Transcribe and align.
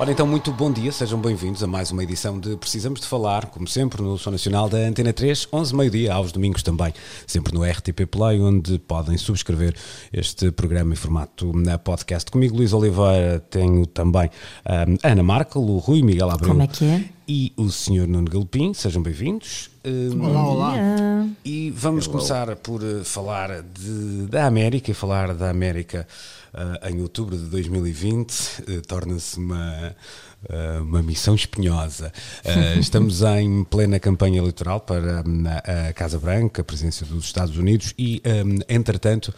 Ora 0.00 0.10
então, 0.12 0.26
muito 0.26 0.50
bom 0.50 0.72
dia, 0.72 0.90
sejam 0.90 1.20
bem-vindos 1.20 1.62
a 1.62 1.66
mais 1.66 1.90
uma 1.90 2.02
edição 2.02 2.40
de 2.40 2.56
Precisamos 2.56 3.00
de 3.02 3.06
Falar, 3.06 3.44
como 3.50 3.68
sempre 3.68 4.00
no 4.00 4.16
Som 4.16 4.30
Nacional 4.30 4.66
da 4.66 4.78
Antena 4.78 5.12
3, 5.12 5.46
11 5.52 5.76
meio-dia, 5.76 6.14
aos 6.14 6.32
domingos 6.32 6.62
também, 6.62 6.94
sempre 7.26 7.52
no 7.52 7.62
RTP 7.62 8.06
Play, 8.10 8.40
onde 8.40 8.78
podem 8.78 9.18
subscrever 9.18 9.74
este 10.10 10.50
programa 10.52 10.94
em 10.94 10.96
formato 10.96 11.52
na 11.54 11.76
podcast. 11.76 12.30
Comigo, 12.30 12.56
Luís 12.56 12.72
Oliveira, 12.72 13.40
tenho 13.50 13.84
também 13.84 14.30
um, 14.66 14.96
Ana 15.06 15.22
Markel, 15.22 15.60
o 15.60 15.76
Rui 15.76 16.00
Miguel 16.02 16.30
Abreu. 16.30 16.48
Como 16.48 16.62
é 16.62 16.66
que 16.66 16.82
é? 16.82 17.04
E 17.28 17.52
o 17.56 17.68
Sr. 17.68 18.08
Nuno 18.08 18.28
Galopim, 18.28 18.72
sejam 18.72 19.02
bem-vindos. 19.02 19.70
Um, 19.84 20.24
Olá, 20.26 20.48
olá. 20.48 21.26
e 21.44 21.70
vamos 21.70 22.06
começar 22.06 22.56
por 22.56 22.82
eh, 22.82 23.04
falar 23.04 23.62
de- 23.62 24.26
da 24.28 24.46
América 24.46 24.90
e 24.90 24.94
falar 24.94 25.32
da 25.34 25.48
América 25.48 26.08
eh, 26.52 26.90
em 26.90 27.00
outubro 27.00 27.36
de 27.36 27.44
2020 27.44 28.64
eh, 28.66 28.80
torna-se 28.86 29.38
uma, 29.38 29.94
eh, 30.48 30.78
uma 30.80 31.02
missão 31.02 31.34
espinhosa. 31.34 32.12
Estamos 32.78 33.22
em 33.22 33.62
plena 33.64 34.00
campanha 34.00 34.38
eleitoral 34.38 34.80
para 34.80 35.22
hum, 35.26 35.44
a 35.46 35.92
Casa 35.92 36.18
Branca, 36.18 36.62
a 36.62 36.64
presidência 36.64 37.06
dos 37.06 37.24
Estados 37.26 37.56
Unidos 37.56 37.94
e, 37.96 38.20
hum, 38.26 38.58
entretanto, 38.68 39.32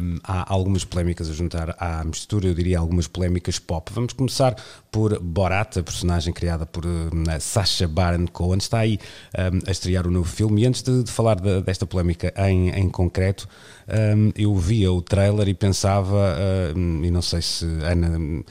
hum, 0.00 0.18
há 0.24 0.52
algumas 0.52 0.84
polémicas 0.84 1.30
a 1.30 1.32
juntar 1.32 1.76
à 1.78 2.02
mistura, 2.04 2.48
eu 2.48 2.54
diria 2.54 2.78
algumas 2.78 3.06
polémicas 3.06 3.58
pop. 3.58 3.90
Vamos 3.94 4.12
começar 4.12 4.56
por 4.92 5.18
Borat, 5.20 5.78
a 5.78 5.82
personagem 5.82 6.34
criada 6.34 6.66
por 6.66 6.84
a 7.34 7.40
Sacha 7.40 7.88
Baron 7.88 8.26
Cohen, 8.26 8.58
está 8.58 8.80
aí 8.80 8.98
hum, 9.52 9.58
a 9.66 9.70
estrear 9.70 10.06
o 10.06 10.10
novo 10.10 10.28
filme. 10.28 10.62
E 10.62 10.66
antes 10.66 10.82
de, 10.82 11.02
de 11.02 11.10
falar 11.10 11.40
da- 11.40 11.60
desta 11.60 11.86
polémica 11.86 12.32
em, 12.46 12.68
em 12.68 12.88
concreto, 12.90 13.48
hum, 13.88 14.30
eu 14.36 14.54
via 14.54 14.92
o 14.92 15.00
trailer 15.00 15.48
e 15.48 15.54
pensava, 15.54 16.36
hum, 16.76 17.00
e 17.02 17.10
não 17.10 17.22
sei 17.22 17.40
se 17.40 17.64
Ana 17.82 18.44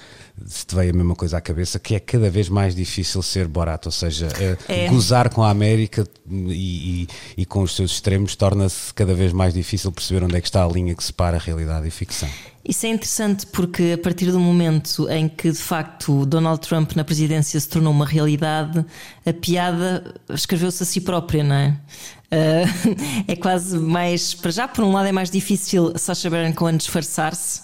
se 0.44 0.66
te 0.66 0.74
veio 0.76 0.90
a 0.92 0.96
mesma 0.98 1.14
coisa 1.16 1.38
à 1.38 1.42
cabeça, 1.42 1.78
que 1.78 1.94
é 1.94 2.00
cada 2.00 2.28
vez 2.28 2.50
mais 2.50 2.74
difícil 2.74 3.22
ser 3.22 3.48
Borat, 3.48 3.86
ou 3.86 3.92
seja, 3.92 4.28
eh, 4.40 4.58
É. 4.68 4.88
gozar 4.90 5.30
com 5.30 5.44
a 5.44 5.52
América 5.52 6.04
e, 6.28 7.04
e- 7.38 7.42
e 7.42 7.46
com 7.46 7.62
os 7.62 7.76
seus 7.76 7.92
extremos 7.92 8.36
torna-se 8.36 8.92
cada 8.96 9.14
vez 9.14 9.32
mais 9.32 9.54
difícil 9.54 9.92
perceber 9.92 10.24
onde 10.26 10.36
é 10.36 10.42
que 10.42 10.48
está 10.48 10.66
a 10.66 10.68
linha 10.68 10.96
que 10.96 11.04
separa 11.04 11.38
a 11.38 11.40
realidade 11.40 11.88
e 11.88 11.92
ficção. 11.92 12.28
Isso 12.64 12.86
é 12.86 12.90
interessante 12.90 13.48
porque 13.48 13.94
a 13.96 13.98
partir 13.98 14.32
do 14.32 14.40
momento 14.40 15.10
em 15.10 15.28
que 15.28 15.52
de 15.52 15.58
facto 15.58 16.26
Donald 16.28 16.62
Trump 16.62 16.92
na 16.96 17.04
presidência 17.04 17.60
se 17.60 17.68
tornou 17.68 17.92
uma 17.92 18.06
realidade, 18.06 18.86
a 19.26 19.34
piada 19.34 20.14
escreveu-se 20.30 20.84
a 20.84 20.86
si 20.86 21.02
própria, 21.02 21.44
não 21.44 21.56
é? 21.56 21.78
Ah, 22.32 22.64
é 23.28 23.36
quase 23.36 23.78
mais, 23.80 24.34
para 24.36 24.52
já, 24.52 24.68
por 24.68 24.84
um 24.86 24.92
lado, 24.94 25.08
é 25.08 25.12
mais 25.12 25.30
difícil 25.32 25.92
Sacha 25.98 26.30
Baron 26.30 26.54
Cohen 26.54 26.78
disfarçar-se. 26.78 27.62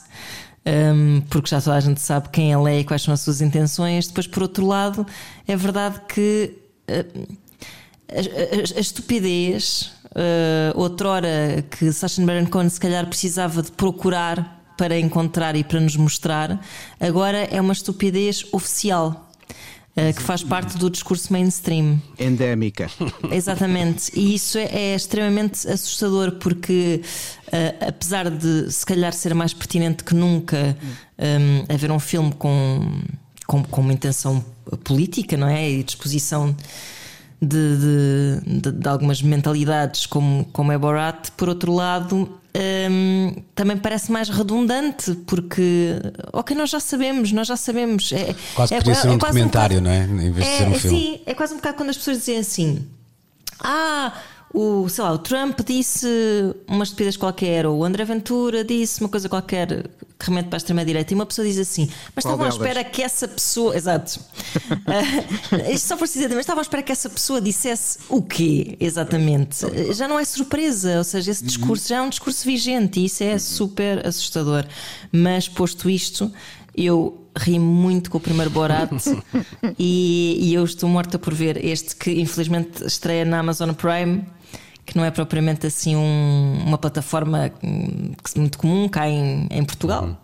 porque 1.30 1.50
já 1.50 1.62
toda 1.62 1.76
a 1.78 1.80
gente 1.80 2.02
sabe 2.02 2.30
quem 2.30 2.52
ele 2.52 2.70
é 2.70 2.80
e 2.80 2.84
quais 2.84 3.02
são 3.04 3.14
as 3.14 3.22
suas 3.22 3.40
intenções. 3.40 4.08
Depois, 4.08 4.26
por 4.28 4.42
outro 4.44 4.66
lado, 4.66 5.06
é 5.48 5.56
verdade 5.56 6.02
que 6.10 6.54
a, 6.88 8.18
a- 8.18 8.80
estupidez, 8.80 9.92
uh, 10.12 10.78
outrora 10.80 11.64
que 11.70 11.92
Sacha 11.92 12.22
Baron 12.26 12.48
Cohen 12.48 12.68
se 12.70 12.80
calhar 12.80 13.06
precisava 13.08 13.62
de 13.62 13.72
procurar 13.72 14.57
para 14.78 14.98
encontrar 15.00 15.56
e 15.56 15.64
para 15.64 15.80
nos 15.80 15.96
mostrar, 15.96 16.64
agora 17.00 17.40
é 17.52 17.60
uma 17.60 17.74
estupidez 17.74 18.46
oficial. 18.52 19.24
uh, 19.98 20.14
que 20.14 20.22
faz 20.22 20.44
parte 20.44 20.78
do 20.78 20.90
discurso 20.90 21.34
mainstream. 21.34 22.00
Endémica. 22.20 22.90
Exatamente, 23.32 24.12
e 24.14 24.36
isso 24.36 24.58
é, 24.58 24.66
é 24.66 24.96
extremamente 24.96 25.68
assustador 25.68 26.34
porque, 26.34 27.02
uh, 27.48 27.88
apesar 27.88 28.30
de 28.30 28.72
se 28.72 28.86
calhar 28.86 29.12
ser 29.12 29.34
mais 29.34 29.54
pertinente 29.54 30.04
que 30.04 30.14
nunca 30.14 30.78
um, 31.18 31.74
haver 31.74 31.92
um 31.92 32.00
filme 32.00 32.32
com, 32.34 33.02
com, 33.48 33.64
com 33.64 33.82
uma 33.82 33.94
intenção 33.94 34.46
política, 34.84 35.36
não 35.36 35.48
é? 35.48 35.70
E 35.70 35.84
disposição 35.84 36.56
de, 37.42 38.40
de, 38.62 38.72
de- 38.72 38.90
algumas 38.90 39.22
mentalidades, 39.22 40.06
como, 40.06 40.46
como 40.52 40.72
é 40.72 40.78
Borat, 40.78 41.30
por 41.38 41.48
outro 41.50 41.74
lado. 41.74 42.40
um, 42.90 43.36
também 43.54 43.78
parece 43.78 44.12
mais 44.12 44.30
redundante 44.30 45.14
porque, 45.28 45.94
ok, 46.34 46.56
nós 46.58 46.70
já 46.72 46.80
sabemos, 46.80 47.32
nós 47.32 47.48
já 47.48 47.56
sabemos. 47.56 48.12
É, 48.12 48.36
Quase 48.56 48.74
é, 48.74 48.78
podia 48.78 48.96
ser 48.96 49.10
um 49.10 49.20
quase 49.20 49.34
documentário, 49.36 49.80
bocado- 49.82 49.98
não 50.16 50.24
é? 50.24 50.28
Em 50.28 50.32
vez 50.32 50.48
de 50.48 50.58
ser 50.58 50.68
um 50.68 50.74
é, 50.74 50.80
filme. 50.80 51.00
Sim, 51.00 51.20
é 51.26 51.34
quase 51.36 51.54
um 51.54 51.58
bocado 51.58 51.78
quando 51.78 51.90
as 51.90 51.98
pessoas 51.98 52.18
dizem 52.18 52.38
assim: 52.40 52.88
Ah, 53.60 54.14
o, 54.54 54.88
sei 54.88 55.04
lá, 55.04 55.12
o 55.12 55.18
Trump 55.18 55.60
disse 55.66 56.08
uma 56.68 56.84
estupidez 56.84 57.18
qualquer, 57.18 57.66
ou 57.66 57.80
o 57.80 57.84
André 57.84 58.06
Ventura 58.06 58.64
disse 58.64 59.02
uma 59.02 59.10
coisa 59.10 59.28
qualquer 59.28 59.90
que 60.20 60.26
remete 60.26 60.50
para 60.50 60.56
a 60.56 60.60
extrema-direita, 60.60 61.14
e 61.14 61.16
uma 61.16 61.26
pessoa 61.26 61.48
diz 61.48 61.58
assim: 61.58 61.90
Mas 62.16 62.24
Qual 62.24 62.36
estavam 62.36 62.46
à 62.46 62.50
espera 62.50 62.84
que 62.84 63.04
essa 63.04 63.28
pessoa. 63.28 63.76
Exato. 63.76 64.20
Ah, 64.88 65.70
isto 65.70 65.88
só 65.88 65.98
por 65.98 66.08
dizer, 66.08 66.30
mas 66.30 66.40
estavam 66.40 66.60
à 66.60 66.64
espera 66.64 66.82
que 66.82 66.92
essa 66.92 67.10
pessoa 67.10 67.40
dissesse 67.42 68.00
o 68.10 68.22
quê, 68.22 68.78
exatamente? 68.80 69.58
Já 69.94 70.08
não 70.08 70.18
é 70.18 70.26
surpresa, 70.26 70.98
ou 70.98 71.04
seja, 71.04 71.32
esse 71.32 71.44
discurso 71.44 71.90
já 71.90 71.98
é 71.98 72.02
um 72.02 72.10
discurso 72.10 72.44
vigente, 72.46 73.00
e 73.00 73.06
isso 73.06 73.24
é 73.24 73.38
super 73.38 74.06
assustador. 74.06 74.66
Mas 75.12 75.48
posto 75.48 75.90
isto. 75.90 76.32
Eu 76.76 77.28
ri 77.36 77.58
muito 77.58 78.12
com 78.12 78.18
o 78.18 78.22
primeiro 78.22 78.52
Borat 78.52 78.92
e, 79.80 80.38
e 80.40 80.54
eu 80.54 80.64
estou 80.64 80.88
morta 80.88 81.18
por 81.18 81.34
ver 81.34 81.64
este 81.64 81.96
que 81.96 82.12
infelizmente 82.12 82.86
estreia 82.86 83.26
na 83.26 83.40
Amazon 83.40 83.72
Prime, 83.74 84.24
que 84.88 84.96
não 84.98 85.04
é 85.06 85.12
propriamente 85.12 85.68
assim 85.68 85.96
um- 85.96 86.64
uma 86.66 86.78
plataforma 86.78 87.52
hum, 87.64 88.14
muito 88.38 88.58
comum 88.58 88.88
cá 88.90 89.08
em, 89.08 89.46
em 89.52 89.64
Portugal. 89.64 90.18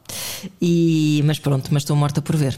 E, 0.61 1.21
mas 1.25 1.37
pronto, 1.39 1.69
mas 1.71 1.83
estou 1.83 1.95
morta 1.95 2.21
por 2.21 2.35
ver. 2.35 2.57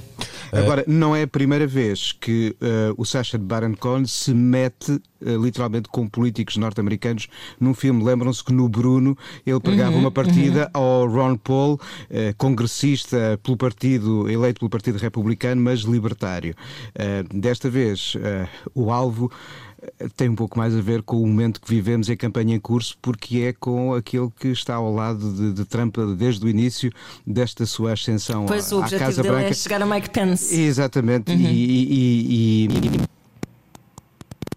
Agora, 0.51 0.83
não 0.87 1.15
é 1.15 1.23
a 1.23 1.27
primeira 1.27 1.65
vez 1.67 2.11
que 2.13 2.55
eh, 2.61 2.93
o 2.97 3.03
Sacha 3.05 3.37
Baron 3.37 3.73
Cohen 3.75 4.05
se 4.05 4.33
mete 4.33 5.01
eh, 5.25 5.35
literalmente 5.35 5.89
com 5.89 6.07
políticos 6.07 6.55
norte-americanos 6.57 7.27
num 7.59 7.73
filme. 7.73 8.03
Lembram-se 8.03 8.43
que 8.43 8.53
no 8.53 8.69
Bruno 8.69 9.17
ele 9.45 9.59
pregava 9.59 9.95
uma 9.97 10.11
partida 10.11 10.69
ao 10.73 11.07
Ron 11.07 11.35
Paul, 11.37 11.79
eh, 12.09 12.33
congressista 12.37 13.39
pelo 13.43 13.57
partido, 13.57 14.29
eleito 14.29 14.59
pelo 14.59 14.69
Partido 14.69 14.97
Republicano, 14.97 15.61
mas 15.61 15.79
libertário. 15.81 16.55
Eh, 16.93 17.23
desta 17.33 17.69
vez, 17.69 18.13
eh, 18.21 18.47
o 18.73 18.91
alvo 18.91 19.29
eh, 19.31 19.74
tem 20.15 20.29
um 20.29 20.35
pouco 20.35 20.57
mais 20.57 20.75
a 20.75 20.81
ver 20.81 21.01
com 21.01 21.21
o 21.21 21.27
momento 21.27 21.59
que 21.61 21.69
vivemos 21.69 22.09
em 22.09 22.15
campanha 22.17 22.55
em 22.55 22.59
curso, 22.59 22.97
porque 23.01 23.39
é 23.39 23.53
com 23.53 23.93
aquele 23.93 24.29
que 24.39 24.47
está 24.49 24.75
ao 24.75 24.93
lado 24.93 25.33
de, 25.33 25.53
de 25.53 25.65
Trump 25.65 25.95
desde 26.17 26.45
o 26.45 26.49
início 26.49 26.91
desta 27.25 27.65
sua 27.65 27.93
ascensão 27.93 28.45
Pois 28.45 28.71
à, 28.71 28.75
o 28.75 28.79
à 28.79 28.81
objetivo 28.83 29.05
Casa 29.05 29.21
dele 29.23 29.33
Branca. 29.35 29.49
é 29.49 29.53
chegar 29.53 29.81
a 29.81 29.85
Mike 29.85 30.09
Pence. 30.09 30.55
Exatamente, 30.59 31.31
e, 31.31 31.35
e, 31.35 32.65
e, 32.65 32.65
e- 32.67 33.15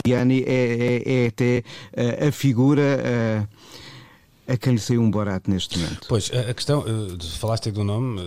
Giuliani 0.06 0.43
é, 0.47 1.03
é- 1.06 1.25
é 1.25 1.27
até 1.28 1.62
eh, 1.93 2.28
a 2.28 2.33
figura 2.33 2.81
eh, 2.83 3.47
a 4.47 4.56
quem 4.56 4.72
lhe 4.72 4.78
saiu 4.81 5.03
um 5.03 5.10
Borat 5.10 5.47
neste 5.49 5.78
momento. 5.78 6.06
Pois, 6.09 6.31
a 6.33 6.50
a 6.50 6.55
questão, 6.55 6.83
de- 7.16 7.31
falaste 7.39 7.66
aí 7.69 7.72
do 7.72 7.84
nome, 7.84 8.19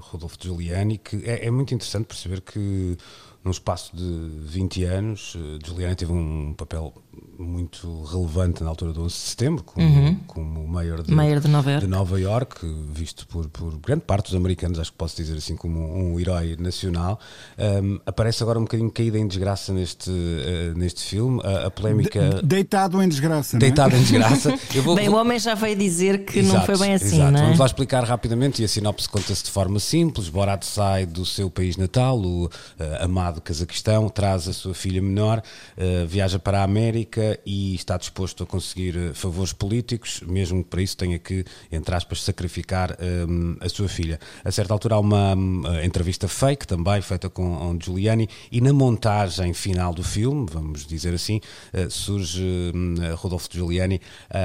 Rodolfo 0.00 0.36
Giuliani, 0.40 0.96
que 0.96 1.16
é, 1.28 1.46
é 1.46 1.50
muito 1.50 1.74
interessante 1.74 2.06
perceber 2.06 2.40
que 2.40 2.96
num 3.46 3.52
espaço 3.52 3.96
de 3.96 4.28
20 4.40 4.84
anos, 4.84 5.36
eh, 5.36 5.64
Giuliani 5.64 5.94
teve 5.94 6.12
um 6.12 6.52
papel 6.52 6.92
muito 7.38 8.02
relevante 8.04 8.62
na 8.62 8.70
altura 8.70 8.92
do 8.92 9.02
11 9.02 9.14
de 9.14 9.20
setembro, 9.20 9.62
como, 9.64 10.16
como 10.26 10.66
mayor 10.66 11.02
de, 11.02 11.12
Mayor 11.12 11.40
de 11.40 11.48
Nova 11.48 11.70
Iorque. 11.70 11.84
de 11.86 11.90
Nova 11.90 12.20
Iorque, 12.20 12.66
visto 12.92 13.26
por, 13.26 13.48
por 13.48 13.76
grande 13.78 14.02
parte 14.02 14.26
dos 14.26 14.34
americanos, 14.34 14.78
acho 14.78 14.90
que 14.90 14.96
posso 14.98 15.16
dizer 15.16 15.36
assim, 15.36 15.54
como 15.56 15.80
um 15.80 16.18
herói 16.18 16.56
nacional. 16.58 17.18
Um, 17.58 17.98
aparece 18.06 18.42
agora 18.42 18.58
um 18.58 18.62
bocadinho 18.62 18.90
caída 18.90 19.18
em 19.18 19.26
desgraça 19.26 19.72
neste, 19.72 20.10
eh, 20.10 20.72
neste 20.76 21.02
filme. 21.04 21.40
A, 21.44 21.66
a 21.66 21.70
polémica. 21.70 22.40
Deitado 22.42 23.02
em 23.02 23.08
desgraça. 23.08 23.56
não 23.56 23.58
é? 23.58 23.60
Deitado 23.68 23.96
em 23.96 24.00
desgraça. 24.00 24.54
Eu 24.74 24.82
vou- 24.82 24.94
Bem, 24.96 25.08
o 25.08 25.14
homem 25.16 25.38
já 25.38 25.54
veio 25.54 25.76
dizer 25.76 26.24
que 26.24 26.40
não 26.42 26.50
Exato, 26.56 26.66
foi 26.66 26.78
bem 26.78 26.94
assim, 26.94 27.16
exato. 27.16 27.32
não 27.32 27.38
é? 27.40 27.42
Vamos 27.44 27.58
lá 27.58 27.66
explicar 27.66 28.02
rapidamente 28.04 28.62
e 28.62 28.64
a 28.64 28.68
sinopse 28.68 29.08
conta-se 29.08 29.44
de 29.44 29.50
forma 29.50 29.78
simples. 29.78 30.28
Borat 30.28 30.64
sai 30.64 31.04
do 31.06 31.24
seu 31.26 31.50
país 31.50 31.76
natal, 31.76 32.18
o 32.18 32.48
eh, 32.78 32.98
amado 33.02 33.40
Cazaquistão, 33.40 34.08
traz 34.08 34.48
a 34.48 34.52
sua 34.52 34.74
filha 34.74 35.02
menor, 35.02 35.42
eh, 35.76 36.06
viaja 36.08 36.38
para 36.38 36.60
a 36.60 36.62
América 36.64 37.05
E 37.44 37.74
está 37.74 37.96
disposto 37.96 38.42
a 38.42 38.46
conseguir 38.46 38.96
eh, 38.96 39.14
favores 39.14 39.52
políticos, 39.52 40.20
mesmo 40.26 40.62
que 40.62 40.70
para 40.70 40.82
isso 40.82 40.96
tenha 40.96 41.18
que, 41.18 41.44
entre 41.70 41.94
aspas, 41.94 42.22
sacrificar 42.22 42.96
um, 43.28 43.56
a 43.60 43.68
sua 43.68 43.88
filha. 43.88 44.18
A 44.44 44.50
certa 44.50 44.72
altura 44.72 44.96
há 44.96 44.98
uma 44.98 45.34
um, 45.34 45.62
entrevista 45.82 46.28
fake 46.28 46.66
também, 46.66 47.00
feita 47.00 47.28
com 47.28 47.76
Giuliani, 47.82 48.28
e 48.50 48.60
na 48.60 48.72
montagem 48.72 49.52
final 49.52 49.92
do 49.94 50.02
filme, 50.02 50.46
vamos 50.50 50.86
dizer 50.86 51.14
assim, 51.14 51.40
uh, 51.72 51.90
surge 51.90 52.42
um, 52.74 52.94
Rodolfo 53.14 53.48
Giuliani, 53.52 54.00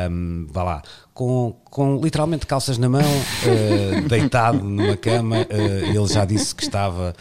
um, 0.09 0.47
vá 0.49 0.63
lá, 0.63 0.81
com, 1.13 1.55
com 1.65 1.99
literalmente 2.01 2.45
calças 2.45 2.77
na 2.77 2.89
mão, 2.89 3.01
uh, 3.01 4.01
deitado 4.09 4.63
numa 4.63 4.97
cama. 4.97 5.37
Uh, 5.41 5.95
ele 5.95 6.07
já 6.07 6.25
disse 6.25 6.55
que 6.55 6.63
estava. 6.63 7.13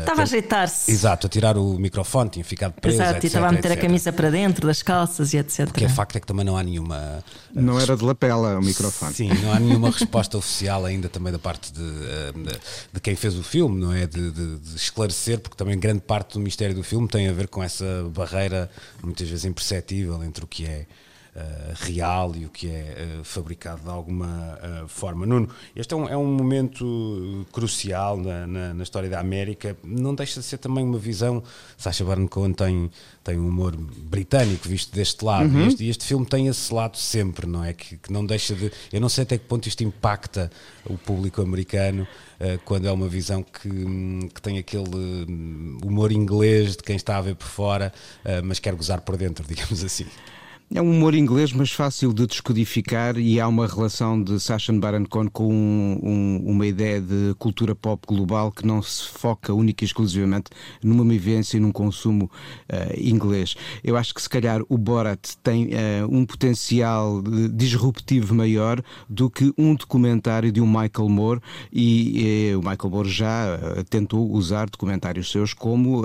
Estava 0.00 0.20
a 0.20 0.22
ajeitar-se. 0.22 0.90
Exato, 0.90 1.26
a 1.26 1.30
tirar 1.30 1.56
o 1.56 1.78
microfone, 1.78 2.30
tinha 2.30 2.44
ficado 2.44 2.72
preso. 2.72 2.96
Exato, 2.96 3.16
etc, 3.16 3.24
e 3.24 3.26
estava 3.26 3.48
a 3.48 3.52
meter 3.52 3.72
etc. 3.72 3.78
a 3.78 3.82
camisa 3.82 4.12
para 4.12 4.30
dentro 4.30 4.66
das 4.66 4.82
calças 4.82 5.32
e 5.34 5.38
etc. 5.38 5.66
Porque 5.66 5.84
é 5.84 5.88
facto 5.88 6.16
é 6.16 6.20
que 6.20 6.26
também 6.26 6.44
não 6.44 6.56
há 6.56 6.62
nenhuma. 6.62 7.24
Não 7.52 7.78
era 7.80 7.96
de 7.96 8.04
lapela 8.04 8.58
o 8.58 8.62
microfone. 8.62 9.12
Sim, 9.12 9.28
não 9.42 9.52
há 9.52 9.58
nenhuma 9.58 9.90
resposta 9.90 10.38
oficial 10.38 10.84
ainda 10.84 11.08
também 11.08 11.32
da 11.32 11.38
parte 11.38 11.72
de, 11.72 11.82
de, 11.82 12.60
de 12.92 13.00
quem 13.00 13.16
fez 13.16 13.36
o 13.36 13.42
filme, 13.42 13.80
não 13.80 13.92
é? 13.92 14.06
De, 14.06 14.30
de, 14.30 14.58
de, 14.58 14.76
esclarecer, 14.76 15.40
porque 15.40 15.56
também 15.56 15.78
grande 15.78 16.00
parte 16.00 16.34
do 16.34 16.40
mistério 16.40 16.74
do 16.74 16.82
filme 16.82 17.08
tem 17.08 17.28
a 17.28 17.32
ver 17.32 17.48
com 17.48 17.62
essa 17.62 17.84
barreira, 18.14 18.70
muitas 19.02 19.28
vezes 19.28 19.44
imperceptível, 19.44 20.22
entre 20.24 20.44
o 20.44 20.46
que 20.46 20.64
é 20.64 20.86
real 21.74 22.34
e 22.34 22.44
o 22.44 22.48
que 22.48 22.68
é 22.68 23.18
uh, 23.20 23.24
fabricado 23.24 23.82
de 23.82 23.88
alguma 23.88 24.58
uh, 24.84 24.88
forma. 24.88 25.24
Nuno, 25.24 25.48
este 25.76 25.94
é 25.94 25.96
um, 25.96 26.08
é 26.08 26.16
um 26.16 26.26
momento 26.26 27.46
crucial 27.52 28.16
na, 28.16 28.46
na, 28.46 28.74
na, 28.74 28.82
história 28.82 29.08
da 29.08 29.20
América, 29.20 29.76
não 29.84 30.14
deixa 30.14 30.40
de 30.40 30.46
ser 30.46 30.58
também 30.58 30.84
uma 30.84 30.98
visão. 30.98 31.42
Sacha 31.76 32.04
Baron 32.04 32.26
Cohen 32.26 32.52
tem, 32.52 32.90
tem 33.22 33.38
um 33.38 33.48
humor 33.48 33.76
britânico 33.76 34.68
visto 34.68 34.94
deste 34.94 35.24
lado, 35.24 35.54
uhum. 35.54 35.64
e, 35.64 35.68
este, 35.68 35.88
este, 35.88 36.04
filme 36.04 36.26
tem 36.26 36.48
esse 36.48 36.72
lado 36.74 36.96
sempre, 36.98 37.46
não 37.46 37.64
é? 37.64 37.72
Que, 37.72 37.96
que, 37.96 38.12
não 38.12 38.26
deixa 38.26 38.54
de. 38.54 38.72
Eu 38.92 39.00
não 39.00 39.08
sei 39.08 39.22
até 39.22 39.38
que 39.38 39.44
ponto 39.44 39.68
isto 39.68 39.84
impacta 39.84 40.50
o 40.84 40.98
público 40.98 41.40
americano. 41.40 42.06
quando 42.64 42.88
é 42.88 42.92
uma 42.92 43.06
visão 43.06 43.42
que, 43.42 43.68
que 44.34 44.42
tem 44.42 44.58
aquele 44.58 45.26
humor 45.84 46.10
inglês 46.10 46.76
de 46.76 46.82
quem 46.82 46.96
está 46.96 47.18
a 47.18 47.20
ver 47.20 47.36
por 47.36 47.46
fora, 47.46 47.92
mas 48.42 48.58
quer 48.58 48.74
gozar 48.74 49.02
por 49.02 49.16
dentro, 49.16 49.44
digamos 49.48 49.84
assim. 49.84 50.06
É 50.72 50.80
um 50.80 50.88
humor 50.88 51.16
inglês, 51.16 51.52
mas 51.52 51.72
fácil 51.72 52.12
de 52.14 52.28
descodificar 52.28 53.18
e 53.18 53.40
há 53.40 53.48
uma 53.48 53.66
relação 53.66 54.22
de 54.22 54.38
Sacha 54.38 54.72
Baron 54.72 55.04
Cohen 55.04 55.26
com 55.26 55.52
um, 55.52 55.98
um, 56.00 56.42
uma 56.46 56.64
ideia 56.64 57.00
de 57.00 57.34
cultura 57.40 57.74
pop 57.74 58.06
global 58.06 58.52
que 58.52 58.64
não 58.64 58.80
se 58.80 59.08
foca 59.08 59.52
única 59.52 59.82
e 59.82 59.86
exclusivamente 59.86 60.44
numa 60.80 61.04
vivência 61.04 61.56
e 61.56 61.60
num 61.60 61.72
consumo 61.72 62.30
uh, 62.72 62.96
inglês. 62.96 63.56
Eu 63.82 63.96
acho 63.96 64.14
que 64.14 64.22
se 64.22 64.28
calhar 64.28 64.62
o 64.68 64.78
Borat 64.78 65.34
tem 65.42 65.70
uh, 65.70 66.06
um 66.08 66.24
potencial 66.24 67.20
disruptivo 67.52 68.32
maior 68.32 68.80
do 69.08 69.28
que 69.28 69.52
um 69.58 69.74
documentário 69.74 70.52
de 70.52 70.60
um 70.60 70.68
Michael 70.68 71.08
Moore 71.08 71.40
e 71.72 72.52
uh, 72.54 72.60
o 72.60 72.62
Michael 72.62 72.90
Moore 72.90 73.08
já 73.08 73.58
tentou 73.90 74.30
usar 74.30 74.70
documentários 74.70 75.32
seus 75.32 75.52
como 75.52 76.04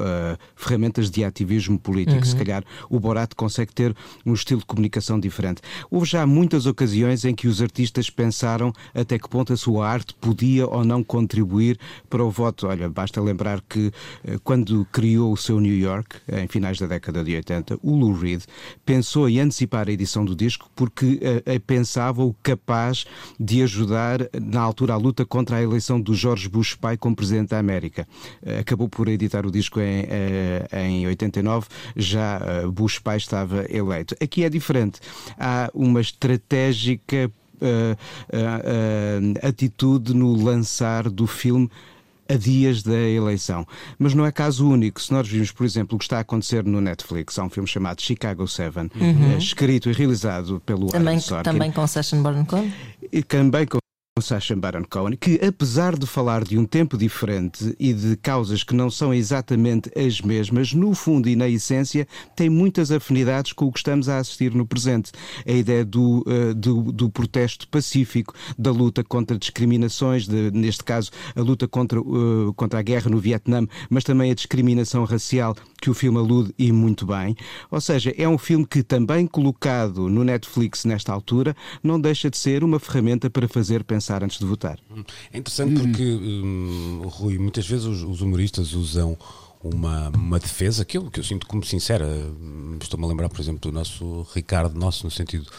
ferramentas 0.56 1.12
de 1.12 1.24
ativismo 1.24 1.78
político. 1.78 2.18
Uhum. 2.18 2.26
Se 2.26 2.36
calhar 2.36 2.64
o 2.90 3.00
Borat 3.00 3.36
consegue 3.36 3.72
ter 3.72 3.96
um 4.26 4.34
estilo 4.34 4.55
estilo 4.56 4.60
de 4.60 4.66
comunicação 4.66 5.20
diferente. 5.20 5.62
Houve 5.92 6.08
já 6.08 6.26
muitas 6.26 6.66
ocasiões 6.66 7.26
em 7.26 7.36
que 7.36 7.48
os 7.48 7.62
artistas 7.62 8.10
pensaram 8.10 8.74
até 8.94 9.20
que 9.20 9.30
ponto 9.30 9.54
a 9.54 9.58
sua 9.58 9.88
arte 9.88 10.14
podia 10.20 10.66
ou 10.68 10.84
não 10.84 11.04
contribuir 11.04 11.78
para 12.10 12.24
o 12.24 12.30
voto. 12.30 12.68
Olha, 12.68 12.90
basta 12.90 13.22
lembrar 13.22 13.62
que 13.62 13.92
eh, 14.24 14.38
quando 14.44 14.86
criou 14.92 15.34
o 15.34 15.38
seu 15.38 15.60
New 15.60 15.78
York, 15.78 16.18
em 16.32 16.48
finais 16.48 16.80
da 16.80 16.88
década 16.88 17.24
de 17.24 17.36
80, 17.36 17.80
o 17.82 17.96
Lou 17.96 18.14
Reed 18.14 18.44
pensou 18.86 19.30
em 19.30 19.40
antecipar 19.40 19.88
a 19.88 19.92
edição 19.92 20.24
do 20.24 20.36
disco 20.36 20.70
porque 20.76 21.20
uh, 21.22 21.60
pensava-o 21.62 22.36
capaz 22.42 23.06
de 23.40 23.62
ajudar 23.62 24.20
na 24.42 24.62
altura 24.62 24.94
a 24.94 24.98
luta 24.98 25.26
contra 25.26 25.58
a 25.58 25.62
eleição 25.62 26.00
do 26.00 26.14
George 26.14 26.48
Bush 26.48 26.76
pai 26.76 26.98
como 26.98 27.16
presidente 27.16 27.50
da 27.50 27.60
América. 27.60 28.08
Acabou 28.60 28.88
por 28.88 29.08
editar 29.08 29.46
o 29.46 29.52
disco 29.52 29.80
em, 29.80 30.06
em 30.74 31.08
89, 31.08 31.68
já 31.96 32.40
Bush 32.72 33.00
pai 33.00 33.18
estava 33.18 33.66
eleito. 33.70 34.16
Aqui 34.22 34.45
é 34.46 34.50
diferente. 34.50 35.00
Há 35.40 35.70
uma 35.74 36.02
estratégica 36.02 37.32
uh, 37.56 37.96
uh, 37.96 39.48
atitude 39.48 40.14
no 40.14 40.36
lançar 40.36 41.10
do 41.10 41.28
filme 41.28 41.70
a 42.28 42.36
dias 42.36 42.82
da 42.82 42.98
eleição. 42.98 43.68
Mas 44.00 44.14
não 44.14 44.26
é 44.26 44.32
caso 44.32 44.68
único. 44.68 45.02
Se 45.02 45.12
nós 45.12 45.28
vimos, 45.28 45.52
por 45.52 45.66
exemplo, 45.66 45.96
o 45.96 46.00
que 46.00 46.06
está 46.06 46.18
a 46.18 46.22
acontecer 46.22 46.64
no 46.64 46.82
Netflix, 46.82 47.38
há 47.38 47.44
um 47.44 47.50
filme 47.50 47.70
chamado 47.70 48.02
Chicago 48.02 48.48
Seven, 48.48 48.90
uhum. 49.00 49.38
escrito 49.38 49.90
e 49.90 49.94
realizado 49.94 50.62
pelo 50.66 50.88
também, 50.88 51.16
Aaron 51.16 51.22
Sorkin. 51.22 51.44
Também 51.44 51.72
com 51.72 51.86
Sacha 51.86 52.16
Baron 52.16 52.46
Cohen? 52.46 52.74
E 53.12 53.22
também 53.22 53.68
com 53.68 53.78
Sacha 54.22 54.56
Baron 54.56 54.86
Cohen, 54.90 55.18
que 55.18 55.42
apesar 55.46 56.00
de 56.00 56.08
falar 56.08 56.46
de 56.46 56.58
um 56.58 56.64
tempo 56.64 56.98
diferente 56.98 57.76
e 57.78 57.94
de 57.94 58.16
causas 58.16 58.64
que 58.64 58.74
não 58.74 58.90
são 58.90 59.14
exatamente 59.14 59.92
as 59.94 60.22
mesmas, 60.22 60.72
no 60.72 60.96
fundo 60.96 61.28
e 61.28 61.36
na 61.36 61.50
essência 61.50 62.08
tem 62.34 62.50
muitas 62.50 62.92
afinidades 62.92 63.52
com 63.52 63.66
o 63.66 63.72
que 63.74 63.80
estamos 63.80 64.08
a 64.08 64.18
assistir 64.18 64.56
no 64.56 64.66
presente. 64.66 65.12
A 65.46 65.52
ideia 65.52 65.84
do, 65.84 66.24
uh, 66.26 66.56
do, 66.56 66.94
do, 66.94 67.10
protesto 67.10 67.68
pacífico, 67.68 68.34
da 68.58 68.72
luta 68.72 69.04
contra 69.04 69.38
discriminações, 69.38 70.26
de, 70.26 70.50
neste 70.50 70.86
caso 70.86 71.12
a 71.36 71.42
luta 71.42 71.68
contra, 71.68 72.00
uh, 72.00 72.54
contra 72.54 72.80
a 72.80 72.82
guerra 72.82 73.12
no 73.12 73.18
Vietnã, 73.18 73.68
mas 73.90 74.06
também 74.06 74.32
a 74.32 74.36
discriminação 74.36 75.04
racial 75.04 75.58
que 75.82 75.90
o 75.90 75.94
filme 75.94 76.20
alude 76.20 76.56
e 76.58 76.72
muito 76.72 77.06
bem. 77.06 77.36
Ou 77.70 77.82
seja, 77.82 78.16
é 78.18 78.30
um 78.30 78.38
filme 78.38 78.66
que 78.66 78.82
também 78.82 79.28
colocado 79.28 80.08
no 80.08 80.24
Netflix 80.24 80.86
nesta 80.86 81.12
altura 81.12 81.54
não 81.84 82.00
deixa 82.00 82.30
de 82.30 82.38
ser 82.38 82.64
uma 82.64 82.80
ferramenta 82.80 83.30
para 83.30 83.50
fazer 83.50 83.84
pensar 83.84 84.05
pensar 84.06 84.24
antes 84.24 84.38
de 84.38 84.46
votar. 84.46 84.78
É 85.34 85.38
interessante 85.38 85.82
porque, 85.82 86.04
hum, 86.04 87.02
Rui, 87.06 87.40
muitas 87.40 87.68
vezes 87.68 87.86
os, 87.86 88.04
os 88.04 88.22
humoristas 88.22 88.74
usam 88.74 89.18
uma, 89.64 90.10
uma 90.10 90.40
defesa 90.40 90.86
eu, 90.94 91.10
que 91.10 91.20
eu 91.20 91.24
sinto 91.24 91.48
como 91.48 91.66
sincera. 91.66 92.08
Estou-me 92.80 93.06
a 93.06 93.10
lembrar, 93.10 93.30
por 93.30 93.42
exemplo, 93.42 93.60
do 93.60 93.72
nosso 93.72 94.28
Ricardo, 94.34 94.78
nosso 94.78 95.06
no 95.06 95.12
sentido 95.12 95.50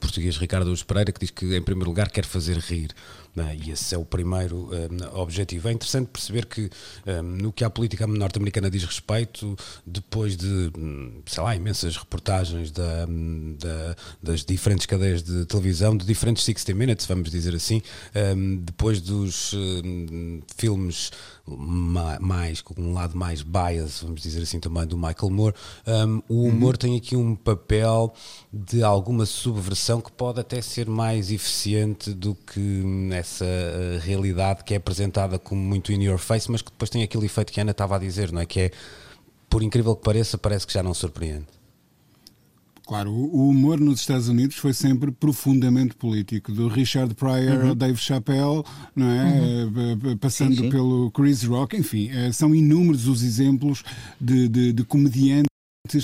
português, 0.00 0.36
Ricardo 0.36 0.68
Luz 0.68 0.82
Pereira, 0.82 1.12
que 1.12 1.20
diz 1.20 1.30
que, 1.30 1.56
em 1.56 1.62
primeiro 1.62 1.90
lugar, 1.90 2.10
quer 2.10 2.24
fazer 2.24 2.58
rir. 2.58 2.90
Né? 3.34 3.58
E 3.64 3.70
esse 3.70 3.94
é 3.94 3.98
o 3.98 4.04
primeiro 4.04 4.68
um, 4.70 5.18
objetivo. 5.18 5.68
É 5.68 5.72
interessante 5.72 6.08
perceber 6.08 6.44
que, 6.44 6.68
um, 7.06 7.22
no 7.22 7.52
que 7.52 7.64
a 7.64 7.70
política 7.70 8.06
norte-americana 8.06 8.70
diz 8.70 8.84
respeito, 8.84 9.56
depois 9.86 10.36
de, 10.36 10.70
hum, 10.76 11.22
sei 11.24 11.42
lá, 11.42 11.56
imensas 11.56 11.96
reportagens 11.96 12.70
da, 12.70 13.06
hum, 13.08 13.56
da, 13.58 13.96
das 14.22 14.44
diferentes 14.44 14.84
cadeias 14.84 15.22
de 15.22 15.46
televisão, 15.46 15.96
de 15.96 16.04
diferentes 16.04 16.44
60 16.44 16.74
Minutes, 16.74 17.06
vamos 17.06 17.30
dizer 17.30 17.54
assim, 17.54 17.80
um, 18.36 18.56
depois 18.56 19.00
dos 19.00 19.54
filmes 20.56 21.10
mais, 22.20 22.60
com 22.60 22.80
um 22.80 22.92
lado 22.92 23.16
mais 23.16 23.42
bias, 23.42 24.00
vamos 24.02 24.22
dizer 24.22 24.42
assim 24.42 24.60
também, 24.60 24.86
do 24.86 24.96
Michael 24.96 25.30
Moore, 25.30 25.54
o 26.28 26.44
humor 26.44 26.74
uhum. 26.74 26.78
tem 26.78 26.96
aqui 26.96 27.16
um 27.16 27.34
papel 27.34 28.14
de 28.52 28.82
alguma 28.82 29.26
subversão 29.26 29.71
que 30.00 30.12
pode 30.12 30.40
até 30.40 30.60
ser 30.60 30.88
mais 30.88 31.30
eficiente 31.30 32.12
do 32.12 32.34
que 32.34 32.82
essa 33.12 33.44
uh, 33.44 33.98
realidade 34.00 34.64
que 34.64 34.74
é 34.74 34.76
apresentada 34.76 35.38
como 35.38 35.60
muito 35.60 35.92
in 35.92 36.02
your 36.02 36.18
face, 36.18 36.50
mas 36.50 36.62
que 36.62 36.70
depois 36.70 36.90
tem 36.90 37.02
aquele 37.02 37.26
efeito 37.26 37.52
que 37.52 37.60
a 37.60 37.62
Ana 37.62 37.72
estava 37.72 37.96
a 37.96 37.98
dizer, 37.98 38.32
não 38.32 38.40
é? 38.40 38.46
Que 38.46 38.60
é, 38.60 38.70
por 39.48 39.62
incrível 39.62 39.94
que 39.96 40.02
pareça, 40.02 40.38
parece 40.38 40.66
que 40.66 40.72
já 40.72 40.82
não 40.82 40.94
surpreende. 40.94 41.46
Claro, 42.86 43.12
o 43.12 43.48
humor 43.48 43.78
nos 43.78 44.00
Estados 44.00 44.28
Unidos 44.28 44.56
foi 44.56 44.72
sempre 44.72 45.12
profundamente 45.12 45.94
político, 45.94 46.50
do 46.50 46.66
Richard 46.66 47.14
Pryor 47.14 47.60
uhum. 47.60 47.68
ao 47.70 47.74
Dave 47.74 47.96
Chappelle, 47.96 48.64
não 48.94 49.06
é? 49.06 49.64
Uhum. 49.64 50.16
Passando 50.18 50.56
sim, 50.56 50.62
sim. 50.62 50.70
pelo 50.70 51.10
Chris 51.12 51.44
Rock, 51.44 51.76
enfim, 51.76 52.10
eh, 52.10 52.32
são 52.32 52.54
inúmeros 52.54 53.06
os 53.06 53.22
exemplos 53.22 53.84
de, 54.20 54.48
de, 54.48 54.72
de 54.72 54.84
comediantes 54.84 55.51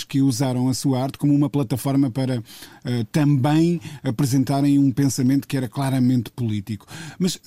que 0.04 0.20
usaram 0.20 0.68
a 0.68 0.74
sua 0.74 1.02
arte 1.02 1.18
como 1.18 1.34
uma 1.34 1.50
plataforma 1.50 2.10
para 2.10 2.38
uh, 2.38 3.04
também 3.10 3.80
apresentarem 4.02 4.78
um 4.78 4.90
pensamento 4.90 5.46
que 5.46 5.56
era 5.56 5.68
claramente 5.68 6.30
político. 6.30 6.86
Mas 7.18 7.40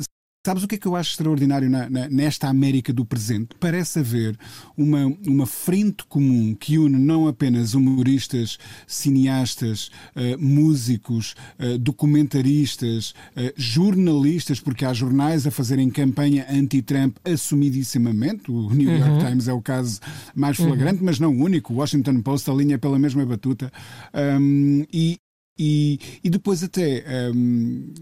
Sabes 0.44 0.64
o 0.64 0.68
que 0.68 0.74
é 0.74 0.78
que 0.80 0.88
eu 0.88 0.96
acho 0.96 1.12
extraordinário 1.12 1.70
na, 1.70 1.88
na, 1.88 2.10
nesta 2.10 2.48
América 2.48 2.92
do 2.92 3.06
presente? 3.06 3.50
Parece 3.60 4.00
haver 4.00 4.36
uma, 4.76 5.06
uma 5.28 5.46
frente 5.46 6.04
comum 6.06 6.56
que 6.56 6.80
une 6.80 6.98
não 6.98 7.28
apenas 7.28 7.76
humoristas, 7.76 8.58
cineastas, 8.88 9.92
uh, 10.16 10.44
músicos, 10.44 11.36
uh, 11.60 11.78
documentaristas, 11.78 13.14
uh, 13.38 13.54
jornalistas, 13.56 14.60
porque 14.60 14.84
há 14.84 14.92
jornais 14.94 15.46
a 15.46 15.52
fazerem 15.52 15.92
campanha 15.92 16.48
anti-Trump 16.50 17.18
assumidissimamente. 17.24 18.50
O 18.50 18.72
New 18.72 18.90
York 18.98 19.12
uhum. 19.12 19.20
Times 19.20 19.48
é 19.48 19.54
o 19.54 19.62
caso 19.62 20.00
mais 20.34 20.58
flagrante, 20.58 21.02
uhum. 21.02 21.06
mas 21.06 21.20
não 21.20 21.32
o 21.32 21.44
único. 21.44 21.72
O 21.72 21.78
Washington 21.78 22.20
Post 22.24 22.50
alinha 22.50 22.80
pela 22.80 22.98
mesma 22.98 23.24
batuta. 23.24 23.72
Um, 24.12 24.88
e, 24.92 25.20
e, 25.62 26.00
e 26.24 26.30
depois 26.30 26.64
até. 26.64 27.06
Um, 27.32 27.94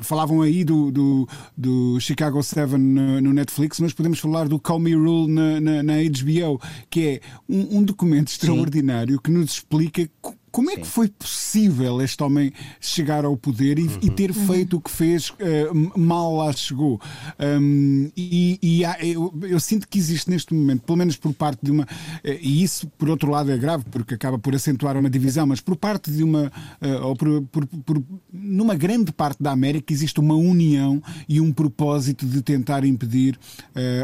falavam 0.00 0.40
aí 0.40 0.64
do, 0.64 0.90
do, 0.90 1.28
do 1.56 2.00
Chicago 2.00 2.42
7 2.42 2.76
no, 2.76 3.20
no, 3.20 3.32
Netflix, 3.32 3.78
mas 3.78 3.92
podemos 3.92 4.18
falar 4.18 4.48
do 4.48 4.58
Call 4.58 4.78
Me 4.78 4.94
Rule 4.94 5.30
na, 5.30 5.60
na, 5.60 5.82
na 5.82 5.92
HBO, 5.94 6.60
que 6.90 7.06
é 7.06 7.20
um, 7.48 7.78
um 7.78 7.82
documento 7.82 8.28
extraordinário 8.28 9.14
Sim. 9.16 9.20
que 9.22 9.30
nos 9.30 9.52
explica 9.52 10.08
como 10.52 10.70
é 10.70 10.74
Sim. 10.74 10.80
que 10.82 10.86
foi 10.86 11.08
possível 11.08 12.00
este 12.02 12.22
homem 12.22 12.52
chegar 12.78 13.24
ao 13.24 13.36
poder 13.36 13.78
e, 13.78 13.84
uhum. 13.84 13.98
e 14.02 14.10
ter 14.10 14.30
uhum. 14.30 14.46
feito 14.46 14.76
o 14.76 14.80
que 14.80 14.90
fez 14.90 15.30
uh, 15.30 15.98
mal 15.98 16.36
lá 16.36 16.52
chegou? 16.52 17.00
Um, 17.40 18.10
e, 18.14 18.58
e 18.62 18.84
há, 18.84 18.98
eu, 19.04 19.32
eu, 19.42 19.58
sinto 19.58 19.88
que 19.88 19.98
existe 19.98 20.28
neste 20.28 20.52
momento, 20.52 20.82
pelo 20.82 20.98
menos 20.98 21.16
por 21.16 21.32
parte 21.32 21.60
de 21.62 21.70
uma. 21.70 21.84
Uh, 21.84 22.38
e 22.40 22.62
isso, 22.62 22.86
por 22.98 23.08
outro 23.08 23.30
lado, 23.30 23.50
é 23.50 23.56
grave, 23.56 23.84
porque 23.90 24.14
acaba 24.14 24.38
por 24.38 24.54
acentuar 24.54 24.96
uma 24.96 25.08
divisão, 25.08 25.46
mas 25.46 25.60
por 25.60 25.74
parte 25.74 26.10
de 26.10 26.22
uma. 26.22 26.52
Uh, 26.82 27.06
ou 27.06 27.16
por, 27.16 27.42
por, 27.44 27.66
por, 27.66 28.02
numa 28.30 28.74
grande 28.74 29.10
parte 29.10 29.42
da 29.42 29.50
América 29.50 29.90
existe 29.92 30.20
uma 30.20 30.34
união 30.34 31.02
e 31.26 31.40
um 31.40 31.50
propósito 31.50 32.26
de 32.26 32.42
tentar 32.42 32.84
impedir 32.84 33.38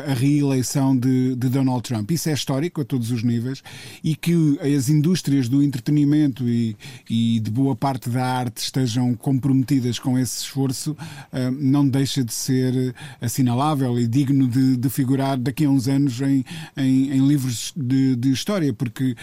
a 0.09 0.15
reeleição 0.15 0.97
de, 0.97 1.35
de 1.37 1.49
Donald 1.49 1.83
Trump. 1.83 2.11
Isso 2.11 2.29
é 2.29 2.33
histórico 2.33 2.81
a 2.81 2.85
todos 2.85 3.11
os 3.11 3.23
níveis 3.23 3.63
e 4.03 4.17
que 4.17 4.59
as 4.61 4.89
indústrias 4.89 5.49
do 5.49 5.63
entretenimento 5.63 6.38
e, 6.47 6.77
e 7.09 7.41
de 7.41 7.51
boa 7.51 7.75
parte 7.75 8.11
da 8.11 8.25
arte 8.25 8.59
estejam 8.59 9.15
comprometidas 9.15 9.99
com 9.99 10.19
esse 10.19 10.43
esforço, 10.43 10.93
uh, 10.93 11.51
não 11.59 11.89
deixa 11.89 12.23
de 12.23 12.33
ser 12.33 12.95
assinalável 13.21 13.99
e 13.99 14.07
digno 14.07 14.47
de, 14.47 14.77
de 14.77 14.91
figurar 14.91 15.39
daqui 15.39 15.65
a 15.65 15.71
uns 15.71 15.89
anos 15.89 16.21
em, 16.21 16.45
em, 16.77 17.13
em 17.13 17.27
livros 17.27 17.73
de, 17.77 18.17
de, 18.17 18.33
história, 18.33 18.73
porque 18.73 19.17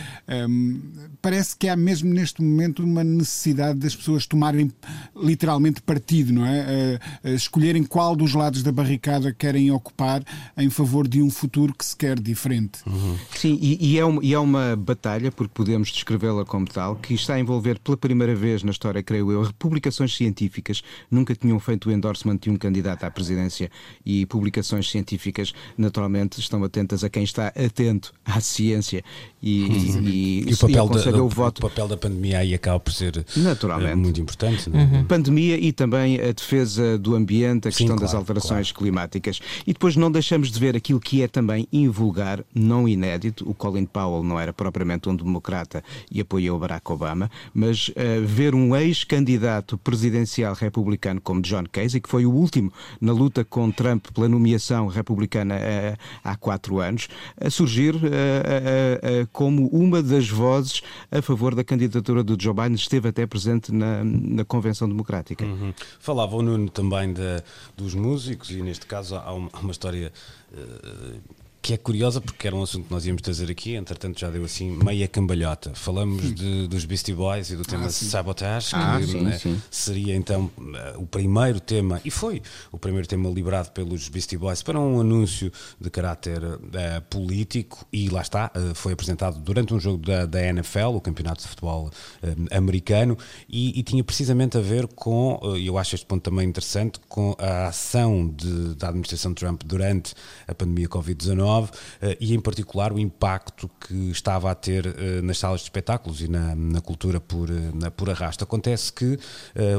um, 0.49 0.81
parece 1.21 1.55
que 1.55 1.67
há 1.67 1.75
mesmo 1.75 2.13
neste 2.13 2.41
momento 2.41 2.83
uma 2.83 3.03
necessidade 3.03 3.79
das 3.79 3.95
pessoas 3.95 4.25
tomarem 4.25 4.71
literalmente 5.15 5.81
partido, 5.81 6.33
não 6.33 6.45
é? 6.45 6.99
Uh, 7.23 7.29
uh, 7.29 7.35
escolherem 7.35 7.83
qual 7.83 8.15
dos 8.15 8.33
lados 8.33 8.63
da 8.63 8.71
barricada 8.71 9.33
querem 9.33 9.71
ocupar 9.71 10.23
em 10.57 10.69
favor 10.69 11.07
de 11.07 11.21
um 11.21 11.29
futuro 11.29 11.73
que 11.73 11.85
se 11.85 11.95
quer 11.95 12.19
diferente. 12.19 12.79
Uhum. 12.85 13.17
Sim, 13.35 13.59
e, 13.61 13.93
e, 13.93 13.99
é 13.99 14.03
e 14.21 14.33
é 14.33 14.39
uma 14.39 14.75
batalha, 14.75 15.31
porque 15.31 15.51
podemos 15.53 15.89
descrevê-la 15.89 16.45
como 16.45 16.65
tal, 16.65 16.95
que 17.05 17.13
está 17.13 17.35
a 17.35 17.39
envolver 17.39 17.79
pela 17.79 17.95
primeira 17.95 18.33
vez 18.35 18.63
na 18.63 18.71
história, 18.71 19.03
creio 19.03 19.31
eu, 19.31 19.53
publicações 19.59 20.15
científicas. 20.15 20.81
Nunca 21.09 21.35
tinham 21.35 21.59
feito 21.59 21.89
o 21.89 21.91
endorsement 21.91 22.37
de 22.37 22.49
um 22.49 22.57
candidato 22.57 23.03
à 23.03 23.11
presidência 23.11 23.69
e 24.05 24.25
publicações 24.25 24.89
científicas, 24.89 25.53
naturalmente, 25.77 26.39
estão 26.39 26.63
atentas 26.63 27.03
a 27.03 27.09
quem 27.09 27.23
está 27.23 27.47
atento 27.47 28.13
à 28.25 28.41
ciência 28.41 29.03
e, 29.41 29.63
uhum. 29.63 30.01
e, 30.09 30.49
e, 30.49 30.53
o, 30.53 30.57
papel 30.57 30.89
e 30.91 31.11
da, 31.11 31.23
o, 31.23 31.29
voto. 31.29 31.59
o 31.59 31.69
papel 31.69 31.87
da 31.87 31.97
pandemia 31.97 32.39
aí 32.39 32.53
acaba 32.53 32.79
por 32.79 32.91
ser 32.91 33.23
naturalmente. 33.37 33.91
Eh, 33.91 33.95
muito 33.95 34.19
importante. 34.19 34.69
É? 34.73 34.77
Uhum. 34.77 35.05
Pandemia 35.05 35.57
e 35.57 35.71
também 35.71 36.19
a 36.19 36.31
defesa 36.31 36.97
do 36.97 37.15
ambiente, 37.15 37.67
a 37.67 37.71
Sim, 37.71 37.77
questão 37.77 37.97
claro, 37.97 38.01
das 38.01 38.15
alterações 38.15 38.71
claro. 38.71 38.83
climáticas. 38.83 39.39
E 39.67 39.73
depois 39.73 39.95
não 39.95 40.11
deixamos 40.11 40.51
de 40.51 40.59
ver 40.59 40.75
aquilo 40.75 40.99
que 40.99 41.21
é 41.21 41.27
também 41.27 41.67
invulgar, 41.71 42.43
não 42.53 42.87
inédito. 42.87 43.47
O 43.47 43.53
Colin 43.53 43.85
Powell 43.85 44.23
não 44.23 44.39
era 44.39 44.51
propriamente 44.51 45.07
um 45.07 45.15
democrata 45.15 45.83
e 46.11 46.19
apoiou 46.19 46.57
Barack 46.57 46.91
Obama, 46.91 46.94
mas 47.53 47.89
uh, 47.89 47.93
ver 48.25 48.55
um 48.55 48.75
ex-candidato 48.75 49.77
presidencial 49.77 50.53
republicano 50.53 51.21
como 51.21 51.41
John 51.41 51.63
Casey, 51.71 51.99
que 52.01 52.09
foi 52.09 52.25
o 52.25 52.31
último 52.31 52.71
na 52.99 53.11
luta 53.11 53.43
com 53.43 53.71
Trump 53.71 54.07
pela 54.13 54.29
nomeação 54.29 54.87
republicana 54.87 55.55
uh, 55.55 55.97
há 56.23 56.35
quatro 56.35 56.79
anos, 56.79 57.07
a 57.39 57.49
surgir 57.49 57.95
uh, 57.95 57.99
como 59.31 59.67
uma 59.67 60.01
das 60.01 60.29
vozes 60.29 60.81
a 61.11 61.21
favor 61.21 61.55
da 61.55 61.63
candidatura 61.63 62.23
do 62.23 62.41
Joe 62.41 62.53
Biden, 62.53 62.75
esteve 62.75 63.09
até 63.09 63.25
presente 63.25 63.71
na, 63.71 64.03
na 64.03 64.45
Convenção 64.45 64.87
Democrática. 64.87 65.45
Uhum. 65.45 65.73
Falava 65.99 66.35
o 66.35 66.41
Nuno 66.41 66.69
também 66.69 67.13
de, 67.13 67.43
dos 67.75 67.93
músicos, 67.93 68.51
e 68.51 68.61
neste 68.61 68.85
caso 68.85 69.15
há 69.15 69.33
uma, 69.33 69.49
uma 69.61 69.71
história 69.71 70.11
que 71.65 71.73
é 71.73 71.77
curiosa 71.77 72.21
porque 72.21 72.45
era 72.45 72.55
um 72.55 72.61
assunto 72.61 72.85
que 72.85 72.93
nós 72.93 73.07
íamos 73.07 73.23
trazer 73.23 73.49
aqui, 73.49 73.73
entretanto 73.73 74.19
já 74.19 74.29
deu 74.29 74.45
assim 74.45 74.69
meia 74.69 75.07
cambalhota. 75.07 75.71
Falamos 75.73 76.35
de, 76.35 76.67
dos 76.67 76.85
Beastie 76.85 77.15
Boys 77.15 77.49
e 77.49 77.55
do 77.55 77.65
tema 77.65 77.87
ah, 77.87 77.89
Sabotage, 77.89 78.75
ah, 78.75 78.99
que 78.99 79.07
sim, 79.07 79.21
né, 79.21 79.39
sim. 79.39 79.59
seria 79.71 80.15
então 80.15 80.51
uh, 80.59 81.01
o 81.01 81.07
primeiro 81.07 81.59
tema, 81.59 81.99
e 82.05 82.11
foi 82.11 82.39
o 82.71 82.77
primeiro 82.77 83.07
tema 83.07 83.27
liberado 83.31 83.71
pelos 83.71 84.09
Beastie 84.09 84.37
Boys 84.37 84.61
para 84.61 84.79
um 84.79 85.01
anúncio 85.01 85.51
de 85.81 85.89
caráter 85.89 86.43
uh, 86.43 86.59
político, 87.09 87.83
e 87.91 88.09
lá 88.09 88.21
está, 88.21 88.51
uh, 88.55 88.75
foi 88.75 88.93
apresentado 88.93 89.39
durante 89.39 89.73
um 89.73 89.79
jogo 89.79 90.05
da, 90.05 90.27
da 90.27 90.45
NFL, 90.45 90.89
o 90.89 91.01
Campeonato 91.01 91.41
de 91.41 91.47
Futebol 91.47 91.89
Americano, 92.51 93.17
e, 93.49 93.79
e, 93.79 93.81
tinha 93.81 94.03
precisamente 94.03 94.55
a 94.55 94.61
ver 94.61 94.85
com, 94.85 95.39
e 95.57 95.65
eu 95.65 95.79
acho 95.79 95.95
este 95.95 96.05
ponto 96.05 96.21
também 96.21 96.47
interessante, 96.47 96.99
com 97.09 97.35
a 97.39 97.69
ação 97.69 98.27
de, 98.27 98.75
da 98.75 98.89
administração 98.89 99.33
Trump 99.33 99.63
durante 99.65 100.13
a 100.47 100.53
pandemia 100.53 100.87
Covid-19 100.87 101.54
eh, 102.01 102.17
e, 102.19 102.33
em 102.33 102.39
particular, 102.39 102.91
o 102.91 102.99
impacto 102.99 103.69
que 103.79 104.11
estava 104.11 104.51
a 104.51 104.55
ter 104.55 104.85
eh, 104.85 105.21
nas 105.21 105.37
salas 105.37 105.61
de 105.61 105.65
espetáculos 105.65 106.21
e 106.21 106.27
na, 106.27 106.55
na 106.55 106.81
cultura 106.81 107.19
por, 107.19 107.49
eh, 107.49 107.53
na, 107.73 107.91
por 107.91 108.09
arrasto. 108.09 108.43
Acontece 108.43 108.91
que 108.91 109.17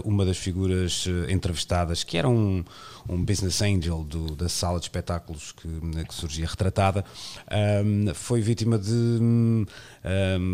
uma 0.05 0.25
das 0.25 0.39
figuras 0.39 1.07
entrevistadas, 1.29 2.03
que 2.03 2.17
era 2.17 2.29
um, 2.29 2.65
um 3.09 3.25
business 3.25 3.61
angel 3.63 4.05
do, 4.05 4.35
da 4.37 4.49
sala 4.49 4.79
de 4.79 4.87
espetáculos 4.87 5.53
que, 5.53 5.69
que 6.05 6.15
surgia 6.15 6.47
retratada, 6.47 7.05
um, 7.85 8.15
foi 8.15 8.41
vítima 8.41 8.79
de, 8.79 8.93
um, 8.93 9.67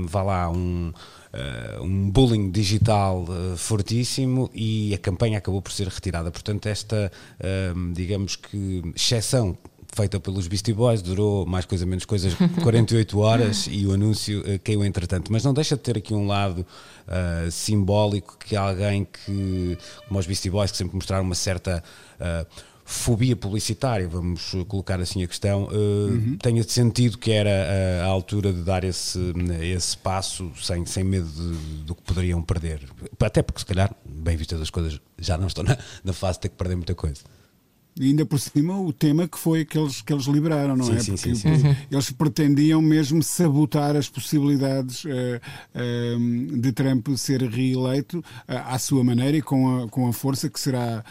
vá 0.06 0.22
lá, 0.22 0.50
um. 0.50 0.92
Uh, 1.32 1.82
um 1.82 2.10
bullying 2.10 2.50
digital 2.50 3.24
uh, 3.24 3.56
fortíssimo 3.56 4.50
e 4.52 4.92
a 4.92 4.98
campanha 4.98 5.38
acabou 5.38 5.62
por 5.62 5.72
ser 5.72 5.88
retirada. 5.88 6.30
Portanto, 6.30 6.66
esta, 6.66 7.10
uh, 7.40 7.92
digamos 7.94 8.36
que, 8.36 8.82
exceção 8.94 9.56
feita 9.92 10.18
pelos 10.18 10.49
Beastie 10.49 10.72
Boys, 10.72 11.02
durou 11.02 11.46
mais 11.46 11.64
coisa 11.64 11.84
menos 11.84 12.04
coisas 12.04 12.34
48 12.62 13.18
horas 13.18 13.68
e 13.70 13.87
o 13.87 13.92
anúncio 13.92 14.40
uh, 14.40 14.58
caiu 14.64 14.84
entretanto. 14.84 15.30
Mas 15.30 15.44
não 15.44 15.52
deixa 15.52 15.76
de 15.76 15.82
ter 15.82 15.99
aqui 15.99 16.14
um 16.14 16.26
lado 16.26 16.61
uh, 17.06 17.50
simbólico 17.50 18.37
que 18.38 18.56
alguém 18.56 19.04
que, 19.04 19.78
como 20.08 20.18
os 20.18 20.26
Beastie 20.26 20.50
Boys, 20.50 20.70
que 20.70 20.78
sempre 20.78 20.94
mostraram 20.94 21.25
uma 21.25 21.34
certa 21.34 21.82
uh, 22.18 22.46
fobia 22.84 23.37
publicitária, 23.37 24.08
vamos 24.08 24.54
colocar 24.66 25.00
assim 25.00 25.22
a 25.22 25.28
questão, 25.28 25.68
uhum. 25.72 26.37
tenha 26.37 26.62
sentido 26.64 27.16
que 27.16 27.30
era 27.30 28.02
a, 28.02 28.06
altura 28.06 28.52
de 28.52 28.61
dar 28.62 28.82
esse, 28.84 29.18
esse 29.62 29.96
passo 29.96 30.50
sem, 30.61 30.84
sem 30.84 31.04
medo 31.04 31.26
de, 31.28 31.84
do 31.84 31.94
que 31.94 32.02
poderiam 32.02 32.42
perder. 32.42 32.82
Até 33.20 33.40
porque, 33.40 33.61
se 33.61 33.66
calhar, 33.66 33.94
bem 34.04 34.37
vistas 34.37 34.61
as 34.61 34.68
coisas, 34.68 35.00
já 35.16 35.38
não 35.38 35.46
estão 35.46 35.62
na, 35.64 35.78
na 36.04 36.12
fase 36.12 36.38
de 36.38 36.42
ter 36.42 36.49
que 36.50 36.56
perder 36.56 36.75
muita 36.75 36.94
coisa. 36.94 37.22
E 37.94 38.06
ainda 38.06 38.25
por 38.25 38.40
cima 38.40 38.80
o 38.80 38.90
tema 38.90 39.28
que 39.28 39.38
foi 39.38 39.66
que 39.66 39.76
eles, 39.76 40.00
que 40.00 40.12
eles 40.12 40.25
liberaram, 40.25 40.75
não 40.75 40.87
sim, 40.87 40.94
é? 40.94 41.00
Sim, 41.00 41.12
Porque 41.12 41.34
sim, 41.34 41.58
sim, 41.58 41.76
eles 41.90 42.11
pretendiam 42.11 42.80
mesmo 42.80 43.22
sabotar 43.22 43.94
as 43.96 44.08
possibilidades 44.08 45.04
uh, 45.04 45.08
uh, 45.08 46.58
de 46.58 46.72
Trump 46.72 47.08
ser 47.16 47.42
reeleito 47.42 48.20
uh, 48.20 48.22
à 48.49 48.78
sua 48.78 49.04
maneira 49.04 49.37
e 49.37 49.42
com 49.42 49.82
a, 49.82 49.88
com 49.88 50.08
a 50.08 50.12
força 50.12 50.49
que 50.49 50.58
será, 50.58 51.04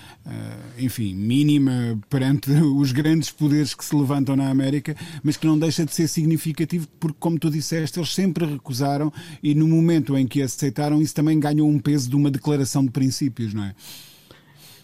enfim, 0.77 1.13
mínima 1.13 1.99
perante 2.09 2.49
os 2.75 2.91
grandes 2.91 3.29
poderes 3.29 3.75
que 3.75 3.85
se 3.85 3.95
levantam 3.95 4.35
na 4.35 4.49
América, 4.49 4.95
mas 5.23 5.37
que 5.37 5.45
não 5.45 5.59
deixa 5.59 5.85
de 5.85 5.93
ser 5.93 6.07
significativo 6.07 6.87
porque, 6.99 7.17
como 7.19 7.37
tu 7.37 7.51
disseste, 7.51 7.99
eles 7.99 8.13
sempre 8.13 8.45
recusaram 8.45 9.13
e 9.43 9.53
no 9.53 9.67
momento 9.67 10.17
em 10.17 10.25
que 10.25 10.41
aceitaram, 10.41 10.99
isso 10.99 11.13
também 11.13 11.39
ganhou 11.39 11.69
um 11.69 11.77
peso 11.77 12.09
de 12.09 12.15
uma 12.15 12.31
declaração 12.31 12.83
de 12.83 12.89
princípios, 12.89 13.53
não 13.53 13.65
é? 13.65 13.75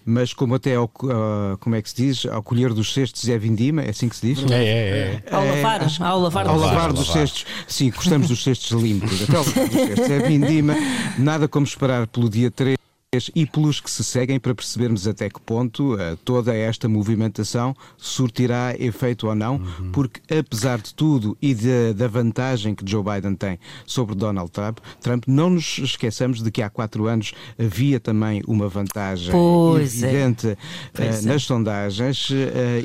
Mas 0.09 0.33
como 0.33 0.55
até 0.55 0.75
ao, 0.75 0.85
uh, 0.85 1.57
como 1.59 1.75
é 1.75 1.81
que 1.81 1.89
se 1.89 1.95
diz, 1.97 2.25
ao 2.25 2.41
colher 2.41 2.73
dos 2.73 2.93
cestos 2.93 3.27
é 3.27 3.37
vindima, 3.37 3.81
é 3.81 3.89
assim 3.89 4.07
que 4.07 4.15
se 4.15 4.25
diz? 4.33 4.49
É, 4.49 4.55
é, 4.55 4.69
é. 4.69 5.23
Ao 5.29 5.45
lavar, 5.45 5.81
é, 5.81 6.03
ao 6.03 6.19
lavar, 6.21 6.47
ao 6.47 6.57
lavar 6.57 6.93
dos 6.93 7.11
cestos. 7.11 7.45
Sim, 7.67 7.91
gostamos 7.91 8.29
dos 8.29 8.41
cestos 8.41 8.81
limpos. 8.81 9.23
Até 9.23 9.35
ao 9.35 9.43
lavar 9.43 9.67
dos 9.67 9.81
cestos 9.81 10.09
é 10.09 10.19
vindima, 10.19 10.75
nada 11.19 11.45
como 11.49 11.65
esperar 11.65 12.07
pelo 12.07 12.29
dia 12.29 12.49
3 12.49 12.76
e 13.35 13.45
pelos 13.45 13.79
que 13.79 13.89
se 13.89 14.03
seguem 14.03 14.39
para 14.39 14.53
percebermos 14.53 15.07
até 15.07 15.29
que 15.29 15.39
ponto 15.41 15.95
uh, 15.95 16.17
toda 16.23 16.55
esta 16.55 16.87
movimentação 16.87 17.75
surtirá 17.97 18.75
efeito 18.77 19.27
ou 19.27 19.35
não, 19.35 19.55
uhum. 19.55 19.91
porque 19.91 20.21
apesar 20.33 20.79
de 20.79 20.93
tudo 20.93 21.37
e 21.41 21.53
de, 21.53 21.93
da 21.93 22.07
vantagem 22.07 22.75
que 22.75 22.89
Joe 22.89 23.03
Biden 23.03 23.35
tem 23.35 23.59
sobre 23.85 24.15
Donald 24.15 24.51
Trump, 24.51 24.79
Trump, 25.01 25.23
não 25.27 25.49
nos 25.49 25.79
esqueçamos 25.79 26.41
de 26.41 26.51
que 26.51 26.61
há 26.61 26.69
quatro 26.69 27.07
anos 27.07 27.33
havia 27.57 27.99
também 27.99 28.41
uma 28.47 28.67
vantagem 28.67 29.31
pois 29.31 30.01
é. 30.01 30.07
evidente 30.07 30.47
é. 30.47 30.53
uh, 30.53 31.25
nas 31.25 31.43
sondagens 31.43 32.29
uh, 32.29 32.33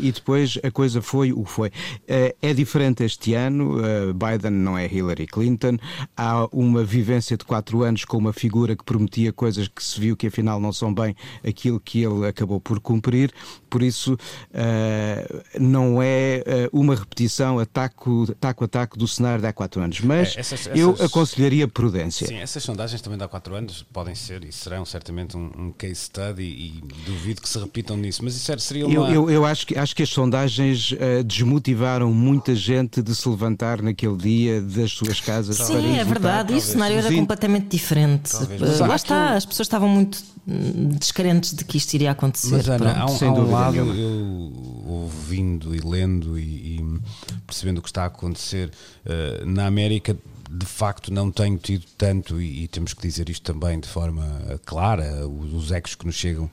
e 0.01 0.13
depois 0.13 0.59
a 0.63 0.71
coisa 0.71 1.03
foi 1.03 1.33
o 1.33 1.45
que 1.45 1.51
foi. 1.51 1.71
é 2.07 2.55
diferente 2.55 3.05
este 3.05 3.35
ano, 3.35 3.77
Biden 4.15 4.51
não 4.51 4.77
é 4.77 4.87
Hillary 4.87 5.27
Clinton, 5.27 5.77
há 6.17 6.47
uma 6.53 6.85
vivência 6.85 7.37
de 7.37 7.45
quatro 7.45 7.83
anos 7.83 8.05
com 8.05 8.17
uma 8.17 8.33
figura 8.33 8.77
que 8.77 8.85
prometia 8.85 9.33
coisas 9.33 9.69
que 9.69 9.83
se 9.83 10.01
viu 10.01 10.17
que 10.23 10.29
afinal 10.29 10.61
não 10.61 10.73
são 10.73 10.95
bem 10.95 11.17
aquilo 11.45 11.81
que 11.81 12.01
ele 12.01 12.29
acabou 12.29 12.61
por 12.61 12.79
cumprir. 12.79 13.33
Por 13.69 13.83
isso, 13.83 14.15
uh, 14.15 15.43
não 15.59 16.01
é 16.01 16.69
uh, 16.73 16.79
uma 16.79 16.95
repetição 16.95 17.59
ataco, 17.59 18.29
ataco 18.31 18.65
ataco 18.65 18.99
do 18.99 19.09
cenário 19.09 19.41
de 19.41 19.49
há 19.49 19.53
quatro 19.53 19.83
anos. 19.83 20.01
Mas 20.01 20.37
é, 20.37 20.41
essas, 20.41 20.67
essas, 20.67 20.79
eu 20.79 20.95
aconselharia 21.01 21.67
prudência. 21.67 22.27
Sim, 22.27 22.37
essas 22.37 22.63
sondagens 22.63 23.01
também 23.01 23.19
de 23.19 23.25
há 23.25 23.29
quatro 23.29 23.55
anos 23.55 23.85
podem 23.93 24.15
ser 24.15 24.45
e 24.45 24.53
serão 24.53 24.85
certamente 24.85 25.37
um, 25.37 25.51
um 25.59 25.73
case 25.73 25.97
study 25.97 26.43
e 26.43 26.81
duvido 27.05 27.41
que 27.41 27.49
se 27.49 27.59
repitam 27.59 27.97
nisso. 27.97 28.23
Mas 28.23 28.37
isso 28.37 28.57
seria 28.61 28.87
uma. 28.87 28.95
Eu, 28.95 29.07
eu, 29.07 29.31
eu 29.31 29.45
acho, 29.45 29.67
que, 29.67 29.77
acho 29.77 29.97
que 29.97 30.05
as 30.05 30.11
sondagens 30.11 30.93
uh, 30.93 31.25
desmotivaram 31.25 32.13
muita 32.13 32.55
gente 32.55 33.03
de 33.03 33.13
se 33.13 33.29
levantar 33.29 33.83
naquele 33.83 34.17
dia 34.17 34.61
das 34.61 34.93
suas 34.93 35.19
casas. 35.19 35.57
Sim, 35.57 35.99
é 35.99 36.05
verdade. 36.05 36.53
E 36.53 36.59
o 36.59 36.61
cenário 36.61 36.99
era 36.99 37.13
completamente 37.13 37.67
diferente. 37.69 38.31
Lá 38.79 38.95
está, 38.95 39.35
as 39.35 39.45
pessoas 39.45 39.67
estavam 39.67 39.89
muito 39.89 40.12
descrentes 40.47 41.55
de 41.55 41.65
que 41.65 41.79
isto 41.79 41.95
iria 41.95 42.11
acontecer. 42.11 42.51
Mas 42.57 42.69
Ana, 42.69 42.93
há 42.99 43.07
um, 43.07 43.17
há 43.17 43.33
um 43.33 43.51
lado, 43.51 43.77
eu 43.77 44.53
ouvindo 44.87 45.75
e 45.75 45.81
lendo 45.81 46.39
e, 46.39 46.77
e, 46.77 47.01
percebendo 47.47 47.79
o 47.79 47.83
que 47.83 47.89
está 47.89 48.03
a 48.03 48.07
acontecer 48.07 48.71
uh, 49.05 49.47
na 49.47 49.67
América, 49.67 50.17
de 50.51 50.67
facto 50.67 51.13
não 51.13 51.31
tenho 51.31 51.57
tido 51.57 51.85
tanto, 51.97 52.41
e, 52.41 52.65
e, 52.65 52.69
temos 52.69 52.93
que 52.93 53.03
dizer 53.03 53.29
isto 53.29 53.53
também 53.53 53.79
de 53.79 53.89
forma 53.89 54.27
clara, 54.67 55.27
os, 55.27 55.53
os 55.53 55.73
ecos 55.73 55.95
que 55.95 56.05
nos 56.05 56.15
chegam 56.15 56.45
uh, 56.45 56.51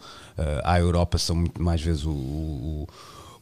à 0.63 0.80
Europa 0.80 1.18
são 1.18 1.36
muito 1.36 1.62
mais 1.62 1.82
vezes 1.82 2.06
o, 2.06 2.12
o 2.12 2.88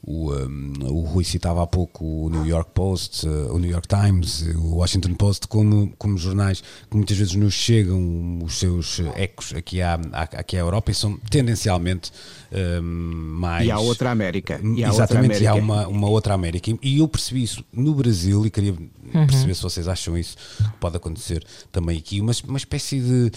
o, 0.04 0.34
um, 0.34 0.74
o 0.84 1.02
Rui 1.02 1.24
citava 1.24 1.64
há 1.64 1.68
pouco 1.68 2.06
o 2.06 2.30
New 2.30 2.46
York 2.46 2.72
Post, 2.74 3.28
uh, 3.28 3.54
o 3.54 3.60
New 3.60 3.70
York 3.70 3.88
Times, 3.88 4.42
o 4.56 4.76
Washington 4.76 5.14
Post, 5.16 5.48
como, 5.48 5.94
como 5.98 6.18
jornais 6.18 6.62
que 6.90 6.96
muitas 6.96 7.18
vezes 7.18 7.36
nos 7.36 7.54
chegam 7.54 8.40
os 8.44 8.58
seus 8.58 9.00
ecos 9.16 9.54
aqui 9.54 9.82
à, 9.82 10.00
aqui 10.14 10.56
à 10.56 10.60
Europa 10.60 10.92
e 10.92 10.94
são 10.94 11.18
tendencialmente 11.30 12.12
um, 12.52 12.82
mais. 12.82 13.68
E 13.68 13.72
há 13.72 13.80
outra 13.80 14.12
América. 14.12 14.60
E 14.64 14.84
há 14.84 14.90
Exatamente, 14.90 15.02
outra 15.02 15.20
América. 15.20 15.44
e 15.44 15.48
há 15.48 15.56
uma, 15.56 15.88
uma 15.88 16.10
outra 16.10 16.34
América. 16.34 16.72
E 16.82 17.00
eu 17.00 17.08
percebi 17.08 17.44
isso 17.44 17.64
no 17.74 17.94
Brasil 17.94 18.46
e 18.46 18.50
queria 18.50 18.72
uhum. 18.72 19.28
perceber 19.28 19.56
se 19.56 19.62
vocês 19.62 19.88
acham 19.88 20.18
isso 20.18 20.38
que 20.58 20.78
pode 20.80 20.98
acontecer 20.98 21.46
também 21.72 21.98
aqui. 21.98 22.22
Uma, 22.22 22.34
uma 22.48 22.58
espécie 22.58 23.00
de 23.00 23.32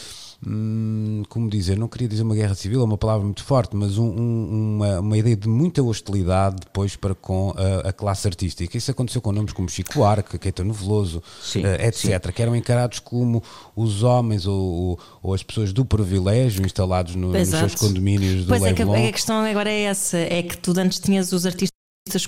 hum, 0.46 1.22
como 1.28 1.48
dizer, 1.48 1.78
não 1.78 1.88
queria 1.88 2.08
dizer 2.08 2.22
uma 2.22 2.34
guerra 2.34 2.54
civil, 2.54 2.80
é 2.80 2.84
uma 2.84 2.98
palavra 2.98 3.24
muito 3.24 3.44
forte, 3.44 3.76
mas 3.76 3.98
um, 3.98 4.06
um, 4.06 4.76
uma, 4.76 5.00
uma 5.00 5.18
ideia 5.18 5.36
de 5.36 5.48
muita 5.48 5.82
hostilidade 5.82 6.56
depois 6.60 6.96
para 6.96 7.14
com 7.14 7.54
a, 7.56 7.88
a, 7.88 7.92
classe 7.92 8.26
artística. 8.26 8.76
Isso 8.76 8.90
aconteceu 8.90 9.20
com 9.20 9.32
nomes 9.32 9.52
como 9.52 9.68
Chico 9.68 10.04
Arque, 10.04 10.38
Caetano 10.38 10.72
Veloso, 10.72 11.22
sim, 11.42 11.64
uh, 11.64 11.74
etc., 11.80 12.24
sim. 12.24 12.32
que 12.32 12.42
eram 12.42 12.56
encarados 12.56 12.98
como 12.98 13.42
os 13.76 14.02
homens 14.02 14.46
ou, 14.46 14.98
ou, 15.22 15.34
as 15.34 15.42
pessoas 15.42 15.72
do 15.72 15.84
privilégio 15.84 16.64
instalados 16.64 17.14
no, 17.14 17.32
nos 17.32 17.48
seus 17.48 17.74
condomínios 17.74 18.44
do 18.44 18.48
Pois 18.48 18.62
é 18.62 18.72
que 18.72 18.82
a 18.82 19.12
questão 19.12 19.44
agora 19.44 19.70
é 19.70 19.82
essa, 19.82 20.18
é 20.18 20.42
que 20.42 20.56
tu 20.56 20.72
antes 20.78 20.98
tinhas 20.98 21.32
os 21.32 21.46
artistas 21.46 21.70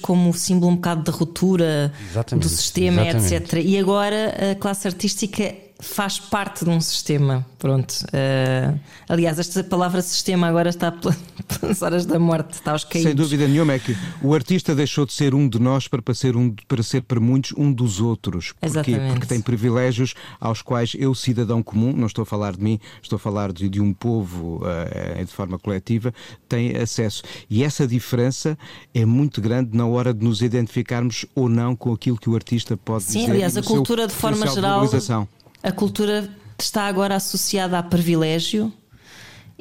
como 0.01 0.33
símbolo 0.33 0.71
um 0.71 0.77
bocado 0.77 1.03
de 1.03 1.11
ruptura 1.11 1.93
exatamente, 2.11 2.45
do 2.45 2.49
sistema, 2.49 3.07
exatamente. 3.07 3.35
etc. 3.35 3.65
E 3.65 3.79
agora 3.79 4.53
a 4.53 4.55
classe 4.55 4.87
artística 4.87 5.55
faz 5.83 6.19
parte 6.19 6.65
de 6.65 6.71
um 6.71 6.81
sistema. 6.81 7.45
Pronto. 7.59 7.93
Uh, 8.07 8.79
aliás, 9.09 9.39
esta 9.39 9.63
palavra 9.63 10.01
sistema 10.01 10.47
agora 10.47 10.71
está 10.71 10.93
pelas 11.61 11.83
horas 11.83 12.07
da 12.07 12.19
morte, 12.19 12.55
está 12.55 12.73
aos 12.73 12.85
caídos. 12.85 13.09
Sem 13.09 13.15
dúvida 13.15 13.47
nenhuma, 13.47 13.75
é 13.75 13.79
que 13.79 13.97
o 14.23 14.33
artista 14.33 14.75
deixou 14.75 15.05
de 15.05 15.13
ser 15.13 15.35
um 15.35 15.49
de 15.49 15.61
nós 15.61 15.89
para, 15.89 16.03
ser, 16.15 16.37
um, 16.37 16.55
para 16.67 16.83
ser 16.83 17.03
para 17.03 17.21
muitos 17.21 17.53
um 17.57 17.73
dos 17.73 18.01
outros. 18.01 18.53
Porquê? 18.53 18.67
Exatamente. 18.67 19.13
Porque 19.13 19.27
tem 19.27 19.41
privilégios 19.41 20.15
aos 20.41 20.63
quais 20.63 20.95
eu, 20.97 21.15
cidadão 21.15 21.63
comum, 21.63 21.93
não 21.93 22.07
estou 22.07 22.23
a 22.23 22.27
falar 22.27 22.53
de 22.53 22.63
mim, 22.63 22.81
estou 23.03 23.17
a 23.17 23.21
falar 23.21 23.53
de, 23.53 23.69
de 23.69 23.81
um 23.81 23.93
povo 23.93 24.63
uh, 24.63 25.25
de 25.25 25.33
forma 25.33 25.59
coletiva, 25.59 26.15
tem 26.49 26.77
acesso. 26.77 27.23
E 27.51 27.65
essa 27.65 27.87
diferença 27.87 28.57
é 28.95 29.05
muito 29.05 29.41
grande 29.41 29.77
na 29.77 29.87
hora 29.87 30.15
de 30.15 30.25
nos 30.25 30.43
identificarmos 30.43 31.27
ou 31.35 31.49
não 31.49 31.75
com 31.75 31.93
aquilo 31.93 32.17
que 32.17 32.31
o 32.31 32.35
artista 32.35 32.77
pode 32.77 33.05
Sim, 33.05 33.13
dizer. 33.13 33.25
Sim, 33.25 33.31
aliás, 33.33 33.57
a 33.57 33.63
cultura 33.63 34.07
de 34.07 34.15
forma 34.15 34.47
geral 34.47 34.89
a 35.63 35.73
cultura 35.73 36.29
está 36.59 36.87
agora 36.87 37.17
associada 37.17 37.79
a 37.79 37.83
privilégio 37.83 38.73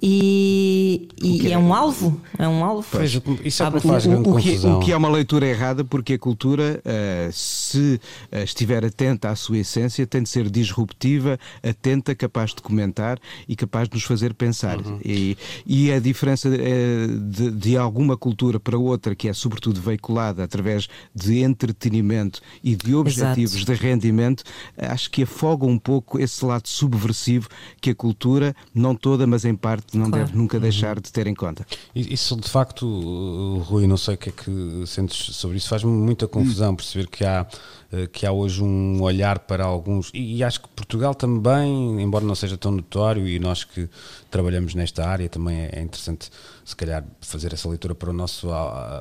e, 0.04 1.10
e 1.22 1.48
é, 1.48 1.52
é, 1.52 1.58
um 1.58 1.72
alvo, 1.74 2.20
é 2.40 2.48
um 2.48 2.66
alvo. 2.66 2.88
Pois, 2.90 3.12
isso 3.46 3.62
é 3.62 3.70
o, 3.70 3.80
faz 3.80 4.08
o, 4.08 4.14
o, 4.14 4.38
que, 4.38 4.68
o 4.68 4.80
que 4.80 4.92
é 4.92 4.98
uma 4.98 5.10
leitura 5.10 5.46
errada, 5.46 5.86
porque 5.86 6.14
a 6.14 6.20
cultura, 6.20 6.82
uh, 6.84 7.32
se 7.32 8.02
uh, 8.32 8.38
estiver 8.38 8.84
atenta 8.84 9.30
à 9.30 9.36
sua 9.36 9.60
essência, 9.60 10.08
tem 10.08 10.24
de 10.24 10.30
ser 10.30 10.50
disruptiva, 10.50 11.40
atenta, 11.62 12.16
capaz 12.16 12.56
de 12.56 12.64
comentar 12.64 13.20
e 13.48 13.56
capaz 13.56 13.88
de 13.88 13.94
nos 13.94 14.04
fazer 14.04 14.34
pensar. 14.34 14.80
Uhum. 14.80 15.00
E, 15.06 15.38
e, 15.68 15.92
a 15.92 16.00
diferença 16.00 16.50
uh, 16.50 17.20
de, 17.20 17.52
de, 17.52 17.78
alguma 17.78 18.18
cultura 18.18 18.60
para 18.60 18.80
outra, 18.80 19.14
que 19.14 19.30
é 19.30 19.34
sobretudo 19.34 19.80
veiculada 19.80 20.44
através 20.44 20.88
de 21.14 21.44
entretenimento 21.44 22.42
e 22.64 22.76
de 22.76 22.96
objetivos 22.96 23.56
Exato. 23.56 23.72
de 23.72 23.78
rendimento, 23.78 24.44
acho 24.76 25.12
que 25.12 25.24
afoga 25.24 25.68
um 25.68 25.78
pouco 25.78 26.20
esse 26.20 26.44
lado 26.44 26.68
subversivo 26.68 27.48
que 27.80 27.92
a 27.92 27.96
cultura, 27.96 28.56
não 28.74 28.96
toda, 28.96 29.28
mas 29.28 29.46
em 29.46 29.56
parte, 29.56 29.91
não 29.94 30.10
claro. 30.10 30.26
deve 30.26 30.38
nunca 30.38 30.60
deixar 30.60 31.00
de 31.00 31.12
ter 31.12 31.28
em 31.28 31.36
conta. 31.36 31.66
Isso 31.94 32.36
de 32.36 32.50
facto, 32.50 33.60
Rui, 33.66 33.88
não 33.88 33.98
sei 33.98 34.16
o 34.16 34.18
que 34.18 34.30
é 34.30 34.32
que 34.32 34.84
sentes 34.88 35.36
sobre 35.36 35.58
isso, 35.58 35.68
faz-me 35.68 35.92
muita 35.92 36.28
confusão 36.28 36.76
perceber 36.76 37.08
que 37.08 37.26
há, 37.26 37.46
eh, 37.92 38.08
que 38.08 38.26
há 38.26 38.32
hoje 38.32 38.64
um 38.64 39.02
olhar 39.02 39.40
para 39.40 39.64
alguns, 39.64 40.10
e, 40.14 40.44
acho 40.44 40.62
que 40.62 40.70
Portugal 40.70 41.14
também, 41.14 42.02
embora 42.02 42.26
não 42.26 42.36
seja 42.36 42.58
tão 42.58 42.72
notório, 42.72 43.28
e 43.28 43.40
nós 43.40 43.64
que 43.64 43.90
trabalhamos 44.30 44.74
nesta 44.76 45.08
área 45.08 45.28
também 45.28 45.58
é, 45.58 45.80
é 45.80 45.82
interessante 45.82 46.30
se 46.64 46.76
calhar 46.76 47.04
fazer 47.20 47.54
essa 47.54 47.68
leitura 47.68 47.94
para 47.94 48.10
o 48.10 48.14
nosso 48.14 48.48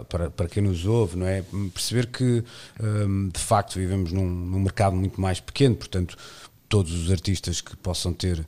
para, 0.09 0.31
para 0.31 0.49
quem 0.49 0.63
nos 0.63 0.85
ouve, 0.87 1.17
não 1.17 1.27
é? 1.27 1.45
Perceber 1.73 2.07
que 2.07 2.43
hum, 2.81 3.29
de 3.33 3.41
facto 3.41 3.75
vivemos 3.75 4.13
num, 4.13 4.29
num 4.29 4.61
mercado 4.61 4.97
muito 4.97 5.21
mais 5.21 5.41
pequeno, 5.41 5.77
portanto 5.77 6.17
todos 6.71 6.93
os 6.93 7.11
artistas 7.11 7.61
que 7.61 7.77
possam 7.77 8.13
ter 8.13 8.39
uh, 8.39 8.45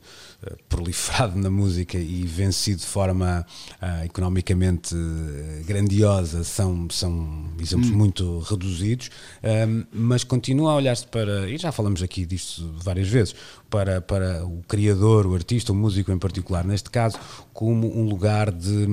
proliferado 0.67 1.37
na 1.37 1.49
música 1.49 1.97
e 1.97 2.23
vencido 2.23 2.81
de 2.81 2.85
forma 2.85 3.45
uh, 3.81 4.05
economicamente 4.05 4.95
uh, 4.95 5.63
grandiosa 5.65 6.43
são, 6.43 6.87
são 6.89 7.49
exemplos 7.59 7.89
hum. 7.89 7.95
muito 7.95 8.39
reduzidos, 8.39 9.09
ehm, 9.41 9.83
mas 9.91 10.23
continua 10.23 10.71
a 10.71 10.75
olhar-se 10.75 11.05
para, 11.07 11.49
e 11.49 11.57
já 11.57 11.71
falamos 11.71 12.01
aqui 12.01 12.25
disto 12.25 12.73
várias 12.77 13.07
vezes, 13.07 13.35
para, 13.69 14.01
para 14.01 14.45
o 14.45 14.61
criador, 14.67 15.25
o 15.25 15.33
artista, 15.33 15.71
o 15.71 15.75
músico 15.75 16.11
em 16.11 16.19
particular, 16.19 16.65
neste 16.65 16.89
caso, 16.89 17.17
como 17.53 17.97
um 17.97 18.07
lugar 18.07 18.51
de, 18.51 18.85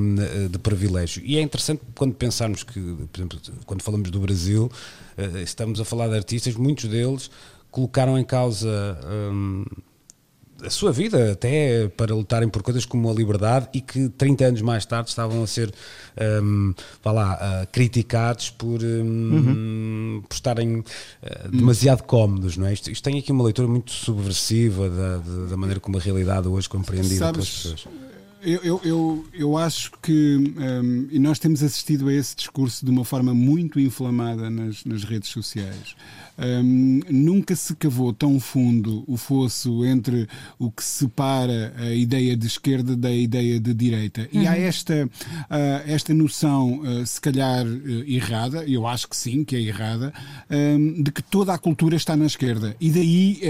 de 0.49 0.59
privilégio. 0.59 1.23
E 1.25 1.37
é 1.37 1.41
interessante 1.41 1.83
quando 1.95 2.15
pensarmos 2.15 2.63
que, 2.63 2.81
por 2.81 3.19
exemplo, 3.19 3.39
quando 3.67 3.83
falamos 3.83 4.11
do 4.11 4.21
Brasil, 4.21 4.71
estamos 5.43 5.81
a 5.81 5.85
falar 5.85 6.09
de 6.09 6.17
artistas, 6.17 6.55
muitos 6.55 6.87
deles 6.87 7.31
colocaram 7.71 8.19
em 8.19 8.25
causa 8.25 8.99
hum, 9.31 9.65
a 10.65 10.71
sua 10.71 10.93
vida 10.93 11.33
até 11.33 11.89
para 11.89 12.15
lutarem 12.15 12.49
por 12.49 12.63
coisas 12.63 12.85
como 12.85 13.11
a 13.11 13.15
liberdade 13.15 13.69
e 13.73 13.81
que 13.81 14.09
30 14.11 14.45
anos 14.45 14.63
mais 14.63 14.85
tarde 14.85 15.09
estavam 15.09 15.43
a 15.43 15.47
ser 15.47 15.73
um, 16.43 16.75
vá 17.03 17.13
lá, 17.13 17.35
uh, 17.35 17.67
criticados 17.73 18.51
por, 18.51 18.83
um, 18.83 18.87
uhum. 18.87 20.23
por 20.29 20.35
estarem 20.35 20.79
uh, 20.79 20.85
demasiado 21.51 22.03
cómodos, 22.03 22.57
não 22.57 22.67
é? 22.67 22.73
Isto, 22.73 22.91
isto, 22.91 23.03
tem 23.03 23.19
aqui 23.19 23.33
uma 23.33 23.45
leitura 23.45 23.69
muito 23.69 23.91
subversiva 23.93 24.89
da, 24.89 25.19
da 25.49 25.57
maneira 25.57 25.81
como 25.81 25.97
a 25.97 26.01
realidade 26.01 26.49
hoje 26.49 26.67
é 26.67 26.71
compreendida 26.71 27.17
Sabes, 27.17 27.63
pelas 27.63 27.81
pessoas. 27.83 28.01
Eu, 28.43 28.61
eu, 28.63 28.81
eu, 28.83 29.25
eu, 29.35 29.59
acho 29.59 29.93
que, 30.03 30.55
um, 30.57 31.09
e 31.11 31.19
nós 31.19 31.39
temos 31.39 31.63
assistido 31.63 32.09
a 32.09 32.15
esse 32.15 32.35
discurso 32.35 32.85
de 32.85 32.91
uma 32.91 33.05
forma 33.05 33.35
muito 33.35 33.79
inflamada 33.79 34.49
nas, 34.49 34.83
nas 34.85 35.05
redes 35.05 35.29
sociais. 35.29 35.95
Um, 36.41 37.01
nunca 37.11 37.55
se 37.55 37.75
cavou 37.77 38.15
tão 38.15 38.41
fundo 38.41 39.05
o 39.07 39.19
fosso 39.19 39.85
entre 39.85 40.27
o 40.59 40.71
que 40.71 40.83
separa 40.83 41.75
a 41.77 41.93
ideia 41.93 42.35
de 42.35 42.47
esquerda 42.47 42.97
da 42.97 43.13
ideia 43.13 43.61
de 43.61 43.75
direita. 43.75 44.29
Uhum. 44.33 44.43
E 44.43 44.47
há 44.47 44.53
uhum. 44.53 44.57
esta, 44.57 45.07
uh, 45.07 45.11
esta 45.87 46.15
noção, 46.15 46.81
uh, 46.81 47.05
se 47.05 47.21
calhar 47.21 47.67
uh, 47.67 48.05
errada, 48.07 48.65
eu 48.65 48.87
acho 48.87 49.09
que 49.09 49.17
sim, 49.17 49.45
que 49.45 49.55
é 49.55 49.61
errada, 49.61 50.13
um, 50.51 51.03
de 51.03 51.13
que 51.13 51.23
toda 51.23 51.53
a 51.53 51.59
cultura 51.59 51.97
está 51.97 52.17
na 52.17 52.27
esquerda. 52.27 52.75
E 52.81 52.91
daí 52.91 53.41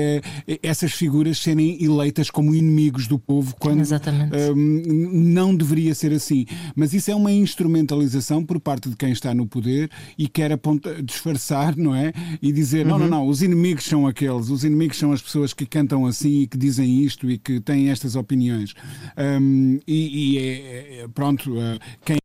essas 0.62 0.92
figuras 0.92 1.38
serem 1.38 1.82
eleitas 1.82 2.30
como 2.30 2.54
inimigos 2.54 3.06
do 3.06 3.18
povo 3.18 3.54
quando 3.58 3.82
um, 4.54 5.12
não 5.12 5.54
deveria 5.54 5.94
ser 5.94 6.12
assim. 6.12 6.46
Mas 6.74 6.92
isso 6.92 7.10
é 7.10 7.14
uma 7.14 7.30
instrumentalização 7.30 8.44
por 8.44 8.58
parte 8.58 8.88
de 8.88 8.96
quem 8.96 9.12
está 9.12 9.34
no 9.34 9.46
poder 9.46 9.90
e 10.18 10.28
quer 10.28 10.52
apontar, 10.52 11.02
disfarçar, 11.02 11.76
não 11.76 11.94
é? 11.94 12.12
E 12.40 12.52
dizer 12.52 12.79
dizer, 12.80 12.92
uhum. 12.92 12.98
não, 12.98 13.08
não, 13.08 13.18
não, 13.18 13.28
os 13.28 13.42
inimigos 13.42 13.84
são 13.84 14.06
aqueles, 14.06 14.48
os 14.48 14.64
inimigos 14.64 14.98
são 14.98 15.12
as 15.12 15.22
pessoas 15.22 15.52
que 15.52 15.66
cantam 15.66 16.06
assim 16.06 16.42
e 16.42 16.46
que 16.46 16.56
dizem 16.56 17.02
isto 17.02 17.30
e 17.30 17.38
que 17.38 17.60
têm 17.60 17.90
estas 17.90 18.16
opiniões. 18.16 18.74
Um, 19.16 19.78
e, 19.86 20.34
e 20.34 20.38
é, 20.38 21.02
é, 21.02 21.08
pronto, 21.08 21.52
uh, 21.52 21.78
quem 22.04 22.20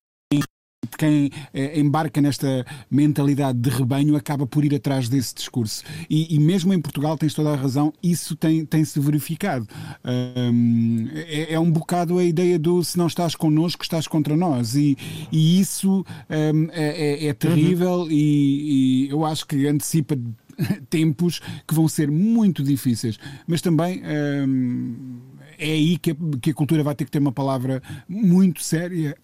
quem 0.97 1.31
eh, 1.53 1.79
embarca 1.79 2.21
nesta 2.21 2.65
mentalidade 2.89 3.59
de 3.59 3.69
rebanho 3.69 4.15
acaba 4.15 4.45
por 4.47 4.63
ir 4.63 4.75
atrás 4.75 5.09
desse 5.09 5.35
discurso. 5.35 5.83
E, 6.09 6.35
e 6.35 6.39
mesmo 6.39 6.73
em 6.73 6.81
Portugal, 6.81 7.17
tens 7.17 7.33
toda 7.33 7.51
a 7.51 7.55
razão, 7.55 7.93
isso 8.01 8.35
tem, 8.35 8.65
tem-se 8.65 8.99
verificado. 8.99 9.67
Um, 10.03 11.07
é, 11.13 11.53
é, 11.53 11.59
um 11.59 11.69
bocado 11.69 12.17
a 12.17 12.23
ideia 12.23 12.57
do 12.57 12.83
se 12.83 12.97
não 12.97 13.07
estás 13.07 13.35
connosco, 13.35 13.83
estás 13.83 14.07
contra 14.07 14.35
nós. 14.35 14.75
E, 14.75 14.97
e 15.31 15.59
isso 15.59 16.05
um, 16.29 16.67
é, 16.71 17.25
é, 17.25 17.27
é, 17.27 17.33
terrível 17.33 18.01
uhum. 18.01 18.11
e, 18.11 19.05
e 19.05 19.09
eu 19.09 19.25
acho 19.25 19.45
que 19.45 19.67
antecipa 19.67 20.17
tempos 20.89 21.41
que 21.67 21.73
vão 21.73 21.87
ser 21.87 22.09
muito 22.09 22.63
difíceis. 22.63 23.17
Mas 23.47 23.61
também. 23.61 24.01
Um, 24.47 25.19
é 25.57 25.71
aí 25.71 25.97
que 25.97 26.11
a, 26.11 26.15
que 26.41 26.49
a 26.51 26.53
cultura 26.53 26.83
vai 26.83 26.93
ter 26.95 27.05
que 27.05 27.11
ter 27.11 27.19
uma 27.19 27.31
palavra 27.31 27.81
muito 28.09 28.61
séria 28.61 29.15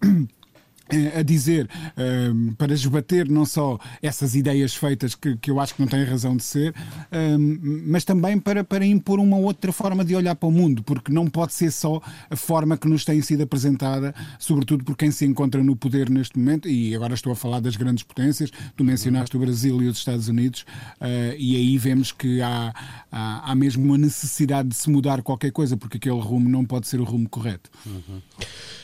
a 1.18 1.22
dizer 1.22 1.70
um, 1.98 2.54
para 2.54 2.74
esbater 2.74 3.30
não 3.30 3.46
só 3.46 3.80
essas 4.02 4.36
ideias 4.36 4.76
feitas 4.76 5.16
que, 5.16 5.36
que 5.38 5.52
eu 5.52 5.60
acho 5.60 5.76
que 5.76 5.82
não 5.82 5.88
têm 5.88 6.04
razão 6.04 6.36
de 6.36 6.44
ser, 6.44 6.74
um, 7.12 7.82
mas 7.86 8.04
também 8.04 8.40
para, 8.40 8.64
para 8.64 8.86
impor 8.86 9.20
uma 9.20 9.38
outra 9.38 9.72
forma 9.72 10.04
de 10.04 10.16
olhar 10.16 10.36
para 10.36 10.48
o 10.48 10.52
mundo, 10.52 10.84
porque 10.84 11.12
não 11.12 11.28
pode 11.28 11.54
ser 11.54 11.72
só 11.72 12.02
a 12.30 12.36
forma 12.36 12.78
que 12.78 12.88
nos 12.88 13.06
tem 13.06 13.22
sido 13.22 13.44
apresentada, 13.44 14.14
sobretudo 14.40 14.84
por 14.84 14.96
quem 14.96 15.12
se 15.12 15.26
encontra 15.26 15.64
no 15.64 15.76
poder 15.76 16.10
neste 16.10 16.38
momento, 16.38 16.68
e 16.68 16.96
agora 16.96 17.14
estou 17.14 17.32
a 17.32 17.36
falar 17.36 17.60
das 17.60 17.76
grandes 17.76 18.04
potências, 18.04 18.52
tu 18.76 18.84
mencionaste 18.84 19.36
o 19.36 19.40
Brasil 19.40 19.82
e 19.82 19.88
os 19.88 19.98
Estados 19.98 20.28
Unidos, 20.28 20.66
uh, 21.00 21.36
e 21.38 21.56
aí 21.56 21.78
vemos 21.78 22.12
que 22.12 22.42
há, 22.42 22.74
há, 23.12 23.52
há, 23.52 23.56
mesmo 23.56 23.84
uma 23.84 23.98
necessidade 23.98 24.70
de 24.70 24.76
se 24.76 24.90
mudar 24.90 25.22
qualquer 25.22 25.52
coisa, 25.52 25.78
porque 25.78 25.98
aquele 25.98 26.20
rumo 26.20 26.50
não 26.50 26.66
pode 26.66 26.88
ser 26.88 27.00
o 27.00 27.04
rumo 27.04 27.28
correto. 27.30 27.70
Uhum. 27.86 28.22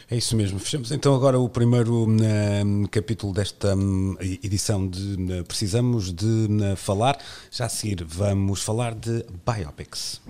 É 0.10 0.16
isso 0.16 0.38
mesmo. 0.38 0.58
Fechamos 0.58 0.92
então 0.92 1.14
agora 1.14 1.38
o 1.38 1.50
primeiro 1.50 2.06
uh, 2.06 2.88
capítulo 2.90 3.34
desta 3.34 3.76
um, 3.76 4.16
edição 4.22 4.88
de 4.88 5.16
uh, 5.40 5.44
Precisamos 5.46 6.14
de 6.14 6.48
Falar. 6.78 7.18
Já 7.52 7.66
a 7.66 7.70
seguir 7.70 8.06
vamos 8.06 8.64
falar 8.64 8.96
de 8.96 9.26
biopics. 9.46 10.22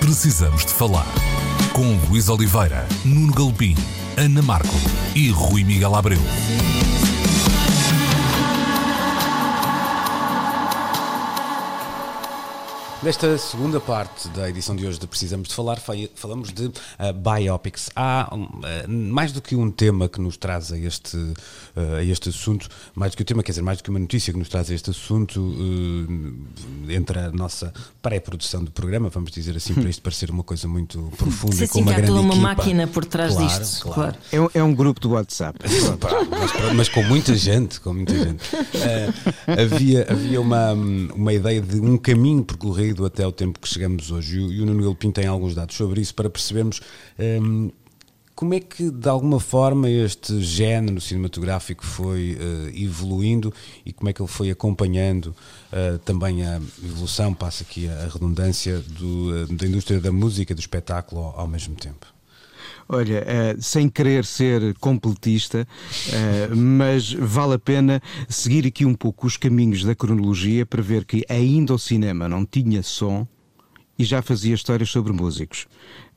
Precisamos 0.00 0.66
de 0.66 0.72
Falar 0.72 1.06
com 1.72 2.10
Luís 2.10 2.28
Oliveira, 2.28 2.86
Nuno 3.04 3.32
Galpim, 3.32 3.74
Ana 4.18 4.42
Marco 4.42 4.74
e 5.16 5.30
Rui 5.30 5.64
Miguel 5.64 5.94
Abreu. 5.94 6.20
Nesta 13.02 13.36
segunda 13.36 13.80
parte 13.80 14.28
da 14.28 14.48
edição 14.48 14.76
de 14.76 14.86
hoje 14.86 14.96
de 14.96 15.08
Precisamos 15.08 15.48
de 15.48 15.54
Falar, 15.56 15.82
falamos 16.14 16.52
de 16.52 16.66
uh, 16.66 16.72
biopics. 17.12 17.90
Há 17.96 18.32
uh, 18.32 18.88
mais 18.88 19.32
do 19.32 19.42
que 19.42 19.56
um 19.56 19.72
tema 19.72 20.08
que 20.08 20.20
nos 20.20 20.36
traz 20.36 20.72
a 20.72 20.78
este, 20.78 21.16
uh, 21.16 21.96
a 21.98 22.04
este 22.04 22.28
assunto, 22.28 22.68
mais 22.94 23.10
do 23.10 23.16
que 23.16 23.24
um 23.24 23.26
tema, 23.26 23.42
quer 23.42 23.50
dizer, 23.50 23.62
mais 23.62 23.78
do 23.78 23.82
que 23.82 23.90
uma 23.90 23.98
notícia 23.98 24.32
que 24.32 24.38
nos 24.38 24.48
traz 24.48 24.70
a 24.70 24.74
este 24.74 24.90
assunto, 24.90 25.52
entre 26.88 27.18
a 27.18 27.32
nossa 27.32 27.72
pré-produção 28.00 28.62
do 28.62 28.70
programa, 28.70 29.08
vamos 29.08 29.32
dizer 29.32 29.56
assim, 29.56 29.74
para 29.74 29.90
isto 29.90 30.00
parecer 30.00 30.30
uma 30.30 30.44
coisa 30.44 30.68
muito 30.68 31.12
profunda 31.16 31.56
sim, 31.56 31.66
com 31.66 31.80
uma 31.80 31.92
grande 31.94 32.12
uma 32.12 32.20
equipa. 32.28 32.36
máquina 32.36 32.86
por 32.86 33.04
trás 33.04 33.34
claro, 33.34 33.48
disto. 33.48 33.82
Claro. 33.82 34.14
claro. 34.30 34.52
É, 34.54 34.58
é, 34.60 34.62
um 34.62 34.72
grupo 34.72 35.00
do 35.00 35.10
WhatsApp. 35.10 35.58
mas, 36.30 36.72
mas, 36.74 36.88
com 36.88 37.02
muita 37.02 37.34
gente, 37.34 37.80
com 37.80 37.92
muita 37.92 38.14
gente. 38.16 38.44
havia 39.48 40.06
havia 40.08 40.40
uma, 40.40 40.72
uma 40.72 41.32
ideia 41.32 41.60
de 41.60 41.80
um 41.80 41.96
caminho 41.96 42.44
percorrido 42.44 42.91
até 43.04 43.26
o 43.26 43.32
tempo 43.32 43.58
que 43.58 43.68
chegamos 43.68 44.10
hoje. 44.10 44.38
E 44.38 44.60
o 44.60 44.66
Nuno 44.66 44.82
Galpim 44.82 45.10
tem 45.10 45.26
alguns 45.26 45.54
dados 45.54 45.76
sobre 45.76 46.00
isso 46.00 46.14
para 46.14 46.28
percebermos 46.28 46.80
um, 47.18 47.70
como 48.34 48.54
é 48.54 48.60
que, 48.60 48.90
de 48.90 49.08
alguma 49.08 49.38
forma, 49.38 49.88
este 49.88 50.40
género 50.42 51.00
cinematográfico 51.00 51.84
foi 51.84 52.36
uh, 52.40 52.76
evoluindo 52.76 53.52
e 53.84 53.92
como 53.92 54.08
é 54.08 54.12
que 54.12 54.20
ele 54.20 54.28
foi 54.28 54.50
acompanhando 54.50 55.26
uh, 55.72 55.98
também 55.98 56.44
a 56.44 56.56
evolução, 56.82 57.34
passa 57.34 57.62
aqui 57.62 57.88
a, 57.88 58.08
redundância, 58.08 58.80
do, 58.80 59.44
uh, 59.44 59.46
da 59.54 59.66
indústria 59.66 60.00
da 60.00 60.10
música, 60.10 60.54
do 60.54 60.60
espetáculo 60.60 61.20
ao, 61.20 61.40
ao 61.40 61.46
mesmo 61.48 61.76
tempo? 61.76 62.06
Olha, 62.94 63.24
uh, 63.24 63.62
sem 63.62 63.88
querer 63.88 64.22
ser 64.22 64.74
completista, 64.74 65.66
uh, 66.08 66.54
mas 66.54 67.10
vale 67.10 67.54
a 67.54 67.58
pena 67.58 68.02
seguir 68.28 68.66
aqui 68.66 68.84
um 68.84 68.92
pouco 68.94 69.26
os 69.26 69.38
caminhos 69.38 69.82
da 69.82 69.94
cronologia 69.94 70.66
para 70.66 70.82
ver 70.82 71.06
que 71.06 71.24
ainda 71.26 71.72
o 71.72 71.78
cinema 71.78 72.28
não 72.28 72.44
tinha 72.44 72.82
som 72.82 73.26
e 73.98 74.04
já 74.04 74.20
fazia 74.20 74.54
histórias 74.54 74.90
sobre 74.90 75.10
músicos. 75.10 75.66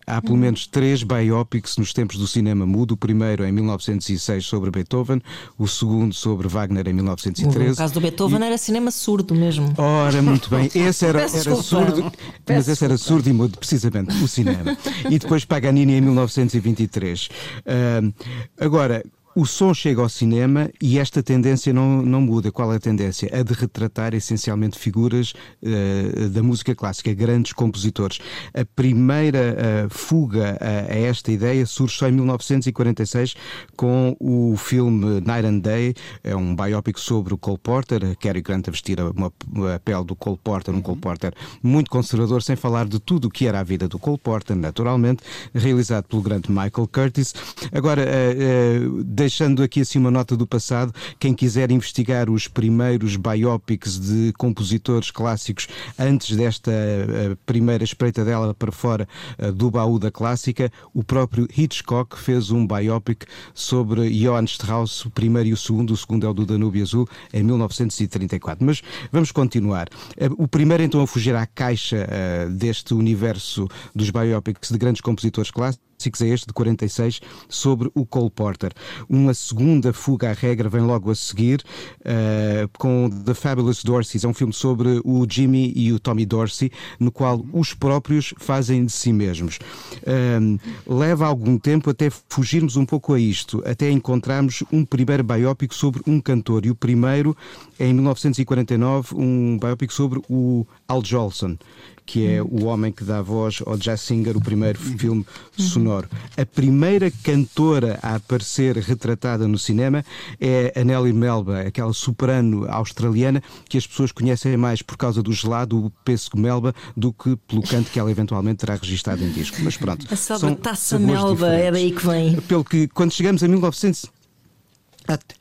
Há 0.08 0.22
pelo 0.22 0.38
menos 0.38 0.68
três 0.68 1.04
biopics 1.04 1.78
nos 1.78 1.94
tempos 1.94 2.18
do 2.18 2.28
cinema 2.28 2.66
mudo. 2.66 2.94
O 2.94 2.98
primeiro 2.98 3.44
em 3.46 3.52
1906 3.52 4.46
sobre 4.46 4.70
Beethoven, 4.70 5.22
o 5.58 5.68
segundo 5.68 6.14
sobre 6.14 6.48
Wagner 6.48 6.88
em 6.88 6.94
1913. 6.94 7.70
No 7.70 7.76
caso 7.76 7.94
do 7.94 8.02
Beethoven 8.02 8.40
e... 8.40 8.44
era 8.44 8.58
cinema 8.58 8.92
surdo 8.92 9.34
mesmo. 9.34 9.74
Ora, 9.78 10.22
muito 10.22 10.50
bem. 10.50 10.70
Esse 10.76 11.06
era, 11.06 11.22
era 11.22 11.56
surdo, 11.56 12.12
mas 12.48 12.68
esse 12.68 12.84
era 12.84 12.98
surdo 12.98 13.30
e 13.30 13.34
mudo, 13.34 13.58
precisamente, 13.58 14.16
o 14.24 14.28
cinema. 14.28 14.78
E 15.10 15.18
depois 15.18 15.46
Paganini 15.46 15.94
em 15.94 16.02
1923. 16.02 17.28
Uh, 17.28 18.14
agora, 18.60 19.04
o 19.36 19.46
som 19.46 19.74
chega 19.74 20.02
ao 20.02 20.08
cinema 20.08 20.70
e 20.82 20.98
esta 20.98 21.22
tendência 21.22 21.74
não, 21.74 22.02
não 22.02 22.22
muda. 22.22 22.54
Qual 22.54 22.72
é 22.72 22.78
a 22.78 22.80
tendência? 22.80 23.30
A 23.38 23.44
de 23.44 23.54
retratar 23.54 24.14
essencialmente 24.14 24.80
figuras 24.80 25.34
uh, 25.62 26.30
da 26.30 26.42
música 26.42 26.74
clássica, 26.74 27.14
grandes 27.14 27.52
compositores. 27.52 28.20
A 28.54 28.64
primeira 28.64 29.58
uh, 29.86 29.90
fuga 29.90 30.58
a, 30.62 30.94
a, 30.94 30.98
esta 30.98 31.34
ideia 31.34 31.66
surge 31.66 31.98
só 31.98 32.08
em 32.08 32.14
1946 32.14 33.36
com 33.76 34.16
o 34.22 34.56
filme 34.56 35.20
Night 35.20 35.46
and 35.46 35.60
Day, 35.60 35.94
é 36.24 36.34
um 36.34 36.56
biópico 36.56 37.00
sobre 37.00 37.34
o 37.34 37.38
Cole 37.38 37.58
Porter, 37.58 38.16
Cary 38.18 38.42
Grant 38.42 38.70
a 38.70 38.72
vestir 38.72 39.02
uma, 39.02 39.34
uma 39.52 39.80
pele 39.84 40.06
do 40.06 40.16
Cole 40.16 40.40
Porter, 40.42 40.74
um 40.74 40.82
Cole 40.82 41.00
Porter 41.00 41.34
muito 41.62 41.92
conservador, 41.92 42.42
sem 42.42 42.56
falar 42.56 42.88
de 42.88 43.00
tudo 43.00 43.26
o 43.26 43.30
que 43.30 43.48
era 43.48 43.60
a 43.60 43.64
vida 43.64 43.88
do 43.90 44.00
Cole 44.00 44.18
Porter, 44.18 44.56
naturalmente, 44.56 45.22
realizado 45.54 46.06
pelo 46.06 46.22
grande 46.22 46.50
Michael 46.50 46.88
Curtis. 46.88 47.34
Agora, 47.74 48.02
uh, 48.02 49.04
deixando 49.26 49.64
aqui 49.64 49.82
assim 49.82 49.98
uma 49.98 50.12
nota 50.12 50.38
do 50.38 50.46
passado, 50.46 50.94
quem 51.18 51.34
quiser 51.34 51.72
investigar 51.72 52.30
os 52.30 52.48
primeiros 52.48 53.16
biopics 53.16 54.00
de 54.00 54.32
compositores 54.38 55.10
clássicos 55.10 55.68
antes 55.98 56.38
desta 56.38 56.70
uh, 56.70 57.36
primeira 57.44 57.84
espreitadela 57.84 58.54
para 58.54 58.72
fora 58.72 59.08
uh, 59.40 59.52
do 59.52 59.72
baú 59.72 59.98
da 59.98 60.12
clássica, 60.12 60.72
o 60.94 61.04
próprio 61.04 61.48
Hitchcock 61.58 62.20
fez 62.20 62.52
um 62.52 62.68
biopic 62.68 63.26
sobre 63.52 64.12
Johann 64.12 64.46
Strauss, 64.46 65.06
o 65.06 65.10
primeiro 65.10 65.50
e 65.50 65.54
o 65.54 65.58
segundo, 65.58 65.90
o 65.90 65.98
segundo 65.98 66.28
é 66.28 66.30
o 66.30 66.34
do 66.34 66.46
Danúbio 66.46 66.84
Azul, 66.84 67.10
em 67.34 67.42
1934. 67.42 68.64
Mas 68.64 68.84
vamos 69.12 69.32
continuar. 69.32 69.88
Uh, 70.22 70.44
o 70.44 70.48
primeiro 70.48 70.84
então 70.84 71.02
a 71.02 71.08
fugir 71.08 71.36
à 71.36 71.48
caixa 71.48 72.08
deste 72.52 72.94
universo 72.94 73.68
dos 73.96 74.12
biopics 74.12 74.70
de 74.70 74.78
grandes 74.78 75.02
compositores 75.02 75.50
clássicos 75.50 75.95
é 76.22 76.28
este 76.28 76.48
de 76.48 76.54
46 76.54 77.22
sobre 77.50 77.90
o 77.96 78.06
Cole 78.06 78.30
Porter. 78.30 78.72
Uma 79.10 79.34
segunda 79.34 79.92
fuga 79.92 80.30
à 80.30 80.34
regra 80.34 80.70
vem 80.70 80.82
logo 80.82 81.10
a 81.10 81.16
seguir 81.16 81.64
uh, 82.02 82.70
com 82.78 83.10
The 83.10 83.34
Fabulous 83.34 83.84
Dorseys. 83.84 84.24
É 84.24 84.28
um 84.28 84.34
filme 84.34 84.54
sobre 84.54 85.02
o 85.04 85.26
Jimmy 85.28 85.74
e 85.76 85.92
o 85.92 86.00
Tommy 86.00 86.26
Dorsey, 86.26 86.72
no 87.00 87.12
qual 87.12 87.44
os 87.52 87.74
próprios 87.74 88.34
fazem 88.38 88.86
de 88.86 88.92
si 88.92 89.12
mesmos. 89.12 89.58
Uh, 90.04 90.60
leva 90.86 91.26
algum 91.26 91.58
tempo 91.58 91.90
até 91.90 92.10
fugirmos 92.30 92.76
um 92.76 92.86
pouco 92.86 93.14
a 93.14 93.20
isto, 93.20 93.64
até 93.66 93.90
encontrarmos 93.90 94.64
um 94.72 94.86
primeiro 94.86 95.24
biópico 95.24 95.74
sobre 95.74 96.02
um 96.06 96.22
cantor. 96.22 96.66
E 96.66 96.70
o 96.70 96.76
primeiro 96.76 97.36
é 97.80 97.88
em 97.88 97.94
1949, 97.94 99.16
um 99.16 99.58
biópico 99.58 99.94
sobre 99.94 100.22
o 100.30 100.66
Al 100.88 101.04
Jolson 101.04 101.58
que 102.06 102.28
é 102.28 102.42
o 102.42 102.66
homem 102.66 102.92
que 102.92 103.04
dá 103.04 103.22
voz 103.22 103.62
ao 103.66 103.78
Jazz 103.78 104.02
Singer, 104.02 104.38
o 104.38 104.42
primeiro 104.42 104.80
filme 104.80 105.26
sonoro. 105.58 106.08
A 106.38 106.46
primeira 106.46 107.12
cantora 107.24 108.00
a 108.02 108.16
aparecer 108.16 108.78
retratada 108.78 109.48
no 109.48 109.58
cinema 109.58 110.06
é 110.40 110.74
a 110.76 110.84
Nelly 110.84 111.14
Melba, 111.14 111.62
aquela 111.62 111.94
soprano 111.94 112.66
australiana 112.70 113.42
que 113.68 113.78
as 113.78 113.88
pessoas 113.88 114.12
conhecem 114.12 114.56
mais 114.56 114.82
por 114.82 114.98
causa 114.98 115.24
do 115.24 115.34
gelado, 115.34 115.86
o 115.86 115.90
pêssego 116.04 116.38
Melba, 116.38 116.74
do 116.96 117.12
que 117.12 117.36
pelo 117.48 117.64
canto 117.64 117.90
que 117.90 118.00
ela 118.00 118.12
eventualmente 118.12 118.58
terá 118.58 118.76
registado 118.76 119.24
em 119.24 119.32
disco. 119.32 119.58
Mas 119.62 119.78
pronto. 119.78 120.06
A 120.12 120.16
salva 120.16 120.56
taça 120.56 121.00
Melba 121.00 121.48
é 121.48 121.72
daí 121.72 121.92
que 121.92 122.06
vem. 122.06 122.36
Pelo 122.42 122.64
que, 122.64 122.88
quando 122.88 123.12
chegamos 123.12 123.44
a 123.44 123.48
1900 123.48 124.15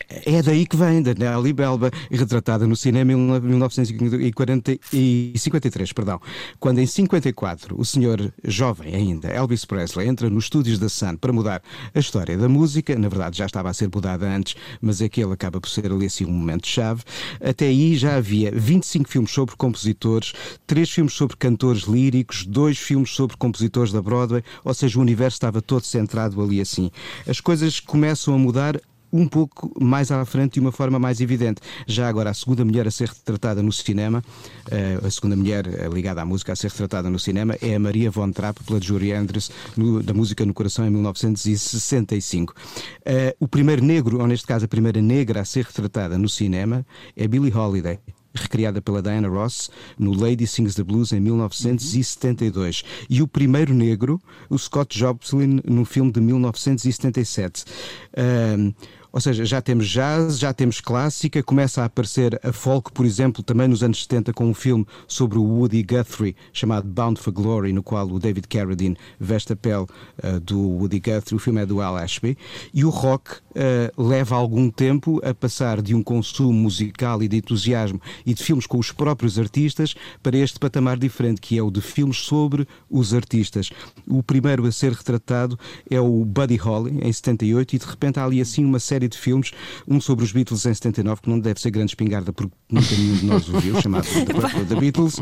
é 0.09 0.43
daí 0.43 0.67
que 0.67 0.77
vem, 0.77 1.03
da 1.03 1.15
Nelly 1.15 1.53
Belba, 1.53 1.91
retratada 2.11 2.67
no 2.67 2.75
cinema 2.77 3.13
em 3.13 3.17
1953, 3.17 5.93
perdão. 5.93 6.21
Quando 6.61 6.81
em 6.81 6.87
54 6.87 7.79
o 7.79 7.85
senhor 7.85 8.33
jovem 8.45 8.95
ainda, 8.95 9.29
Elvis 9.29 9.65
Presley, 9.65 10.09
entra 10.09 10.29
nos 10.29 10.45
estúdios 10.45 10.79
da 10.79 10.89
Sun 10.89 11.17
para 11.17 11.33
mudar 11.33 11.63
a 11.95 11.99
história 11.99 12.37
da 12.37 12.49
música, 12.49 12.99
na 12.99 13.09
verdade 13.09 13.39
já 13.39 13.47
estava 13.47 13.71
a 13.71 13.75
ser 13.75 13.89
mudada 13.93 14.29
antes, 14.29 14.57
mas 14.81 15.01
aquele 15.01 15.33
acaba 15.33 15.61
por 15.61 15.69
ser 15.69 15.91
ali 15.91 16.07
assim 16.07 16.25
um 16.25 16.33
momento-chave. 16.33 17.03
Até 17.41 17.67
aí 17.67 17.97
já 17.97 18.17
havia 18.17 18.51
25 18.53 19.09
filmes 19.09 19.31
sobre 19.31 19.55
compositores, 19.57 20.33
3 20.67 20.91
filmes 20.91 21.15
sobre 21.15 21.37
cantores 21.37 21.85
líricos, 21.85 22.45
2 22.45 22.79
filmes 22.79 23.11
sobre 23.11 23.37
compositores 23.37 23.93
da 23.93 24.03
Broadway, 24.03 24.43
ou 24.65 24.75
seja, 24.75 24.99
o 24.99 25.03
universo 25.03 25.37
estava 25.37 25.63
todo 25.63 25.85
centrado 25.85 26.43
ali 26.43 26.61
assim. 26.61 26.91
As 27.27 27.41
coisas 27.41 27.81
começam 27.81 28.35
a 28.35 28.39
mudar 28.39 28.81
um 29.15 29.29
pouco 29.29 29.71
mais 29.81 30.11
à 30.11 30.25
frente 30.25 30.55
de 30.55 30.61
uma 30.61 30.73
forma 30.73 30.99
mais 30.99 31.21
evidente. 31.21 31.61
Já 31.87 32.09
agora, 32.09 32.31
a 32.31 32.35
segunda 32.35 32.65
mulher 32.65 32.89
a 32.89 32.91
ser 32.91 33.09
retratada 33.09 33.63
no 33.63 33.73
cinema, 33.73 34.25
uh, 34.67 35.07
a 35.07 35.11
segunda 35.11 35.37
mulher 35.37 35.67
ligada 35.93 36.21
à 36.21 36.25
música 36.25 36.53
a 36.53 36.57
ser 36.57 36.69
retratada 36.69 37.09
no 37.09 37.19
cinema, 37.19 37.57
é 37.63 37.77
a 37.77 37.79
Maria 37.79 38.11
von 38.11 38.33
Trapp, 38.33 38.65
pela 38.65 38.81
Julie 38.81 39.13
Andrews, 39.13 39.53
no, 39.77 40.03
da 40.03 40.13
Música 40.13 40.45
no 40.45 40.53
Coração, 40.53 40.85
em 40.85 40.91
1965. 40.91 42.53
Uh, 42.53 43.37
o 43.39 43.47
primeiro 43.47 43.85
negro, 43.85 44.21
ou 44.21 44.27
neste 44.27 44.49
caso 44.49 44.65
a 44.65 44.69
primeira 44.69 45.01
negra 45.01 45.43
a 45.43 45.45
ser 45.45 45.65
retratada 45.65 46.19
no 46.19 46.29
cinema, 46.29 46.85
é 47.17 47.29
Billie 47.29 47.55
Holiday 47.55 48.01
recriada 48.35 48.83
pela 48.83 49.01
Diana 49.01 49.29
Ross 49.29 49.71
no 49.99 50.13
Lady 50.13 50.47
Sings 50.47 50.75
the 50.75 50.83
Blues 50.83 51.13
em 51.13 51.21
1972. 51.21 52.83
Uhum. 52.83 52.89
E 53.09 53.23
o 53.23 53.29
primeiro 53.29 53.73
negro, 53.73 54.21
o 54.51 54.59
Scott 54.59 54.99
Joplin, 54.99 55.61
no 55.65 55.85
filme 55.85 56.11
de 56.11 56.21
1977. 56.21 57.65
Uh, 58.13 58.75
ou 59.15 59.21
seja, 59.21 59.45
já 59.45 59.63
temos 59.63 59.89
jazz, 59.89 60.41
já 60.41 60.53
temos 60.53 60.81
clássica, 60.81 61.41
começa 61.41 61.83
a 61.83 61.85
aparecer 61.85 62.37
a 62.43 62.53
folk, 62.53 62.91
por 62.91 63.07
exemplo, 63.07 63.45
também 63.45 63.69
nos 63.69 63.85
anos 63.85 64.03
70, 64.03 64.33
com 64.33 64.47
um 64.47 64.53
filme 64.53 64.85
sobre 65.07 65.39
o 65.39 65.45
Woody 65.45 65.85
Guthrie, 65.85 66.35
chamado 66.53 66.89
Bound 66.89 67.21
for 67.21 67.33
Glory, 67.33 67.73
no 67.73 67.81
qual 67.81 68.09
o 68.09 68.19
David 68.19 68.49
Carradine 68.49 68.97
veste 69.21 69.53
a 69.53 69.57
pele 69.57 69.85
uh, 69.85 70.41
do 70.41 70.59
Woody 70.59 70.99
Guthrie. 70.99 71.37
O 71.37 71.39
filme 71.39 71.63
é 71.63 71.67
do 71.67 71.81
Al 71.81 71.97
Ashby. 71.97 72.37
E 72.75 72.85
o 72.85 72.91
rock 72.91 73.37
uh, 73.37 74.03
leva 74.03 74.35
algum 74.35 74.69
tempo 74.69 75.21
a 75.25 75.33
passar 75.33 75.81
de 75.81 75.95
um 75.95 76.03
consumo 76.03 76.53
musical 76.53 77.23
e 77.23 77.29
de 77.29 77.37
entusiasmo 77.37 78.03
e 78.27 78.35
de 78.35 78.43
filmes 78.43 78.67
com 78.67 78.79
os 78.79 78.91
próprios 78.91 79.39
artistas 79.39 79.95
para 80.25 80.37
este 80.37 80.59
patamar 80.59 80.99
diferente, 80.99 81.41
que 81.41 81.57
é 81.57 81.63
o 81.63 81.71
de 81.71 81.81
filmes 81.81 82.17
sobre 82.17 82.67
os 82.91 83.15
artistas. 83.15 83.71
O 84.09 84.25
primeiro 84.25 84.67
a 84.67 84.73
ser 84.73 84.91
retratado 84.91 85.57
é 85.89 86.01
o 86.01 86.25
Buddy 86.25 86.57
Holly, 86.57 86.99
em 87.01 87.13
78, 87.13 87.77
e 87.77 87.79
de 87.79 87.87
repente 87.87 88.19
há 88.19 88.25
ali 88.25 88.41
assim 88.41 88.65
uma 88.65 88.81
série 88.81 89.04
série 89.05 89.09
de 89.09 89.19
filmes, 89.19 89.53
um 89.87 90.01
sobre 90.01 90.25
os 90.25 90.33
Beatles 90.33 90.65
em 90.67 90.75
79, 90.75 91.23
que 91.23 91.29
não 91.29 91.39
deve 91.39 91.61
ser 91.61 91.71
grande 91.71 91.91
espingarda 91.91 92.33
porque 92.33 92.53
nunca 92.71 92.95
nenhum 92.97 93.17
de 93.17 93.27
nós 93.27 93.49
o 93.49 93.61
viu, 93.61 93.81
chamado 93.81 94.07
The, 94.69 94.75
Beatles. 94.77 95.19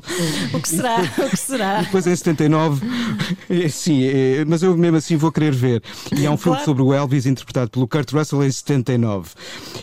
O 0.52 0.60
que 0.60 0.68
será? 0.68 1.00
O 1.00 1.30
que 1.30 1.36
será? 1.36 1.82
E 1.82 1.84
depois 1.84 2.06
em 2.06 2.16
79, 2.16 2.86
é, 3.48 3.68
sim, 3.68 4.04
é, 4.04 4.44
mas 4.44 4.62
eu 4.62 4.76
mesmo 4.76 4.96
assim 4.96 5.16
vou 5.16 5.32
querer 5.32 5.52
ver. 5.52 5.82
E 6.16 6.26
há 6.26 6.30
um 6.30 6.36
filme 6.36 6.58
claro. 6.58 6.64
sobre 6.64 6.82
o 6.82 6.94
Elvis 6.94 7.26
interpretado 7.26 7.70
pelo 7.70 7.88
Kurt 7.88 8.10
Russell 8.12 8.44
em 8.44 8.50
79. 8.50 9.30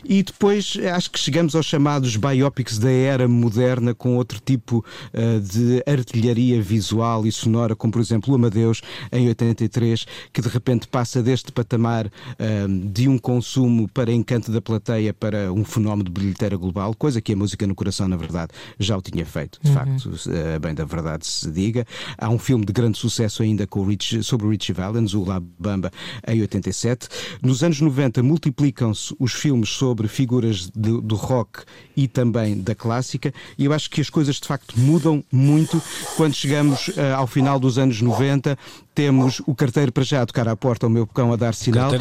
E 0.03 0.23
depois 0.23 0.77
acho 0.93 1.11
que 1.11 1.19
chegamos 1.19 1.55
aos 1.55 1.65
chamados 1.65 2.15
biopics 2.15 2.79
da 2.79 2.91
era 2.91 3.27
moderna 3.27 3.93
com 3.93 4.15
outro 4.15 4.39
tipo 4.39 4.85
uh, 5.13 5.39
de 5.39 5.83
artilharia 5.85 6.61
visual 6.61 7.25
e 7.25 7.31
sonora, 7.31 7.75
como 7.75 7.91
por 7.93 8.01
exemplo 8.01 8.33
o 8.33 8.35
Amadeus 8.35 8.81
em 9.11 9.27
83, 9.27 10.05
que 10.31 10.41
de 10.41 10.47
repente 10.47 10.87
passa 10.87 11.21
deste 11.21 11.51
patamar 11.51 12.07
uh, 12.07 12.89
de 12.91 13.07
um 13.07 13.17
consumo 13.17 13.88
para 13.89 14.11
encanto 14.11 14.51
da 14.51 14.61
plateia 14.61 15.13
para 15.13 15.51
um 15.51 15.63
fenómeno 15.63 16.03
de 16.03 16.11
bilheteira 16.11 16.55
global, 16.55 16.93
coisa 16.95 17.21
que 17.21 17.33
a 17.33 17.35
música 17.35 17.65
no 17.67 17.75
coração, 17.75 18.07
na 18.07 18.15
verdade, 18.15 18.51
já 18.79 18.97
o 18.97 19.01
tinha 19.01 19.25
feito, 19.25 19.59
de 19.61 19.69
uhum. 19.69 19.75
facto, 19.75 20.05
uh, 20.05 20.59
bem 20.59 20.73
da 20.73 20.85
verdade 20.85 21.25
se 21.25 21.51
diga. 21.51 21.85
Há 22.17 22.29
um 22.29 22.39
filme 22.39 22.65
de 22.65 22.73
grande 22.73 22.97
sucesso 22.97 23.43
ainda 23.43 23.65
com 23.67 23.81
o 23.81 23.83
Rich, 23.85 24.23
sobre 24.23 24.47
o 24.47 24.49
Richie 24.49 24.73
Valens, 24.73 25.13
o 25.13 25.23
La 25.23 25.39
Bamba, 25.39 25.91
em 26.27 26.41
87. 26.41 27.07
Nos 27.41 27.63
anos 27.63 27.81
90 27.81 28.21
multiplicam-se 28.23 29.15
os 29.19 29.33
filmes 29.33 29.69
sobre 29.69 30.07
figuras 30.07 30.69
de, 30.75 31.01
do 31.01 31.15
rock 31.15 31.63
e 31.95 32.07
também 32.07 32.59
da 32.59 32.75
clássica, 32.75 33.33
e 33.57 33.65
eu 33.65 33.73
acho 33.73 33.89
que 33.89 34.01
as 34.01 34.09
coisas 34.09 34.35
de 34.35 34.47
facto 34.47 34.79
mudam 34.79 35.23
muito 35.31 35.81
quando 36.15 36.33
chegamos 36.33 36.87
uh, 36.89 37.15
ao 37.17 37.27
final 37.27 37.59
dos 37.59 37.77
anos 37.77 38.01
90 38.01 38.57
temos 38.99 39.41
o 39.47 39.55
carteiro 39.55 39.93
para 39.93 40.03
já 40.03 40.21
a 40.21 40.25
tocar 40.25 40.45
à 40.49 40.57
porta, 40.57 40.85
o 40.85 40.89
meu 40.89 41.07
cão 41.07 41.31
a 41.31 41.37
dar 41.37 41.55
sinal. 41.55 41.89
É 41.95 41.99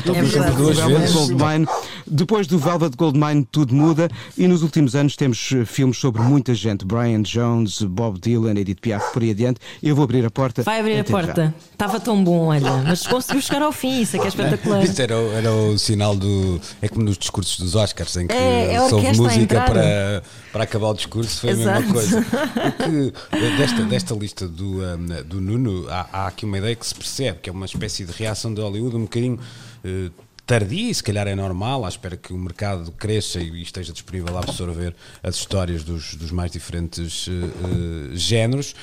Goldmine. 1.12 1.64
Depois 2.04 2.48
do 2.48 2.58
Velvet 2.58 2.96
Goldmine 2.96 3.46
tudo 3.52 3.72
muda 3.72 4.08
e 4.36 4.48
nos 4.48 4.64
últimos 4.64 4.96
anos 4.96 5.14
temos 5.14 5.52
eh, 5.52 5.64
filmes 5.64 5.96
sobre 5.96 6.20
muita 6.22 6.52
gente, 6.56 6.84
Brian 6.84 7.22
Jones, 7.22 7.82
Bob 7.82 8.18
Dylan, 8.18 8.58
Edith 8.58 8.80
Piaf, 8.80 9.12
por 9.12 9.22
aí 9.22 9.30
adiante. 9.30 9.60
Eu 9.80 9.94
vou 9.94 10.02
abrir 10.02 10.26
a 10.26 10.30
porta. 10.30 10.64
Vai 10.64 10.80
abrir 10.80 10.98
a 10.98 11.04
porta. 11.04 11.54
Estava 11.70 12.00
tão 12.00 12.24
bom, 12.24 12.46
olha, 12.46 12.78
mas 12.78 13.06
conseguiu 13.06 13.40
chegar 13.42 13.62
ao 13.62 13.70
fim, 13.70 14.00
isso 14.00 14.16
é 14.16 14.18
que 14.18 14.24
é 14.24 14.28
espetacular. 14.28 14.82
Isso 14.82 15.00
era, 15.00 15.14
era 15.14 15.52
o 15.52 15.78
sinal 15.78 16.16
do. 16.16 16.60
É 16.82 16.88
como 16.88 17.04
nos 17.04 17.16
discursos 17.16 17.60
dos 17.60 17.76
Oscars, 17.76 18.16
em 18.16 18.26
que 18.26 18.34
é, 18.34 18.74
é 18.74 18.88
soube 18.88 19.16
música 19.16 19.60
para, 19.60 20.22
para 20.52 20.64
acabar 20.64 20.88
o 20.88 20.94
discurso, 20.94 21.42
foi 21.42 21.50
Exato. 21.50 21.70
a 21.70 21.80
mesma 21.80 21.92
coisa. 21.92 22.18
O 22.18 22.72
que, 22.72 23.56
desta, 23.56 23.82
desta 23.84 24.14
lista 24.14 24.48
do, 24.48 24.82
um, 24.82 25.06
do 25.24 25.40
Nuno, 25.40 25.86
há, 25.88 26.08
há 26.12 26.26
aqui 26.26 26.44
uma 26.44 26.58
ideia 26.58 26.74
que 26.74 26.87
se 26.88 26.94
percebe, 26.94 27.38
que 27.40 27.50
é 27.50 27.52
uma 27.52 27.66
espécie 27.66 28.04
de 28.04 28.12
reação 28.12 28.52
de 28.52 28.60
Hollywood 28.60 28.96
um 28.96 29.02
bocadinho 29.02 29.38
uh, 29.84 30.10
tardia, 30.48 30.90
e 30.90 30.94
se 30.94 31.02
calhar 31.02 31.28
é 31.28 31.34
normal, 31.34 31.84
à 31.84 31.88
espera 31.88 32.16
que 32.16 32.32
o 32.32 32.38
mercado 32.38 32.90
cresça 32.92 33.38
e 33.38 33.60
esteja 33.60 33.92
disponível 33.92 34.34
a 34.34 34.40
absorver 34.40 34.94
as 35.22 35.36
histórias 35.36 35.84
dos, 35.84 36.14
dos 36.14 36.30
mais 36.30 36.50
diferentes 36.50 37.26
uh, 37.26 37.30
uh, 37.30 38.16
géneros. 38.16 38.74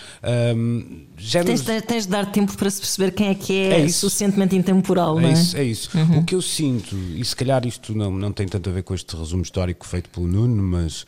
Um, 0.55 1.07
géneros... 1.17 1.61
Tens, 1.61 1.81
tens, 1.81 2.03
de 2.05 2.11
dar 2.11 2.31
tempo 2.31 2.55
para 2.55 2.69
se 2.69 2.79
perceber 2.79 3.11
quem 3.11 3.29
é 3.29 3.35
que 3.35 3.53
é, 3.53 3.81
é 3.81 3.89
suficientemente 3.89 4.55
intemporal, 4.55 5.17
é 5.17 5.23
não 5.23 5.29
é? 5.29 5.33
Isso, 5.33 5.57
é 5.57 5.63
isso. 5.63 5.97
Uhum. 5.97 6.19
O 6.19 6.23
que 6.23 6.35
eu 6.35 6.41
sinto, 6.41 6.95
e 6.95 7.25
se 7.25 7.35
calhar 7.35 7.65
isto 7.65 7.95
não, 7.95 8.11
não 8.11 8.31
tem 8.31 8.47
tanto 8.47 8.69
a 8.69 8.73
ver 8.73 8.83
com 8.83 8.93
este 8.93 9.15
resumo 9.15 9.41
histórico 9.41 9.87
feito 9.87 10.07
pelo 10.11 10.27
Nuno, 10.27 10.61
mas 10.61 11.03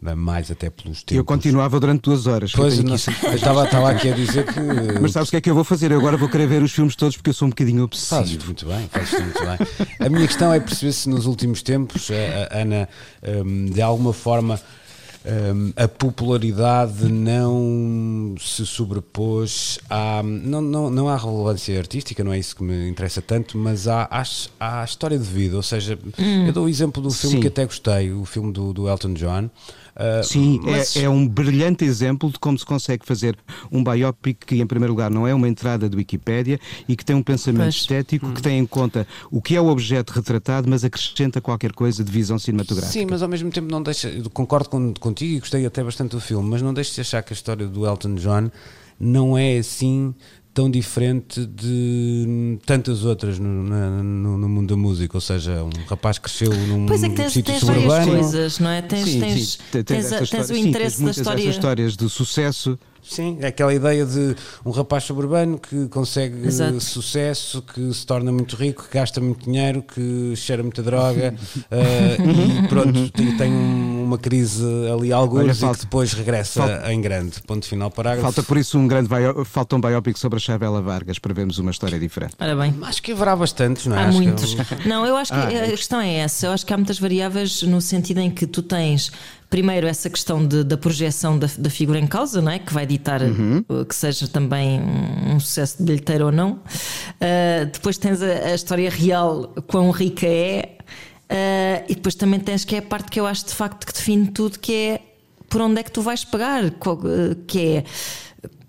mais 0.00 0.50
até 0.50 0.70
pelos 0.70 1.02
tempos. 1.02 1.16
Eu 1.16 1.24
continuava 1.24 1.78
durante 1.78 2.02
duas 2.02 2.26
horas. 2.26 2.52
Pois, 2.52 2.82
não, 2.82 2.92
eu 2.92 3.34
estava, 3.34 3.64
estava 3.64 3.90
aqui 3.90 4.10
a 4.10 4.14
dizer 4.14 4.46
que. 4.46 4.60
Mas 5.00 5.12
sabes 5.12 5.28
o 5.28 5.30
que 5.30 5.36
é 5.36 5.40
que 5.40 5.50
eu 5.50 5.54
vou 5.54 5.64
fazer? 5.64 5.92
Eu 5.92 5.98
agora 5.98 6.16
vou 6.16 6.28
querer 6.28 6.46
ver 6.46 6.62
os 6.62 6.72
filmes 6.72 6.96
todos 6.96 7.16
porque 7.16 7.30
eu 7.30 7.34
sou 7.34 7.46
um 7.46 7.50
bocadinho 7.50 7.84
obsessivo. 7.84 8.20
Fazes 8.20 8.44
muito 8.44 8.66
bem, 8.66 8.88
fazes 8.88 9.20
muito 9.20 9.38
bem. 9.38 9.86
A 9.98 10.08
minha 10.08 10.26
questão 10.26 10.52
é 10.52 10.60
perceber 10.60 10.92
se 10.92 11.08
nos 11.08 11.26
últimos 11.26 11.62
tempos 11.62 12.10
a, 12.10 12.54
a 12.54 12.62
Ana, 12.62 12.88
um, 13.44 13.66
de 13.66 13.82
alguma 13.82 14.12
forma, 14.12 14.58
um, 15.22 15.72
a 15.76 15.86
popularidade 15.86 17.04
não 17.04 18.34
se 18.38 18.64
sobrepôs 18.64 19.78
à. 19.88 20.22
Não, 20.22 20.62
não, 20.62 20.90
não 20.90 21.08
há 21.08 21.16
relevância 21.16 21.78
artística, 21.78 22.24
não 22.24 22.32
é 22.32 22.38
isso 22.38 22.56
que 22.56 22.62
me 22.62 22.88
interessa 22.88 23.20
tanto, 23.20 23.58
mas 23.58 23.86
há, 23.86 24.08
há, 24.10 24.22
há 24.58 24.84
história 24.84 25.18
de 25.18 25.24
vida. 25.24 25.56
Ou 25.56 25.62
seja, 25.62 25.98
hum. 26.18 26.46
eu 26.46 26.52
dou 26.52 26.64
o 26.64 26.68
exemplo 26.68 27.02
do 27.02 27.10
filme 27.10 27.36
Sim. 27.36 27.42
que 27.42 27.48
até 27.48 27.64
gostei, 27.66 28.12
o 28.12 28.24
filme 28.24 28.52
do, 28.52 28.72
do 28.72 28.88
Elton 28.88 29.12
John. 29.14 29.50
Uh, 29.96 30.24
Sim, 30.24 30.60
mas... 30.62 30.96
é, 30.96 31.02
é, 31.02 31.08
um 31.08 31.26
brilhante 31.26 31.84
exemplo 31.84 32.30
de 32.30 32.38
como 32.38 32.58
se 32.58 32.64
consegue 32.64 33.04
fazer 33.04 33.36
um 33.70 33.82
biopic 33.82 34.44
que, 34.46 34.60
em 34.60 34.66
primeiro 34.66 34.92
lugar, 34.92 35.10
não 35.10 35.26
é 35.26 35.34
uma 35.34 35.48
entrada 35.48 35.88
de 35.88 35.96
Wikipédia 35.96 36.58
e 36.88 36.96
que 36.96 37.04
tem 37.04 37.16
um 37.16 37.22
pensamento 37.22 37.64
pois. 37.64 37.74
estético 37.76 38.26
hum. 38.26 38.34
que 38.34 38.42
tem 38.42 38.58
em 38.58 38.66
conta 38.66 39.06
o 39.30 39.40
que 39.40 39.56
é 39.56 39.60
o 39.60 39.66
objeto 39.66 40.10
retratado, 40.10 40.68
mas 40.68 40.84
acrescenta 40.84 41.40
qualquer 41.40 41.72
coisa 41.72 42.04
de 42.04 42.10
visão 42.10 42.38
cinematográfica. 42.38 42.92
Sim, 42.92 43.06
mas 43.10 43.22
ao 43.22 43.28
mesmo 43.28 43.50
tempo 43.50 43.70
não 43.70 43.82
deixa. 43.82 44.10
Concordo 44.32 44.68
com, 44.68 44.94
contigo 44.94 45.34
e 45.34 45.40
gostei 45.40 45.66
até 45.66 45.82
bastante 45.82 46.12
do 46.12 46.20
filme, 46.20 46.48
mas 46.48 46.62
não 46.62 46.72
deixe 46.72 46.94
de 46.94 47.00
achar 47.00 47.22
que 47.22 47.32
a 47.32 47.34
história 47.34 47.66
do 47.66 47.86
Elton 47.86 48.14
John 48.14 48.50
não 48.98 49.36
é 49.36 49.56
assim 49.56 50.14
tão 50.60 50.70
diferente 50.70 51.46
de 51.46 52.58
tantas 52.66 53.02
outras 53.02 53.38
no, 53.38 53.48
no, 53.48 54.36
no, 54.36 54.46
mundo 54.46 54.68
da 54.68 54.76
música, 54.76 55.16
ou 55.16 55.20
seja, 55.20 55.64
um 55.64 55.70
rapaz 55.88 56.18
cresceu 56.18 56.52
num 56.52 56.84
pois 56.84 57.02
é 57.02 57.08
que 57.08 57.14
tens, 57.14 57.32
sítio 57.32 57.54
tens 57.54 57.64
várias 57.64 58.06
coisas, 58.06 58.58
não 58.58 58.68
é? 58.68 58.82
Tens, 58.82 59.08
sim, 59.08 59.20
tens, 59.20 59.52
sim, 59.52 59.82
tens, 59.82 60.10
tens, 60.10 60.30
tens 60.30 60.50
o 60.50 60.56
interesse 60.56 60.96
sim, 60.98 61.06
da 61.06 61.10
história. 61.12 61.48
histórias 61.48 61.96
de 61.96 62.10
sucesso 62.10 62.78
Sim, 63.02 63.38
é 63.40 63.48
aquela 63.48 63.72
ideia 63.72 64.04
de 64.04 64.36
um 64.64 64.70
rapaz 64.70 65.04
suburbano 65.04 65.58
que 65.58 65.88
consegue 65.88 66.46
Exato. 66.46 66.80
sucesso, 66.80 67.62
que 67.62 67.92
se 67.92 68.06
torna 68.06 68.30
muito 68.30 68.56
rico, 68.56 68.84
que 68.88 68.96
gasta 68.96 69.20
muito 69.20 69.44
dinheiro, 69.44 69.82
que 69.82 70.34
cheira 70.36 70.62
muita 70.62 70.82
droga 70.82 71.34
uh, 71.56 72.64
e 72.64 72.68
pronto, 72.68 73.10
tem, 73.10 73.36
tem 73.36 73.52
uma 73.52 74.18
crise 74.18 74.64
ali 74.92 75.12
alguns 75.12 75.62
e 75.62 75.68
que 75.68 75.78
depois 75.80 76.12
regressa 76.12 76.60
falta, 76.60 76.92
em 76.92 77.00
grande. 77.00 77.40
Ponto 77.46 77.66
final, 77.66 77.90
parágrafo. 77.90 78.22
Falta 78.22 78.42
por 78.42 78.56
isso 78.56 78.78
um 78.78 78.86
grande 78.86 79.08
bio, 79.08 79.44
falta 79.44 79.76
um 79.76 79.80
biopic 79.80 80.18
sobre 80.18 80.36
a 80.36 80.40
Chavela 80.40 80.82
Vargas 80.82 81.18
para 81.18 81.32
vermos 81.32 81.58
uma 81.58 81.70
história 81.70 81.98
diferente. 81.98 82.34
Ora 82.38 82.56
bem. 82.56 82.74
Acho 82.82 83.02
que 83.02 83.12
haverá 83.12 83.36
bastantes, 83.36 83.86
não 83.86 83.96
é? 83.96 84.04
Há 84.04 84.08
acho 84.08 84.20
muitos. 84.20 84.54
Que... 84.54 84.74
É 84.74 84.86
não, 84.86 85.06
eu 85.06 85.16
acho 85.16 85.32
que 85.32 85.38
ah, 85.38 85.64
a 85.64 85.68
questão 85.68 86.00
é 86.00 86.14
essa. 86.14 86.46
Eu 86.46 86.52
acho 86.52 86.66
que 86.66 86.72
há 86.72 86.76
muitas 86.76 86.98
variáveis 86.98 87.62
no 87.62 87.80
sentido 87.80 88.20
em 88.20 88.30
que 88.30 88.46
tu 88.46 88.62
tens 88.62 89.12
primeiro 89.50 89.88
essa 89.88 90.08
questão 90.08 90.46
de, 90.46 90.62
da 90.62 90.78
projeção 90.78 91.36
da, 91.36 91.48
da, 91.58 91.68
figura 91.68 91.98
em 91.98 92.06
causa, 92.06 92.40
não 92.40 92.52
é? 92.52 92.60
que 92.60 92.72
vai 92.72 92.86
ditar 92.86 93.20
uhum. 93.20 93.64
Uh, 93.68 93.84
que 93.84 93.94
seja 93.94 94.28
também 94.28 94.80
um, 94.80 95.40
sucesso 95.40 95.78
de 95.78 95.84
bilheteiro 95.84 96.26
ou 96.26 96.32
não. 96.32 96.52
Uh, 96.52 97.66
depois 97.72 97.98
tens 97.98 98.22
a, 98.22 98.26
a, 98.26 98.54
história 98.54 98.88
real, 98.88 99.52
quão 99.66 99.90
rica 99.90 100.24
é, 100.24 100.78
uh, 101.28 101.84
e 101.88 101.94
depois 101.96 102.14
também 102.14 102.38
tens 102.38 102.64
que 102.64 102.76
é 102.76 102.78
a 102.78 102.82
parte 102.82 103.10
que 103.10 103.18
eu 103.18 103.26
acho 103.26 103.44
de 103.46 103.54
facto 103.54 103.84
que 103.84 103.92
define 103.92 104.28
tudo, 104.28 104.56
que 104.56 104.72
é 104.72 105.00
por 105.48 105.60
onde 105.60 105.80
é 105.80 105.82
que 105.82 105.90
tu 105.90 106.00
vais 106.00 106.24
pegar, 106.24 106.64
uh, 106.64 107.34
que 107.48 107.58
é, 107.58 107.84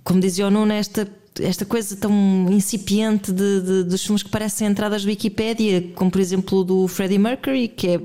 como 0.03 0.19
dizia 0.19 0.47
o 0.47 0.51
Nuno, 0.51 0.73
esta 0.73 1.07
esta 1.39 1.63
coisa 1.63 1.95
tão 1.95 2.11
incipiente 2.49 3.31
de, 3.31 3.61
de, 3.61 3.83
dos 3.85 4.03
filmes 4.03 4.21
que 4.21 4.29
parecem 4.29 4.67
entradas 4.67 5.03
do 5.03 5.07
Wikipédia, 5.07 5.81
como 5.95 6.11
por 6.11 6.19
exemplo 6.19 6.59
o 6.59 6.63
do 6.63 6.87
Freddie 6.89 7.17
Mercury, 7.17 7.69
que 7.69 7.87
é. 7.87 8.01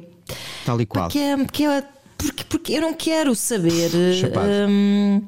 Tal 0.64 0.80
e 0.80 0.86
qual. 0.86 1.08
Que 1.08 1.18
é, 1.18 1.44
que 1.44 1.64
é 1.64 1.84
porque, 2.16 2.44
porque 2.44 2.72
eu 2.72 2.81
não 2.81 2.94
quero 2.94 3.35
saber. 3.35 3.90
Um, 4.68 5.22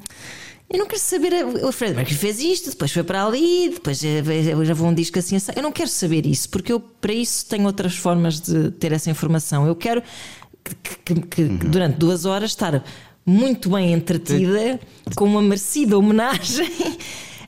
Eu 0.71 0.79
não 0.79 0.87
quero 0.87 1.01
saber. 1.01 1.33
O 1.65 1.73
Fred 1.73 1.95
Mercury 1.95 2.17
fez 2.17 2.41
isto, 2.41 2.71
depois 2.71 2.93
foi 2.93 3.03
para 3.03 3.25
ali, 3.25 3.71
depois 3.71 4.01
já 4.01 4.75
vou 4.75 4.89
um 4.89 4.95
disco 4.95 5.19
assim, 5.19 5.37
assim. 5.37 5.53
Eu 5.57 5.63
não 5.63 5.73
quero 5.73 5.89
saber 5.89 6.27
isso, 6.27 6.49
porque 6.51 6.71
eu 6.71 6.79
para 6.79 7.13
isso 7.13 7.47
tenho 7.47 7.65
outras 7.65 7.97
formas 7.97 8.39
de 8.39 8.71
ter 8.73 8.93
essa 8.93 9.11
informação. 9.11 9.67
Eu 9.67 9.75
quero 9.75 10.03
que, 10.63 10.75
que, 11.05 11.21
que 11.23 11.43
uhum. 11.43 11.57
durante 11.57 11.97
duas 11.97 12.27
horas 12.27 12.51
estar 12.51 12.85
muito 13.25 13.71
bem 13.71 13.93
entretida, 13.95 14.79
com 15.15 15.25
uma 15.25 15.41
merecida 15.41 15.97
homenagem 15.97 16.71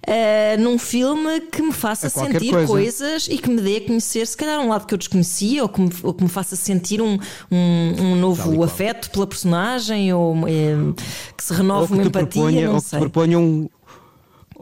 uh, 0.07 0.61
num 0.61 0.79
filme 0.79 1.41
que 1.41 1.63
me 1.63 1.73
faça 1.73 2.09
sentir 2.09 2.51
coisa. 2.51 2.67
coisas 2.67 3.29
e 3.29 3.39
que 3.39 3.51
me 3.51 3.61
dê 3.61 3.77
a 3.77 3.81
conhecer, 3.87 4.27
se 4.27 4.37
calhar, 4.37 4.61
um 4.61 4.69
lado 4.69 4.87
que 4.87 4.95
eu 4.95 4.99
desconhecia 4.99 5.63
ou 5.63 5.69
que 5.69 5.81
me, 5.81 5.91
ou 6.03 6.15
que 6.15 6.23
me 6.23 6.29
faça 6.29 6.57
sentir 6.57 7.01
um, 7.01 7.19
um, 7.51 7.95
um 7.99 8.17
novo 8.17 8.63
afeto 8.63 9.11
pela 9.11 9.27
personagem 9.27 10.13
ou 10.13 10.37
eh, 10.49 10.75
que 11.37 11.43
se 11.43 11.53
renove 11.53 11.95
uma 11.95 12.03
empatia. 12.03 12.43
Proponha, 12.43 12.67
não 12.67 12.75
ou 12.75 12.81
sei. 12.81 12.91
que 12.91 12.97
te 12.97 13.11
proponha 13.11 13.39
um, 13.39 13.69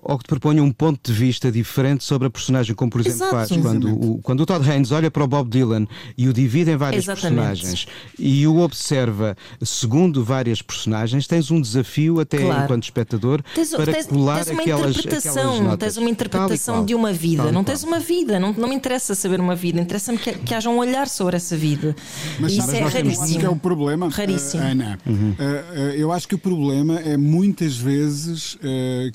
ou 0.03 0.19
que 0.19 0.25
te 0.25 0.29
proponha 0.29 0.63
um 0.63 0.73
ponto 0.73 1.11
de 1.11 1.17
vista 1.17 1.51
diferente 1.51 2.05
sobre 2.05 2.29
a 2.29 2.31
personagem, 2.31 2.75
como 2.75 2.91
por 2.91 3.01
exemplo 3.01 3.17
Exato. 3.17 3.35
faz 3.35 3.63
quando 3.63 3.89
o, 3.89 4.21
quando 4.23 4.41
o 4.41 4.47
Todd 4.47 4.69
Haynes 4.69 4.93
olha 4.93 5.11
para 5.11 5.25
o 5.25 5.27
Bob 5.27 5.49
Dylan 5.49 5.87
e 6.17 6.29
o 6.29 6.33
divide 6.33 6.71
em 6.71 6.77
várias 6.77 7.05
Exatamente. 7.05 7.37
personagens 7.37 7.87
e 8.19 8.47
o 8.47 8.59
observa 8.59 9.37
segundo 9.63 10.25
várias 10.25 10.63
personagens, 10.63 11.27
tens 11.27 11.51
um 11.51 11.61
desafio 11.61 12.21
até 12.21 12.39
claro. 12.39 12.65
enquanto 12.65 12.85
espectador 12.85 13.43
tens, 13.55 13.71
para 13.71 13.93
tens, 13.93 14.07
colar 14.07 14.45
tens 14.45 14.51
uma 14.51 14.63
aquelas, 14.63 14.97
interpretação, 14.97 15.55
aquelas 15.55 15.79
Tens 15.79 15.97
uma 15.97 16.11
interpretação 16.11 16.85
de 16.85 16.95
uma 16.95 17.13
vida, 17.13 17.51
não 17.51 17.65
tens 17.65 17.83
uma 17.83 17.99
vida, 17.99 18.39
não, 18.39 18.53
não 18.53 18.69
me 18.69 18.75
interessa 18.75 19.15
saber 19.15 19.41
uma 19.41 19.55
vida, 19.55 19.81
interessa-me 19.81 20.19
que, 20.19 20.33
que 20.33 20.55
haja 20.55 20.69
um 20.69 20.79
olhar 20.79 21.09
sobre 21.09 21.37
essa 21.37 21.57
vida. 21.57 21.95
Mas 22.39 22.53
isso 22.53 22.71
é 22.71 22.81
raríssimo. 22.81 23.25
Acho 23.25 23.39
que 23.39 23.47
é 23.47 23.51
o 23.51 23.57
problema, 23.57 24.09
raríssimo. 24.09 24.63
Uh, 24.63 24.67
Ana. 24.67 24.99
Uhum. 25.07 25.31
Uh, 25.31 25.35
uh, 25.35 25.79
eu 25.95 26.13
acho 26.13 26.29
que 26.29 26.35
o 26.35 26.39
problema 26.39 26.99
é 27.01 27.17
muitas 27.17 27.77
vezes 27.77 28.59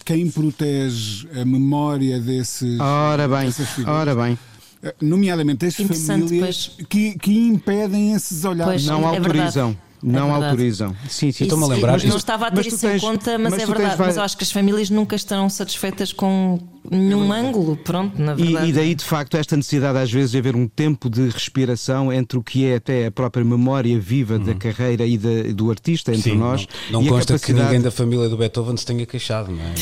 quem 0.05 0.29
protege 0.29 0.72
protege 0.73 1.27
a 1.39 1.45
memória 1.45 2.19
desses. 2.19 2.79
Ora 2.79 3.27
bem, 3.27 3.49
ora 3.85 4.15
bem 4.15 4.37
eh, 4.81 4.95
nomeadamente 5.01 5.65
as 5.65 5.75
famílias 5.75 6.71
que, 6.89 7.17
que 7.17 7.31
impedem 7.31 8.13
esses 8.13 8.43
olhares. 8.43 8.83
Pois, 8.83 8.85
não 8.85 9.01
é 9.03 9.17
autorizam. 9.17 9.67
Verdade. 9.67 9.93
Não 10.05 10.29
é 10.29 10.45
autorizam. 10.45 10.95
Sim, 11.07 11.31
sim, 11.31 11.45
estou-me 11.45 11.63
a 11.63 11.67
lembrar. 11.67 11.93
Mas 11.93 12.03
não 12.03 12.17
estava 12.17 12.47
a 12.47 12.51
ter 12.51 12.65
isso 12.65 12.79
tens, 12.79 13.01
em 13.01 13.05
conta, 13.05 13.37
mas, 13.37 13.53
mas 13.53 13.63
é 13.63 13.65
verdade. 13.65 13.95
Tens, 13.95 13.99
mas 13.99 14.17
eu 14.17 14.23
acho 14.23 14.35
que 14.35 14.43
as 14.43 14.51
famílias 14.51 14.89
nunca 14.89 15.15
estarão 15.15 15.49
satisfeitas 15.49 16.11
com 16.11 16.59
nenhum 16.89 17.33
é 17.33 17.39
ângulo, 17.39 17.77
pronto, 17.77 18.21
na 18.21 18.33
verdade. 18.33 18.67
E, 18.67 18.69
e, 18.69 18.73
daí, 18.73 18.95
de 18.95 19.03
facto, 19.03 19.37
esta 19.37 19.55
necessidade 19.55 19.97
às 19.97 20.11
vezes 20.11 20.31
de 20.31 20.37
haver 20.37 20.55
um 20.55 20.67
tempo 20.67 21.09
de 21.09 21.29
respiração 21.29 22.11
entre 22.11 22.37
o 22.37 22.43
que 22.43 22.65
é 22.65 22.75
até 22.75 23.07
a 23.07 23.11
própria 23.11 23.43
memória 23.43 23.99
viva 23.99 24.35
uhum. 24.35 24.43
da 24.43 24.53
carreira 24.53 25.05
e 25.05 25.17
da, 25.17 25.53
do 25.53 25.69
artista 25.69 26.11
entre 26.11 26.31
sim, 26.31 26.37
nós. 26.37 26.67
Não, 26.89 27.01
não 27.01 27.09
consta 27.09 27.33
capacidade... 27.33 27.45
que 27.45 27.53
ninguém 27.53 27.81
da 27.81 27.91
família 27.91 28.29
do 28.29 28.37
Beethoven 28.37 28.77
se 28.77 28.85
tenha 28.85 29.05
queixado, 29.05 29.51
não 29.51 29.61
é? 29.61 29.73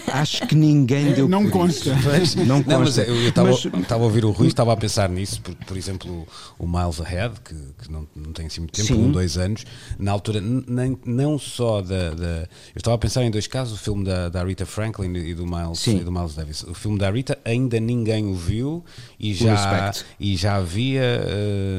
Acho 0.12 0.46
que 0.46 0.54
ninguém 0.54 1.12
deu 1.12 1.28
Não 1.28 1.48
consta. 1.48 1.94
Não 1.94 2.02
consta. 2.02 2.44
Não, 2.44 2.80
mas 2.80 2.98
eu 2.98 3.28
estava 3.28 3.50
mas... 3.50 3.92
a 3.92 3.96
ouvir 3.96 4.24
o 4.24 4.30
Rui, 4.30 4.48
estava 4.48 4.72
a 4.72 4.76
pensar 4.76 5.08
nisso, 5.08 5.40
por, 5.40 5.54
por 5.54 5.76
exemplo, 5.76 6.26
o 6.58 6.66
Miles 6.66 7.00
Ahead, 7.00 7.34
que, 7.44 7.54
que 7.54 7.90
não, 7.90 8.06
não 8.14 8.32
tem 8.32 8.46
assim 8.46 8.60
muito 8.60 8.72
tempo, 8.72 8.88
sim. 8.88 8.94
um, 8.94 9.12
dois 9.12 9.38
anos, 9.38 9.64
na 9.98 10.10
altura, 10.12 10.40
nem, 10.40 10.98
não 11.04 11.38
só 11.38 11.80
da, 11.80 12.10
da, 12.10 12.26
Eu 12.26 12.78
estava 12.78 12.96
a 12.96 12.98
pensar 12.98 13.22
em 13.24 13.30
dois 13.30 13.46
casos, 13.46 13.78
o 13.78 13.82
filme 13.82 14.04
da, 14.04 14.28
da 14.28 14.44
Rita 14.44 14.66
Franklin 14.66 15.14
e 15.14 15.34
do, 15.34 15.46
Miles, 15.46 15.86
e 15.86 16.00
do 16.00 16.10
Miles 16.10 16.19
Davis. 16.28 16.62
O 16.62 16.74
filme 16.74 16.98
da 16.98 17.10
Rita 17.10 17.38
ainda 17.44 17.78
ninguém 17.80 18.26
o 18.26 18.34
viu 18.34 18.84
e 19.18 19.34
já, 19.34 19.92
e 20.18 20.36
já 20.36 20.56
havia 20.56 21.02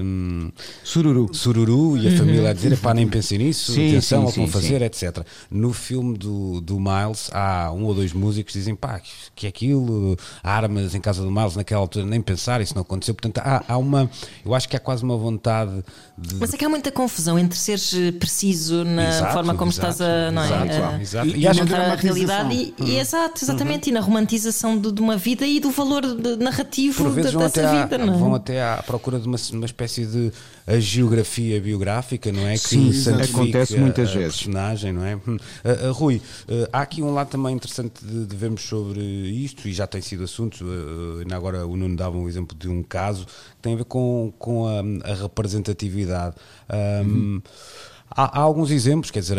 um, 0.04 0.52
sururu. 0.84 1.34
sururu 1.34 1.98
e 1.98 2.08
a 2.08 2.18
família 2.18 2.50
a 2.50 2.54
dizer: 2.54 2.78
pá, 2.78 2.94
nem 2.94 3.08
pensem 3.08 3.38
nisso, 3.38 3.74
sim, 3.74 3.90
atenção 3.90 4.24
ao 4.24 4.32
que 4.32 4.40
vão 4.40 4.48
fazer, 4.48 4.82
etc. 4.82 5.26
No 5.50 5.74
filme 5.74 6.18
do, 6.18 6.62
do 6.62 6.80
Miles, 6.80 7.30
há 7.34 7.72
um 7.72 7.86
ou 7.86 7.94
dois 7.94 8.14
músicos 8.14 8.54
que 8.54 8.60
dizem: 8.60 8.76
pá, 8.76 9.02
que 9.36 9.46
é 9.46 9.50
aquilo, 9.50 10.18
armas 10.44 10.96
em 10.96 11.02
casa 11.02 11.24
do 11.24 11.32
Miles 11.32 11.56
naquela 11.56 11.82
altura, 11.82 12.06
nem 12.06 12.22
pensar, 12.22 12.62
isso 12.62 12.76
não 12.76 12.82
aconteceu. 12.82 13.14
Portanto, 13.14 13.40
há, 13.40 13.64
há 13.68 13.78
uma. 13.78 14.10
Eu 14.46 14.54
acho 14.54 14.68
que 14.68 14.76
há 14.76 14.80
quase 14.80 15.04
uma 15.04 15.18
vontade 15.18 15.84
de. 16.18 16.36
Mas 16.36 16.54
é 16.54 16.58
que 16.58 16.66
há 16.66 16.70
muita 16.70 16.92
confusão 16.92 17.38
entre 17.38 17.58
seres 17.58 17.94
preciso 18.20 18.84
na 18.84 19.10
exato, 19.10 19.34
forma 19.34 19.56
como 19.56 19.72
exato, 19.72 19.92
estás 19.92 20.02
a, 20.02 20.32
não 20.32 20.42
é, 20.42 20.46
exato, 20.46 20.96
a, 20.96 21.02
exato. 21.02 21.28
E, 21.28 21.40
e 21.40 21.48
a, 21.48 21.52
a 21.52 21.96
realidade 21.96 22.54
e, 22.54 22.76
e, 22.78 22.82
uhum. 22.82 23.00
exato, 23.00 23.44
exatamente, 23.44 23.90
uhum. 23.90 23.98
e 23.98 24.00
na 24.00 24.06
romantização 24.06 24.31
de, 24.38 24.92
de, 24.92 25.02
uma 25.02 25.18
vida 25.18 25.46
e 25.46 25.60
do 25.60 25.72
valor 25.72 26.02
de, 26.02 26.38
narrativo 26.38 27.04
Por 27.04 27.12
vezes 27.12 27.32
de, 27.32 27.38
dessa 27.38 27.62
vida. 27.68 27.96
À, 27.96 28.06
não 28.06 28.14
é? 28.14 28.18
Vão 28.18 28.36
até 28.36 28.64
à 28.64 28.84
procura 28.86 29.20
de 29.20 29.28
uma, 29.28 29.38
uma 29.54 29.66
espécie 29.66 30.06
de 30.06 30.32
a 30.66 30.80
geografia 30.80 31.60
biográfica, 31.60 32.32
não 32.32 32.48
é? 32.48 32.54
Que 32.54 32.60
Sim, 32.60 32.92
acontece 33.10 33.78
muitas 33.78 34.10
a, 34.10 34.14
vezes. 34.14 34.38
personagem, 34.38 34.94
não 34.94 35.06
é? 35.06 35.16
Uh, 35.16 35.38
uh, 35.90 35.92
Rui, 35.92 36.18
uh, 36.18 36.68
há 36.72 36.82
aqui 36.82 37.02
um 37.02 37.14
lado 37.14 37.30
também 37.30 37.56
interessante 37.56 38.04
de, 38.04 38.26
de 38.26 38.36
vermos 38.36 38.62
sobre 38.62 39.02
isto, 39.02 39.68
e 39.68 39.74
já 39.74 39.88
tem 39.88 40.02
sido 40.02 40.24
assunto, 40.24 40.64
uh, 40.64 41.34
agora 41.34 41.66
o 41.66 41.76
Nuno 41.76 41.96
dava 41.96 42.18
um 42.18 42.28
exemplo 42.28 42.56
de 42.58 42.70
um 42.70 42.84
caso 42.84 43.26
que 43.26 43.62
tem 43.62 43.74
a 43.74 43.78
ver 43.78 43.86
com, 43.86 44.32
com 44.38 44.68
a, 44.68 45.12
a 45.12 45.14
representatividade. 45.16 46.36
Um, 46.70 47.10
uhum. 47.10 47.42
Há, 48.14 48.40
há, 48.40 48.42
alguns 48.42 48.72
exemplos, 48.72 49.10
quer 49.10 49.22
dizer, 49.22 49.38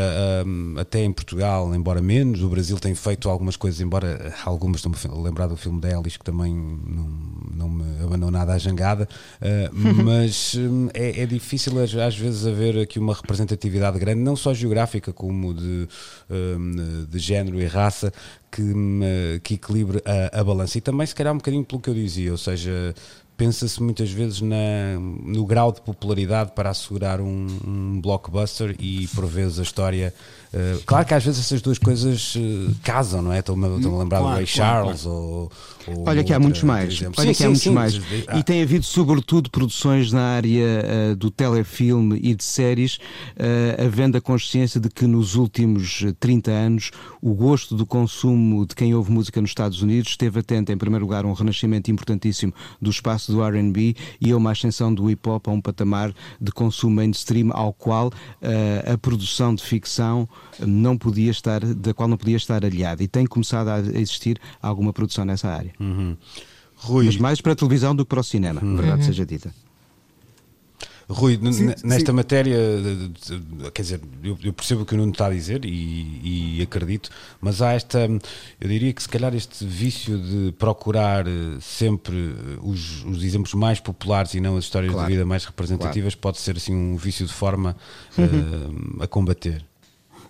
até 0.80 1.04
em 1.04 1.12
Portugal, 1.12 1.74
embora 1.74 2.00
menos, 2.00 2.42
o 2.42 2.48
Brasil 2.48 2.78
tem 2.78 2.94
feito 2.94 3.28
algumas 3.28 3.54
coisas, 3.54 3.80
embora 3.82 4.34
algumas, 4.46 4.82
estou-me 4.82 4.96
a 5.14 5.22
lembrar 5.22 5.46
do 5.46 5.56
filme 5.58 5.78
de 5.78 5.88
Ellis, 5.88 6.16
que 6.16 6.24
também 6.24 6.54
não, 6.54 7.08
não 7.54 7.68
me 7.68 8.02
abandonou 8.02 8.30
nada 8.30 8.54
à 8.54 8.58
jangada, 8.58 9.06
ah, 9.42 9.70
mas 10.02 10.54
hum, 10.54 10.88
é, 10.94 11.20
é, 11.20 11.26
difícil 11.26 11.72
às 11.80 12.16
vezes 12.16 12.46
haver 12.46 12.78
aqui 12.78 12.98
uma 12.98 13.12
representatividade 13.12 13.98
grande, 13.98 14.20
não 14.20 14.36
só 14.36 14.54
geográfica, 14.54 15.12
como 15.12 15.52
de, 15.52 15.86
hum, 16.30 17.06
de 17.10 17.18
género 17.18 17.60
e 17.60 17.66
raça, 17.66 18.10
que, 18.50 19.40
que 19.42 19.54
equilibre 19.54 20.02
a, 20.04 20.40
a 20.40 20.44
balança. 20.44 20.76
E 20.76 20.80
também, 20.80 21.06
se 21.06 21.14
calhar, 21.14 21.32
um 21.32 21.38
bocadinho 21.38 21.64
pelo 21.64 21.80
que 21.80 21.88
eu 21.88 21.94
dizia, 21.94 22.30
ou 22.30 22.38
seja, 22.38 22.94
pensa-se 23.36 23.82
muitas 23.82 24.10
vezes 24.10 24.40
na, 24.40 24.98
no 24.98 25.44
grau 25.44 25.72
de 25.72 25.80
popularidade 25.80 26.52
para 26.54 26.70
assegurar 26.70 27.20
um, 27.20 27.46
um 27.66 28.00
blockbuster 28.00 28.74
e 28.78 29.06
por 29.08 29.26
vezes 29.26 29.58
a 29.58 29.62
história 29.62 30.14
Uh, 30.52 30.82
claro 30.84 31.06
que 31.06 31.14
às 31.14 31.24
vezes 31.24 31.40
essas 31.40 31.62
duas 31.62 31.78
coisas 31.78 32.34
uh, 32.34 32.74
casam, 32.82 33.22
não 33.22 33.32
é? 33.32 33.38
Estou-me 33.38 33.64
a 33.64 33.68
lembrar 33.68 34.18
claro, 34.18 34.34
do 34.34 34.36
Ray 34.36 34.46
Charles 34.46 35.02
claro. 35.02 35.16
Ou, 35.16 35.52
Olha 36.06 36.24
que 36.24 36.32
há 36.32 36.38
muitos 36.38 36.62
mais. 36.62 37.02
Olha 37.02 37.10
sim, 37.10 37.22
que 37.22 37.30
há 37.30 37.34
sim, 37.34 37.44
muitos 37.44 37.62
sim, 37.62 37.70
mais. 37.70 38.00
Ah. 38.28 38.38
E 38.38 38.42
tem 38.42 38.62
havido 38.62 38.84
sobretudo 38.84 39.50
produções 39.50 40.12
na 40.12 40.22
área 40.22 41.12
uh, 41.12 41.16
do 41.16 41.30
telefilme 41.30 42.18
e 42.22 42.34
de 42.34 42.44
séries, 42.44 42.98
havendo 43.78 44.16
a 44.16 44.20
consciência 44.20 44.80
de 44.80 44.88
que 44.88 45.06
nos 45.06 45.34
últimos 45.34 46.04
30 46.20 46.50
anos 46.50 46.90
o 47.20 47.34
gosto 47.34 47.76
do 47.76 47.84
consumo 47.86 48.66
de 48.66 48.74
quem 48.74 48.94
ouve 48.94 49.10
música 49.10 49.40
nos 49.40 49.50
Estados 49.50 49.82
Unidos 49.82 50.10
esteve 50.10 50.40
atento, 50.40 50.72
em 50.72 50.76
primeiro 50.76 51.04
lugar, 51.04 51.24
a 51.24 51.28
um 51.28 51.32
renascimento 51.32 51.90
importantíssimo 51.90 52.52
do 52.80 52.90
espaço 52.90 53.32
do 53.32 53.42
R&B 53.42 53.94
e 54.20 54.30
a 54.30 54.36
uma 54.36 54.52
ascensão 54.52 54.92
do 54.94 55.06
hip-hop 55.06 55.48
a 55.48 55.50
um 55.50 55.60
patamar 55.60 56.14
de 56.40 56.52
consumo 56.52 56.96
mainstream 56.96 57.50
ao 57.52 57.72
qual 57.72 58.10
a 58.86 58.98
produção 58.98 59.54
de 59.54 59.62
ficção 59.62 60.28
não 60.60 60.96
podia 60.96 61.30
estar, 61.30 61.60
da 61.60 61.94
qual 61.94 62.08
não 62.08 62.16
podia 62.16 62.36
estar 62.36 62.64
aliado 62.64 63.02
e 63.02 63.08
tem 63.08 63.26
começado 63.26 63.68
a 63.68 63.78
existir 63.78 64.38
alguma 64.60 64.92
produção 64.92 65.24
nessa 65.24 65.48
área. 65.48 65.71
Uhum. 65.78 66.16
Rui... 66.76 67.06
Mas 67.06 67.16
mais 67.16 67.40
para 67.40 67.52
a 67.52 67.56
televisão 67.56 67.94
do 67.94 68.04
que 68.04 68.08
para 68.08 68.20
o 68.20 68.24
cinema, 68.24 68.62
uhum. 68.62 68.76
verdade 68.76 69.04
seja 69.04 69.24
dita. 69.24 69.52
Rui, 71.08 71.38
sim, 71.52 71.66
nesta 71.84 72.10
sim. 72.10 72.12
matéria, 72.12 72.56
quer 73.74 73.82
dizer, 73.82 74.00
eu, 74.22 74.52
percebo 74.52 74.82
o 74.82 74.86
que 74.86 74.94
o 74.94 74.96
Nuno 74.96 75.12
está 75.12 75.26
a 75.26 75.30
dizer 75.30 75.64
e, 75.64 76.58
e, 76.58 76.62
acredito, 76.62 77.10
mas 77.40 77.60
há 77.60 77.72
esta, 77.72 78.08
eu 78.60 78.68
diria 78.68 78.92
que 78.92 79.02
se 79.02 79.08
calhar 79.08 79.34
este 79.34 79.64
vício 79.64 80.18
de 80.18 80.52
procurar 80.52 81.26
eh, 81.26 81.58
sempre 81.60 82.16
eh, 82.16 82.58
os, 82.62 83.04
os 83.04 83.22
exemplos 83.22 83.52
mais 83.54 83.80
populares 83.80 84.34
e 84.34 84.40
não 84.40 84.56
as 84.56 84.64
histórias 84.64 84.92
claro. 84.92 85.06
de 85.06 85.14
vida 85.14 85.26
mais 85.26 85.44
representativas 85.44 86.14
claro. 86.14 86.22
pode 86.22 86.38
ser 86.38 86.56
assim 86.56 86.74
um 86.74 86.96
vício 86.96 87.26
de 87.26 87.32
forma 87.32 87.76
uhum. 88.16 88.98
uh, 88.98 89.02
a 89.02 89.06
combater. 89.06 89.64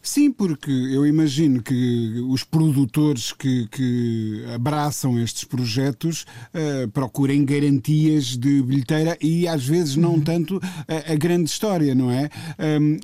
Sim, 0.05 0.33
porque 0.33 0.69
eu 0.69 1.07
imagino 1.07 1.63
que 1.63 2.21
os 2.29 2.43
produtores 2.43 3.33
que, 3.33 3.69
que 3.69 4.45
abraçam 4.53 5.17
estes 5.17 5.45
projetos 5.45 6.27
uh, 6.53 6.89
procurem 6.91 7.45
garantias 7.45 8.37
de 8.37 8.61
bilheteira 8.63 9.17
e 9.23 9.47
às 9.47 9.65
vezes 9.65 9.95
não 9.95 10.15
uhum. 10.15 10.21
tanto 10.21 10.61
a, 10.89 11.13
a, 11.13 11.15
grande 11.15 11.49
história, 11.49 11.95
não 11.95 12.11
é? 12.11 12.29
Um, 12.81 12.99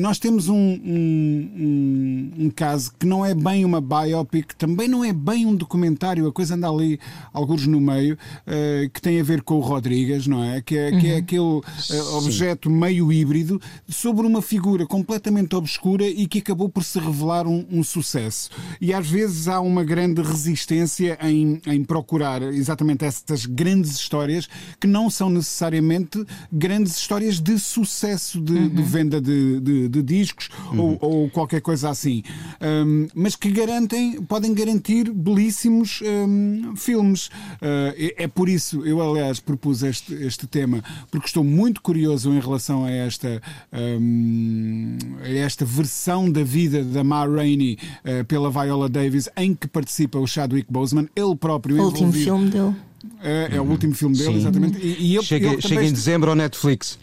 nós 0.00 0.20
temos 0.20 0.48
um, 0.48 0.54
um, 0.54 2.30
um, 2.38 2.50
caso 2.50 2.92
que 3.00 3.04
não 3.04 3.26
é 3.26 3.34
bem 3.34 3.64
uma 3.64 3.80
biopic, 3.80 4.54
também 4.56 4.86
não 4.86 5.04
é 5.04 5.12
bem 5.12 5.46
um 5.46 5.56
documentário, 5.56 6.24
a 6.28 6.32
coisa 6.32 6.54
anda 6.54 6.68
ali 6.68 7.00
alguns 7.32 7.66
no 7.66 7.80
meio, 7.80 8.14
uh, 8.14 8.88
que 8.90 9.02
tem 9.02 9.20
a 9.20 9.24
ver 9.24 9.42
com 9.42 9.56
o 9.56 9.60
Rodrigues, 9.60 10.28
não 10.28 10.44
é? 10.44 10.62
Que 10.62 10.78
é, 10.78 10.90
uhum. 10.90 11.00
que 11.00 11.08
é 11.08 11.12
uhum. 11.14 11.18
aquele 11.18 11.40
uh, 11.40 12.16
objeto 12.16 12.70
meio 12.70 13.12
híbrido 13.12 13.60
sobre 13.88 14.24
uma 14.24 14.40
figura 14.40 14.86
completamente 14.86 15.56
obscura 15.56 16.06
e 16.06 16.28
que 16.28 16.43
acabou 16.44 16.68
por 16.68 16.84
se 16.84 16.98
revelar 16.98 17.46
um, 17.46 17.64
um 17.70 17.82
sucesso. 17.82 18.50
E 18.78 18.92
às 18.92 19.08
vezes 19.08 19.48
há 19.48 19.60
uma 19.60 19.82
grande 19.82 20.20
resistência 20.20 21.18
em, 21.22 21.60
em 21.66 21.82
procurar 21.82 22.42
exatamente 22.42 23.04
essas 23.04 23.46
grandes 23.46 23.92
histórias 23.92 24.46
que 24.78 24.86
não 24.86 25.08
são 25.08 25.30
necessariamente 25.30 26.22
grandes 26.52 26.98
histórias 26.98 27.40
de 27.40 27.58
sucesso 27.58 28.40
de, 28.40 28.52
uhum. 28.52 28.68
de 28.68 28.82
venda 28.82 29.20
de, 29.20 29.58
de, 29.60 29.88
de 29.88 30.02
discos 30.02 30.50
uhum. 30.70 30.80
ou, 30.80 30.98
ou, 31.00 31.30
qualquer 31.30 31.62
coisa 31.62 31.88
assim, 31.88 32.22
um, 32.60 33.08
mas 33.14 33.34
que 33.34 33.50
garantem, 33.50 34.20
podem 34.22 34.52
garantir 34.52 35.10
belíssimos 35.10 36.02
um, 36.02 36.76
filmes. 36.76 37.28
Uh, 37.56 38.12
é, 38.16 38.28
por 38.28 38.48
isso, 38.48 38.84
eu 38.84 39.00
aliás 39.00 39.40
propus 39.40 39.82
este, 39.82 40.12
este 40.14 40.46
tema, 40.46 40.82
porque 41.10 41.26
estou 41.26 41.42
muito 41.42 41.80
curioso 41.80 42.30
em 42.30 42.40
relação 42.40 42.84
a 42.84 42.90
esta, 42.90 43.40
um, 43.72 44.98
a 45.22 45.28
esta 45.28 45.64
versão 45.64 46.30
da 46.34 46.44
vida 46.44 46.82
da 46.82 47.02
Ma 47.02 47.26
Rainey 47.26 47.78
uh, 48.04 48.24
pela 48.24 48.50
Viola 48.50 48.88
Davis, 48.88 49.28
em 49.36 49.54
que 49.54 49.66
participa 49.66 50.18
o 50.18 50.26
Chadwick 50.26 50.70
Boseman, 50.70 51.08
ele 51.16 51.36
próprio. 51.36 51.80
O 51.80 51.86
último 51.86 52.12
filme 52.12 52.50
dele. 52.50 52.74
É, 53.22 53.56
é, 53.56 53.60
o 53.60 53.64
último 53.64 53.94
filme 53.94 54.16
dele, 54.16 54.32
Sim. 54.32 54.38
exatamente. 54.38 54.78
E, 54.78 55.12
e 55.12 55.16
ele, 55.16 55.24
chega, 55.24 55.48
ele 55.52 55.62
chega 55.62 55.84
em 55.84 55.92
dezembro 55.92 56.30
ao 56.30 56.36
Netflix. 56.36 56.98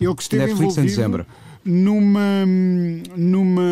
Ele 0.00 0.14
que 0.14 0.22
esteve 0.22 0.46
Netflix 0.46 0.72
envolvido, 0.72 0.80
em 0.80 0.86
dezembro 0.86 1.26
numa, 1.66 2.46
numa 3.16 3.62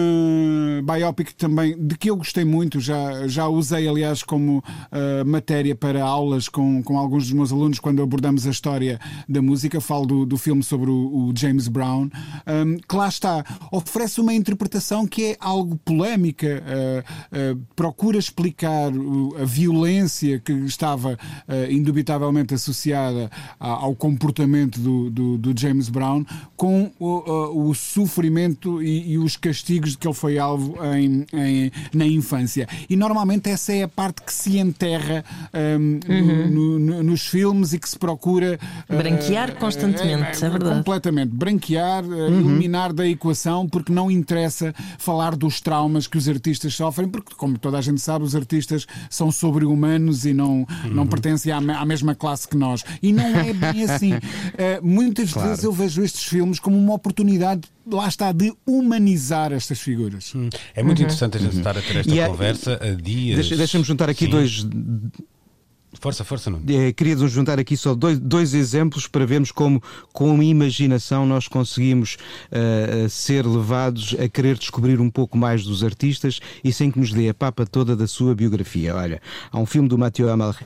biopic 0.82 1.32
também 1.34 1.76
de 1.78 1.96
que 1.96 2.10
eu 2.10 2.16
gostei 2.16 2.44
muito, 2.44 2.80
já, 2.80 3.28
já 3.28 3.46
usei 3.46 3.86
aliás 3.88 4.22
como 4.22 4.58
uh, 4.58 5.24
matéria 5.24 5.76
para 5.76 6.02
aulas 6.02 6.48
com, 6.48 6.82
com 6.82 6.98
alguns 6.98 7.24
dos 7.24 7.32
meus 7.32 7.52
alunos 7.52 7.78
quando 7.78 8.02
abordamos 8.02 8.46
a 8.46 8.50
história 8.50 9.00
da 9.28 9.40
música. 9.40 9.80
Falo 9.80 10.06
do, 10.06 10.26
do 10.26 10.36
filme 10.36 10.62
sobre 10.62 10.90
o, 10.90 11.28
o 11.28 11.32
James 11.36 11.68
Brown, 11.68 12.08
um, 12.46 12.76
que 12.78 12.96
lá 12.96 13.08
está, 13.08 13.44
oferece 13.70 14.20
uma 14.20 14.34
interpretação 14.34 15.06
que 15.06 15.24
é 15.32 15.36
algo 15.38 15.76
polémica, 15.84 16.62
uh, 16.66 17.54
uh, 17.54 17.62
procura 17.76 18.18
explicar 18.18 18.90
a 19.40 19.44
violência 19.44 20.40
que 20.40 20.52
estava 20.52 21.16
indubitavelmente 21.70 22.54
associada 22.54 23.30
ao 23.58 23.94
comportamento 23.94 24.80
do, 24.80 25.10
do, 25.10 25.38
do 25.38 25.60
James 25.60 25.88
Brown 25.88 26.24
com 26.56 26.90
o, 26.98 27.68
o 27.68 27.74
sofrimento 27.84 28.82
e, 28.82 29.12
e, 29.12 29.18
os 29.18 29.36
castigos 29.36 29.92
de 29.92 29.98
que 29.98 30.06
ele 30.06 30.14
foi 30.14 30.38
alvo 30.38 30.76
em, 30.96 31.26
em, 31.32 31.72
na 31.92 32.06
infância. 32.06 32.66
E 32.88 32.96
normalmente 32.96 33.50
essa 33.50 33.72
é 33.72 33.82
a 33.82 33.88
parte 33.88 34.22
que 34.22 34.32
se 34.32 34.58
enterra 34.58 35.24
um, 35.52 36.00
uhum. 36.08 36.50
no, 36.50 36.78
no, 36.78 37.02
nos 37.02 37.26
filmes 37.26 37.72
e 37.72 37.78
que 37.78 37.88
se 37.88 37.98
procura 37.98 38.58
uh, 38.88 38.96
branquear 38.96 39.50
uh, 39.50 39.56
constantemente, 39.56 40.42
uh, 40.42 40.46
é 40.46 40.50
verdade. 40.50 40.76
Completamente, 40.76 41.30
branquear, 41.34 42.04
uh, 42.04 42.08
uhum. 42.08 42.40
eliminar 42.40 42.92
da 42.92 43.06
equação, 43.06 43.68
porque 43.68 43.92
não 43.92 44.10
interessa 44.10 44.74
falar 44.98 45.36
dos 45.36 45.60
traumas 45.60 46.06
que 46.06 46.16
os 46.16 46.28
artistas 46.28 46.74
sofrem, 46.74 47.08
porque, 47.08 47.34
como 47.36 47.58
toda 47.58 47.78
a 47.78 47.80
gente 47.80 48.00
sabe, 48.00 48.24
os 48.24 48.34
artistas 48.34 48.86
são 49.10 49.30
sobre-humanos 49.30 50.24
e 50.24 50.32
não, 50.32 50.58
uhum. 50.58 50.66
não 50.90 51.06
pertencem 51.06 51.52
à, 51.52 51.58
à, 51.58 51.84
mesma 51.84 52.14
classe 52.14 52.48
que 52.48 52.56
nós. 52.56 52.84
E 53.02 53.12
não 53.12 53.24
é 53.24 53.52
bem 53.52 53.84
assim. 53.84 54.14
Uh, 54.14 54.20
muitas 54.82 55.32
claro. 55.32 55.48
vezes 55.48 55.64
eu 55.64 55.72
vejo 55.72 56.02
estes 56.02 56.24
filmes 56.24 56.58
como 56.58 56.76
uma 56.76 56.94
oportunidade 56.94 57.73
lá 57.86 58.08
está, 58.08 58.32
de 58.32 58.52
humanizar 58.66 59.52
estas 59.52 59.80
figuras. 59.80 60.34
Hum. 60.34 60.48
É 60.74 60.82
muito 60.82 60.98
uhum. 60.98 61.04
interessante 61.04 61.36
a 61.36 61.40
gente 61.40 61.52
uhum. 61.52 61.58
estar 61.58 61.76
a 61.76 61.82
ter 61.82 61.96
esta 61.96 62.14
é- 62.14 62.28
conversa 62.28 62.80
a 62.82 62.94
dias. 62.94 63.48
Deixa-me 63.48 63.84
juntar 63.84 64.08
aqui 64.08 64.24
Sim. 64.24 64.30
dois 64.30 64.66
Força, 66.00 66.24
força, 66.24 66.50
não. 66.50 66.60
É, 66.68 66.92
queria 66.92 67.16
juntar 67.28 67.58
aqui 67.58 67.76
só 67.76 67.94
dois, 67.94 68.18
dois 68.18 68.54
exemplos 68.54 69.06
para 69.06 69.24
vermos 69.24 69.52
como, 69.52 69.82
com 70.12 70.42
imaginação, 70.42 71.24
nós 71.24 71.48
conseguimos 71.48 72.16
uh, 72.50 73.08
ser 73.08 73.46
levados 73.46 74.14
a 74.18 74.28
querer 74.28 74.58
descobrir 74.58 75.00
um 75.00 75.10
pouco 75.10 75.38
mais 75.38 75.64
dos 75.64 75.84
artistas 75.84 76.40
e 76.62 76.72
sem 76.72 76.90
que 76.90 76.98
nos 76.98 77.12
dê 77.12 77.28
a 77.28 77.34
papa 77.34 77.64
toda 77.64 77.94
da 77.94 78.06
sua 78.06 78.34
biografia. 78.34 78.94
Olha, 78.94 79.20
há 79.50 79.58
um 79.58 79.66
filme 79.66 79.88
do 79.88 79.96
Mathieu 79.96 80.30
Amalric 80.30 80.64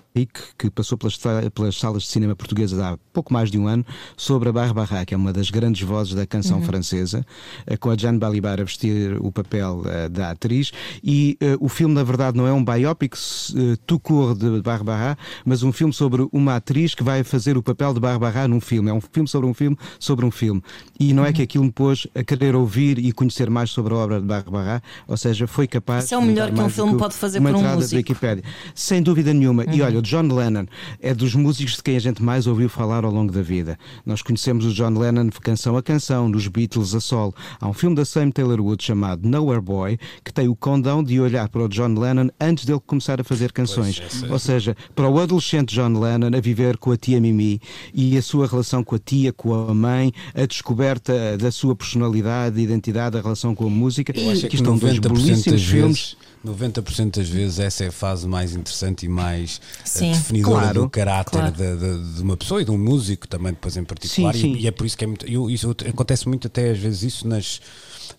que 0.58 0.70
passou 0.70 0.96
pelas, 0.96 1.18
pelas 1.54 1.76
salas 1.76 2.04
de 2.04 2.08
cinema 2.08 2.34
portuguesas 2.34 2.78
há 2.78 2.98
pouco 3.12 3.32
mais 3.32 3.50
de 3.50 3.58
um 3.58 3.66
ano 3.66 3.84
sobre 4.16 4.48
a 4.48 4.52
Barbara, 4.52 5.04
que 5.04 5.14
é 5.14 5.16
uma 5.16 5.32
das 5.32 5.50
grandes 5.50 5.82
vozes 5.82 6.14
da 6.14 6.26
canção 6.26 6.58
uhum. 6.58 6.64
francesa, 6.64 7.24
uh, 7.70 7.78
com 7.78 7.90
a 7.90 7.96
Jeanne 7.96 8.18
Balibar 8.18 8.60
a 8.60 8.64
vestir 8.64 9.18
o 9.20 9.30
papel 9.30 9.82
uh, 9.82 10.08
da 10.08 10.30
atriz. 10.30 10.72
E 11.02 11.38
o 11.60 11.68
filme, 11.68 11.94
na 11.94 12.02
verdade, 12.02 12.36
não 12.36 12.46
é 12.46 12.52
um 12.52 12.64
biopic 12.64 13.14
uh, 13.14 13.76
tout 13.86 14.02
court 14.02 14.38
de 14.38 14.60
Barbara, 14.62 15.17
mas 15.44 15.62
um 15.62 15.72
filme 15.72 15.92
sobre 15.92 16.26
uma 16.32 16.56
atriz 16.56 16.94
que 16.94 17.02
vai 17.02 17.24
fazer 17.24 17.56
o 17.56 17.62
papel 17.62 17.94
de 17.94 18.00
Barbara 18.00 18.48
num 18.48 18.60
filme. 18.60 18.90
É 18.90 18.92
um 18.92 19.00
filme 19.00 19.28
sobre 19.28 19.48
um 19.48 19.54
filme 19.54 19.76
sobre 19.98 20.24
um 20.24 20.30
filme. 20.30 20.62
E 20.98 21.12
não 21.12 21.24
é 21.24 21.32
que 21.32 21.42
aquilo 21.42 21.64
me 21.64 21.72
pôs 21.72 22.06
a 22.14 22.22
querer 22.22 22.54
ouvir 22.54 22.98
e 22.98 23.12
conhecer 23.12 23.50
mais 23.50 23.70
sobre 23.70 23.94
a 23.94 23.96
obra 23.96 24.20
de 24.20 24.26
Barbara, 24.26 24.82
ou 25.06 25.16
seja, 25.16 25.46
foi 25.46 25.66
capaz. 25.66 26.04
Isso 26.04 26.14
é 26.14 26.18
o 26.18 26.22
melhor 26.22 26.52
que 26.52 26.60
um 26.60 26.68
filme 26.68 26.96
pode 26.96 27.14
fazer 27.14 27.38
uma 27.38 27.50
para 27.50 27.58
um 27.58 27.74
músico. 27.74 27.96
Wikipedia. 27.96 28.44
Sem 28.74 29.02
dúvida 29.02 29.32
nenhuma. 29.32 29.64
Uhum. 29.64 29.74
E 29.74 29.82
olha, 29.82 29.98
o 29.98 30.02
John 30.02 30.22
Lennon 30.22 30.66
é 31.00 31.14
dos 31.14 31.34
músicos 31.34 31.76
de 31.76 31.82
quem 31.82 31.96
a 31.96 32.00
gente 32.00 32.22
mais 32.22 32.46
ouviu 32.46 32.68
falar 32.68 33.04
ao 33.04 33.10
longo 33.10 33.32
da 33.32 33.42
vida. 33.42 33.78
Nós 34.04 34.22
conhecemos 34.22 34.64
o 34.64 34.72
John 34.72 34.98
Lennon 34.98 35.28
canção 35.42 35.76
a 35.76 35.82
canção, 35.82 36.28
nos 36.28 36.46
Beatles 36.46 36.94
a 36.94 37.00
solo. 37.00 37.34
Há 37.60 37.68
um 37.68 37.72
filme 37.72 37.96
da 37.96 38.04
Sam 38.04 38.30
Taylor 38.30 38.60
Wood 38.60 38.84
chamado 38.84 39.26
Nowhere 39.28 39.60
Boy 39.60 39.98
que 40.24 40.32
tem 40.32 40.48
o 40.48 40.54
condão 40.54 41.02
de 41.02 41.20
olhar 41.20 41.48
para 41.48 41.62
o 41.62 41.68
John 41.68 41.94
Lennon 41.94 42.28
antes 42.40 42.64
dele 42.64 42.80
começar 42.86 43.20
a 43.20 43.24
fazer 43.24 43.52
canções. 43.52 44.00
Pois, 44.00 44.30
ou 44.30 44.38
seja, 44.38 44.76
para 44.94 45.07
o 45.08 45.18
adolescente 45.18 45.74
John 45.74 45.98
Lennon 45.98 46.36
a 46.36 46.40
viver 46.40 46.76
com 46.76 46.92
a 46.92 46.96
tia 46.96 47.20
Mimi 47.20 47.60
e 47.92 48.16
a 48.16 48.22
sua 48.22 48.46
relação 48.46 48.82
com 48.84 48.94
a 48.94 48.98
tia, 48.98 49.32
com 49.32 49.54
a 49.54 49.74
mãe, 49.74 50.12
a 50.34 50.46
descoberta 50.46 51.36
da 51.36 51.50
sua 51.50 51.74
personalidade, 51.74 52.60
identidade, 52.60 53.16
a 53.16 53.20
relação 53.20 53.54
com 53.54 53.66
a 53.66 53.70
música. 53.70 54.12
Eu 54.16 54.30
acho 54.30 54.42
que, 54.42 54.48
que 54.48 54.56
estão 54.56 54.76
dois 54.76 54.98
belíssimos 54.98 55.64
filmes. 55.64 56.16
90% 56.46 57.16
das 57.16 57.28
vezes 57.28 57.58
essa 57.58 57.84
é 57.84 57.88
a 57.88 57.92
fase 57.92 58.26
mais 58.26 58.54
interessante 58.54 59.06
e 59.06 59.08
mais 59.08 59.60
eh, 59.80 59.82
sim, 59.84 60.12
definidora 60.12 60.60
claro, 60.60 60.82
do 60.82 60.90
caráter 60.90 61.30
claro. 61.30 61.52
de, 61.52 61.76
de, 61.76 62.14
de, 62.14 62.22
uma 62.22 62.36
pessoa 62.36 62.62
e 62.62 62.64
de 62.64 62.70
um 62.70 62.78
músico 62.78 63.26
também 63.26 63.52
depois 63.52 63.76
em 63.76 63.84
particular 63.84 64.32
sim, 64.34 64.40
sim. 64.40 64.52
E, 64.54 64.62
e, 64.62 64.66
é 64.66 64.70
por 64.70 64.86
isso 64.86 64.96
que 64.96 65.04
é 65.04 65.06
muito, 65.06 65.26
eu, 65.26 65.50
isso 65.50 65.74
acontece 65.88 66.28
muito 66.28 66.46
até 66.46 66.70
às 66.70 66.78
vezes 66.78 67.02
isso 67.02 67.26
nas 67.26 67.60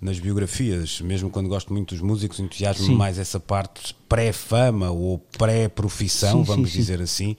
nas 0.01 0.19
biografias, 0.19 1.01
mesmo 1.01 1.29
quando 1.29 1.49
gosto 1.49 1.73
muito 1.73 1.93
dos 1.93 2.01
músicos, 2.01 2.39
entusiasmo 2.39 2.95
mais 2.95 3.17
essa 3.17 3.39
parte 3.39 3.95
pré-fama 4.07 4.89
ou 4.89 5.19
pré-profissão, 5.37 6.43
vamos 6.43 6.71
sim, 6.71 6.79
dizer 6.79 7.01
assim. 7.01 7.35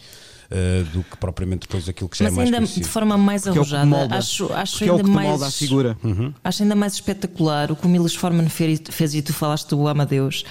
Uh, 0.52 0.82
do 0.86 1.04
que 1.04 1.16
propriamente 1.16 1.60
depois 1.60 1.88
aquilo 1.88 2.08
que 2.08 2.18
já 2.18 2.24
Mas 2.24 2.32
é 2.32 2.36
mais 2.36 2.46
ainda 2.48 2.56
conhecido. 2.56 2.82
de 2.82 2.88
forma 2.88 3.16
mais 3.16 3.46
é 3.46 3.50
arrojada, 3.50 3.86
molda, 3.86 4.16
acho, 4.16 4.52
acho 4.52 4.82
ainda 4.82 4.98
é 5.00 5.02
mais 5.04 5.42
a 5.42 5.48
figura. 5.48 5.96
Uhum. 6.02 6.34
Acho 6.42 6.64
ainda 6.64 6.74
mais 6.74 6.94
espetacular 6.94 7.70
o 7.70 7.76
que 7.76 7.86
o 7.86 7.88
Milos 7.88 8.16
Forman 8.16 8.48
fez, 8.48 8.82
fez 8.90 9.14
e 9.14 9.22
tu 9.22 9.32
falaste 9.32 9.68
do 9.68 9.86
Amadeus. 9.86 10.44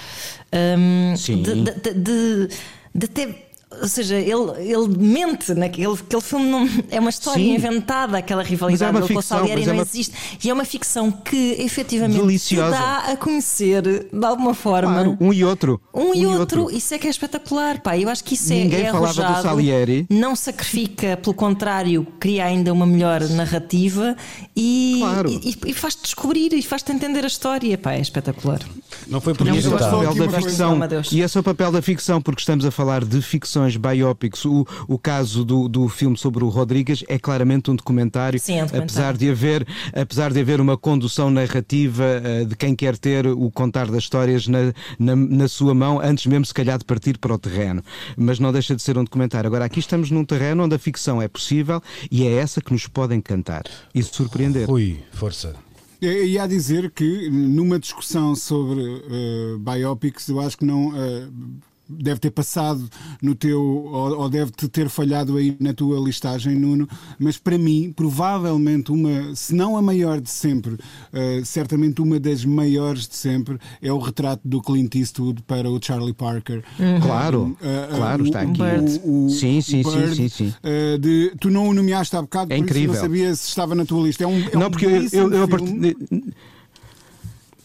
Um, 0.54 1.18
Sim. 1.18 1.44
de, 1.44 1.54
de, 1.54 1.94
de, 1.96 2.50
de 2.96 3.08
ter 3.10 3.49
ou 3.82 3.88
seja, 3.88 4.16
ele, 4.16 4.52
ele 4.60 4.88
mente 4.98 5.54
naquele 5.54 5.94
aquele 5.94 6.22
filme 6.22 6.46
não, 6.46 6.70
é 6.90 7.00
uma 7.00 7.10
história 7.10 7.44
Sim. 7.44 7.56
inventada, 7.56 8.18
aquela 8.18 8.44
rivalidade 8.44 8.98
é 8.98 9.14
com 9.14 9.20
o 9.20 9.22
Salieri 9.22 9.66
não 9.66 9.74
é 9.74 9.76
uma... 9.78 9.84
existe. 9.84 10.16
E 10.44 10.50
é 10.50 10.54
uma 10.54 10.66
ficção 10.66 11.12
que 11.12 11.56
efetivamente 11.60 12.20
Deliciosa. 12.20 12.72
dá 12.72 12.98
a 13.12 13.18
conhecer 13.18 13.82
de 13.82 14.26
alguma 14.26 14.54
forma. 14.54 14.94
Claro, 14.94 15.18
um 15.20 15.34
e 15.34 15.44
outro. 15.44 15.82
Um, 15.94 16.10
um 16.10 16.16
e 16.16 16.26
outro. 16.26 16.62
outro. 16.62 16.78
Isso 16.78 16.94
é 16.94 16.98
que 16.98 17.08
é 17.08 17.10
espetacular, 17.10 17.82
pá. 17.82 17.98
Eu 17.98 18.10
acho 18.10 18.24
que 18.24 18.34
isso 18.34 18.52
é, 18.54 18.56
Ninguém 18.58 18.80
é, 18.82 18.84
é 18.84 18.92
falava 18.92 19.06
arrojado, 19.06 19.36
do 19.36 19.42
Salieri. 19.42 20.08
Não 20.10 20.36
sacrifica, 20.36 21.18
pelo 21.18 21.34
contrário, 21.34 22.06
cria 22.20 22.46
ainda 22.46 22.72
uma 22.74 22.86
melhor 22.86 23.22
narrativa 23.30 24.16
e, 24.56 24.98
claro. 25.00 25.30
e, 25.30 25.58
e 25.68 25.74
faz-te 25.74 26.04
descobrir 26.04 26.54
e 26.54 26.62
faz-te 26.62 26.92
entender 26.92 27.24
a 27.24 27.28
história, 27.28 27.78
pá. 27.78 27.94
É 27.94 28.02
espetacular. 28.02 28.60
Não 29.08 29.22
foi 29.22 29.34
por 29.34 29.48
isso. 29.48 29.68
É 29.68 29.76
o 29.76 29.78
papel 29.78 30.28
da 30.28 30.42
ficção. 30.42 30.80
E 31.12 31.22
é 31.22 31.26
o 31.26 31.44
papel 31.44 31.72
da 31.72 31.82
ficção, 31.82 32.22
porque 32.22 32.42
estamos 32.42 32.66
a 32.66 32.72
falar 32.72 33.04
de 33.04 33.22
ficções 33.22 33.69
biopics. 33.76 34.46
O, 34.46 34.66
o 34.88 34.98
caso 34.98 35.44
do, 35.44 35.68
do 35.68 35.88
filme 35.88 36.18
sobre 36.18 36.44
o 36.44 36.50
Rodrigues 36.50 37.04
é 37.08 37.18
claramente 37.18 37.72
um 37.72 37.76
documentário, 37.76 38.40
Sim, 38.40 38.60
é 38.60 38.64
um 38.64 38.66
documentário. 38.66 38.84
apesar 38.84 39.18
de 39.18 39.30
haver 39.30 39.68
apesar 39.94 40.32
de 40.32 40.40
haver 40.40 40.62
uma 40.62 40.78
condução 40.78 41.30
narrativa 41.30 42.04
uh, 42.04 42.46
de 42.46 42.56
quem 42.56 42.76
quer 42.76 42.98
ter 42.98 43.28
o 43.28 43.52
contar 43.52 43.88
das 43.88 44.04
histórias 44.04 44.48
na, 44.48 44.74
na, 44.98 45.16
na, 45.16 45.48
sua 45.48 45.74
mão, 45.74 46.00
antes 46.02 46.26
mesmo 46.26 46.46
se 46.46 46.54
calhar 46.54 46.78
de 46.78 46.86
partir 46.86 47.18
para 47.18 47.34
o 47.34 47.38
terreno. 47.38 47.84
Mas 48.18 48.40
não 48.40 48.52
deixa 48.52 48.76
de 48.76 48.82
ser 48.82 48.98
um 48.98 49.04
documentário. 49.04 49.48
Agora, 49.48 49.66
aqui 49.66 49.80
estamos 49.80 50.12
num 50.12 50.26
terreno 50.26 50.64
onde 50.64 50.76
a 50.76 50.80
ficção 50.80 51.22
é 51.22 51.28
possível 51.28 51.82
e 52.12 52.26
é 52.26 52.34
essa 52.34 52.62
que 52.62 52.72
nos 52.72 52.88
pode 52.88 53.16
encantar 53.16 53.64
e 53.94 54.02
surpreender. 54.04 54.68
Rui, 54.68 55.00
força. 55.12 55.56
E 56.02 56.40
a 56.40 56.48
dizer 56.48 56.92
que 56.92 57.30
numa 57.30 57.78
discussão 57.78 58.34
sobre 58.34 58.80
uh, 58.80 59.60
biopics, 59.60 60.30
eu 60.30 60.40
acho 60.40 60.58
que 60.58 60.64
não. 60.64 60.90
Uh, 60.90 61.60
deve 61.90 62.20
ter 62.20 62.30
passado 62.30 62.88
no 63.22 63.34
teu, 63.34 63.62
ou, 63.62 64.20
ou 64.20 64.30
deve-te 64.30 64.68
ter 64.68 64.90
falhado 64.90 65.38
aí 65.38 65.58
na 65.60 65.74
tua 65.74 66.00
listagem, 66.00 66.56
Nuno, 66.56 66.88
mas 67.18 67.38
para 67.38 67.58
mim, 67.58 67.92
provavelmente 67.96 68.92
uma, 68.92 69.36
se 69.36 69.56
não 69.56 69.76
a 69.76 69.82
maior 69.82 70.22
de 70.22 70.30
sempre, 70.30 70.74
uh, 70.74 71.44
certamente 71.44 72.02
uma 72.02 72.20
das 72.20 72.46
maiores 72.46 73.08
de 73.08 73.16
sempre, 73.16 73.58
é 73.82 73.92
o 73.92 73.98
retrato 73.98 74.42
do 74.48 74.62
Clint 74.62 74.94
Eastwood 74.96 75.42
para 75.44 75.70
o 75.70 75.80
Charlie 75.82 76.14
Parker. 76.14 76.64
Uhum. 76.80 77.00
Claro, 77.02 77.58
uh, 77.62 77.96
claro, 77.96 78.24
está 78.26 78.42
aqui. 78.42 78.62
O, 79.04 79.26
o, 79.26 79.30
sim, 79.30 79.62
sim, 79.62 79.82
Bird, 79.82 80.16
sim, 80.16 80.30
sim, 80.30 80.50
sim. 80.50 80.54
de, 81.00 81.34
tu 81.40 81.50
não 81.50 81.68
o 81.68 81.74
nomeaste 81.74 82.16
há 82.16 82.22
bocado, 82.22 82.54
é 82.54 82.58
por 82.58 82.64
incrível. 82.64 82.94
isso 82.94 83.02
não 83.02 83.10
sabia 83.10 83.36
se 83.36 83.48
estava 83.48 83.74
na 83.74 83.86
tua 83.86 84.06
lista. 84.06 84.24
É 84.24 84.28
um, 84.28 84.40
é 84.40 84.56
não, 84.56 84.68
um 84.68 84.72
porque 84.72 84.86
eu, 84.86 85.08
eu, 85.12 85.34
eu 85.34 85.48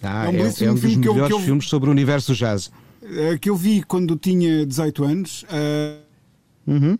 Ah, 0.02 0.26
é 0.26 0.28
um 0.28 0.34
é, 0.34 0.40
é 0.40 0.72
um 0.72 0.76
filme 0.76 0.98
que 0.98 1.08
eu, 1.08 1.14
que 1.14 1.32
eu, 1.32 1.40
filmes 1.40 1.68
sobre 1.68 1.88
o 1.88 1.92
universo 1.92 2.34
jazz. 2.34 2.70
Uh, 3.04 3.38
que 3.38 3.50
eu 3.50 3.56
vi 3.56 3.82
quando 3.82 4.16
tinha 4.16 4.64
18 4.64 5.04
anos. 5.04 5.42
Uh, 5.44 6.00
uhum 6.66 6.98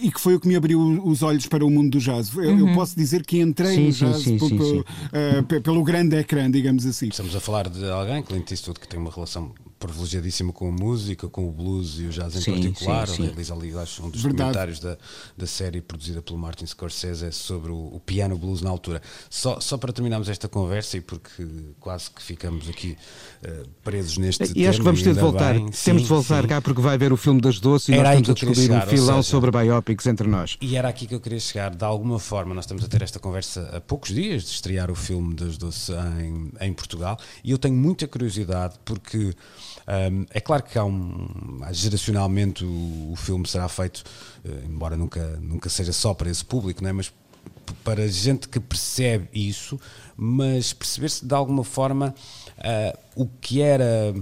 e 0.00 0.10
que 0.10 0.20
foi 0.20 0.34
o 0.34 0.40
que 0.40 0.48
me 0.48 0.56
abriu 0.56 0.80
os 1.04 1.22
olhos 1.22 1.46
para 1.46 1.64
o 1.64 1.70
mundo 1.70 1.90
do 1.90 1.98
jazz. 1.98 2.34
Eu, 2.34 2.42
uhum. 2.42 2.68
eu 2.68 2.74
posso 2.74 2.96
dizer 2.96 3.24
que 3.24 3.40
entrei 3.40 3.74
sim, 3.76 3.86
no 3.86 3.92
jazz 3.92 4.22
sim, 4.22 4.38
sim, 4.38 4.58
uh, 4.58 5.60
pelo 5.62 5.82
grande 5.84 6.16
ecrã, 6.16 6.50
digamos 6.50 6.86
assim. 6.86 7.08
Estamos 7.08 7.36
a 7.36 7.40
falar 7.40 7.68
de 7.68 7.84
alguém, 7.88 8.22
Clint 8.22 8.50
Eastwood, 8.50 8.80
que 8.80 8.88
tem 8.88 8.98
uma 8.98 9.10
relação 9.10 9.52
privilegiadíssima 9.86 10.52
com 10.52 10.68
a 10.68 10.70
música, 10.70 11.28
com 11.28 11.48
o 11.48 11.50
blues 11.50 11.98
e 11.98 12.04
o 12.04 12.10
jazz 12.10 12.36
em 12.36 12.40
sim, 12.40 12.52
particular. 12.52 13.08
Sim, 13.08 13.14
sim. 13.14 13.22
Realiza 13.24 13.54
ali, 13.54 13.76
acho, 13.76 14.04
um 14.04 14.10
dos 14.10 14.22
Verdade. 14.22 14.38
documentários 14.38 14.78
da, 14.78 14.96
da 15.36 15.46
série 15.46 15.80
produzida 15.80 16.22
pelo 16.22 16.38
Martin 16.38 16.66
Scorsese 16.66 17.32
sobre 17.32 17.72
o, 17.72 17.94
o, 17.94 18.00
piano 18.00 18.38
blues 18.38 18.62
na 18.62 18.70
altura. 18.70 19.02
Só, 19.28 19.58
só 19.58 19.76
para 19.76 19.92
terminarmos 19.92 20.28
esta 20.28 20.48
conversa 20.48 20.96
e 20.96 21.00
porque 21.00 21.46
quase 21.80 22.10
que 22.10 22.22
ficamos 22.22 22.68
aqui 22.68 22.96
uh, 23.44 23.68
presos 23.82 24.18
neste 24.18 24.52
E 24.56 24.66
acho 24.66 24.78
que 24.78 24.84
vamos 24.84 25.02
ter 25.02 25.14
de 25.14 25.20
voltar. 25.20 25.54
Bem. 25.54 25.70
Temos 25.70 26.02
de 26.02 26.08
voltar 26.08 26.46
cá 26.46 26.60
porque 26.60 26.80
vai 26.80 26.96
ver 26.96 27.12
o 27.12 27.16
filme 27.16 27.40
das 27.40 27.58
doces 27.58 27.88
e 27.88 27.94
era 27.94 28.10
nós 28.10 28.20
estamos 28.20 28.30
a 28.30 28.32
descobrir 28.34 28.62
chegar, 28.62 28.86
um 28.86 28.90
filão 28.90 29.22
seja, 29.22 29.30
sobre 29.30 29.50
biopics 29.50 30.06
entre 30.06 30.28
nós. 30.28 30.56
E 30.60 30.76
era 30.76 30.88
aqui 30.88 31.06
que 31.06 31.14
eu 31.14 31.20
queria 31.20 31.40
chegar. 31.40 31.74
De 31.74 31.84
alguma 31.84 32.18
forma, 32.18 32.54
nós 32.54 32.64
estamos 32.64 32.84
a 32.84 32.88
ter 32.88 33.02
esta 33.02 33.18
conversa 33.18 33.68
há 33.72 33.80
poucos 33.80 34.10
dias 34.14 34.44
de 34.44 34.50
estrear 34.50 34.90
o 34.90 34.94
filme 34.94 35.34
das 35.34 35.56
doces 35.56 35.90
em, 36.20 36.52
em 36.60 36.72
Portugal 36.72 37.18
e 37.42 37.50
eu 37.50 37.58
tenho 37.58 37.74
muita 37.74 38.06
curiosidade 38.06 38.76
porque 38.84 39.34
um, 39.88 40.26
é 40.30 40.40
claro 40.40 40.62
que 40.62 40.78
há 40.78 40.84
um. 40.84 41.60
Geracionalmente 41.72 42.64
o, 42.64 43.12
o 43.12 43.16
filme 43.16 43.46
será 43.46 43.68
feito, 43.68 44.04
uh, 44.44 44.64
embora 44.66 44.96
nunca, 44.96 45.38
nunca 45.40 45.68
seja 45.68 45.92
só 45.92 46.14
para 46.14 46.30
esse 46.30 46.44
público, 46.44 46.82
não 46.82 46.90
é? 46.90 46.92
mas 46.92 47.12
para 47.84 48.06
gente 48.06 48.48
que 48.48 48.60
percebe 48.60 49.28
isso, 49.32 49.80
mas 50.16 50.72
perceber-se 50.72 51.24
de 51.24 51.34
alguma 51.34 51.64
forma 51.64 52.14
uh, 52.58 52.98
o 53.16 53.26
que 53.40 53.60
era 53.60 54.14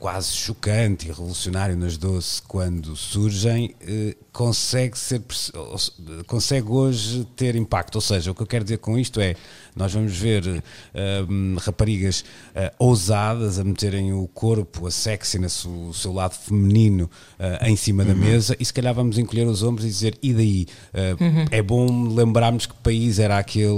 quase 0.00 0.32
chocante 0.32 1.06
e 1.06 1.08
revolucionário 1.08 1.76
nas 1.76 1.98
doce 1.98 2.40
quando 2.40 2.96
surgem, 2.96 3.76
uh, 3.82 4.24
consegue 4.32 4.98
ser 4.98 5.22
consegue 6.26 6.68
hoje 6.70 7.26
ter 7.36 7.54
impacto. 7.54 7.96
Ou 7.96 8.00
seja, 8.00 8.30
o 8.30 8.34
que 8.34 8.42
eu 8.42 8.46
quero 8.46 8.64
dizer 8.64 8.78
com 8.78 8.98
isto 8.98 9.20
é 9.20 9.36
nós 9.74 9.92
vamos 9.92 10.16
ver 10.16 10.46
uh, 10.46 11.58
raparigas 11.60 12.20
uh, 12.20 12.74
ousadas 12.78 13.58
a 13.58 13.64
meterem 13.64 14.12
o 14.12 14.26
corpo, 14.28 14.86
a 14.86 14.90
sexiness, 14.90 15.64
o 15.64 15.92
seu 15.92 16.12
lado 16.12 16.34
feminino 16.34 17.10
uh, 17.38 17.64
em 17.66 17.76
cima 17.76 18.02
uhum. 18.02 18.08
da 18.08 18.14
mesa 18.14 18.56
e 18.58 18.64
se 18.64 18.72
calhar 18.72 18.94
vamos 18.94 19.18
encolher 19.18 19.46
os 19.46 19.62
ombros 19.62 19.84
e 19.84 19.88
dizer 19.88 20.18
e 20.22 20.34
daí? 20.34 20.66
Uhum. 21.20 21.44
É 21.50 21.62
bom 21.62 22.08
lembrarmos 22.08 22.66
que 22.66 22.74
país 22.74 23.18
era 23.18 23.38
aquele 23.38 23.70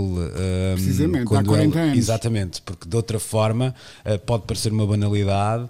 Precisamente, 0.74 1.34
há 1.34 1.44
40 1.44 1.78
anos. 1.78 1.98
Exatamente, 1.98 2.62
porque 2.62 2.88
de 2.88 2.96
outra 2.96 3.18
forma 3.18 3.74
pode 4.26 4.44
parecer 4.44 4.72
uma 4.72 4.86
banalidade, 4.86 5.68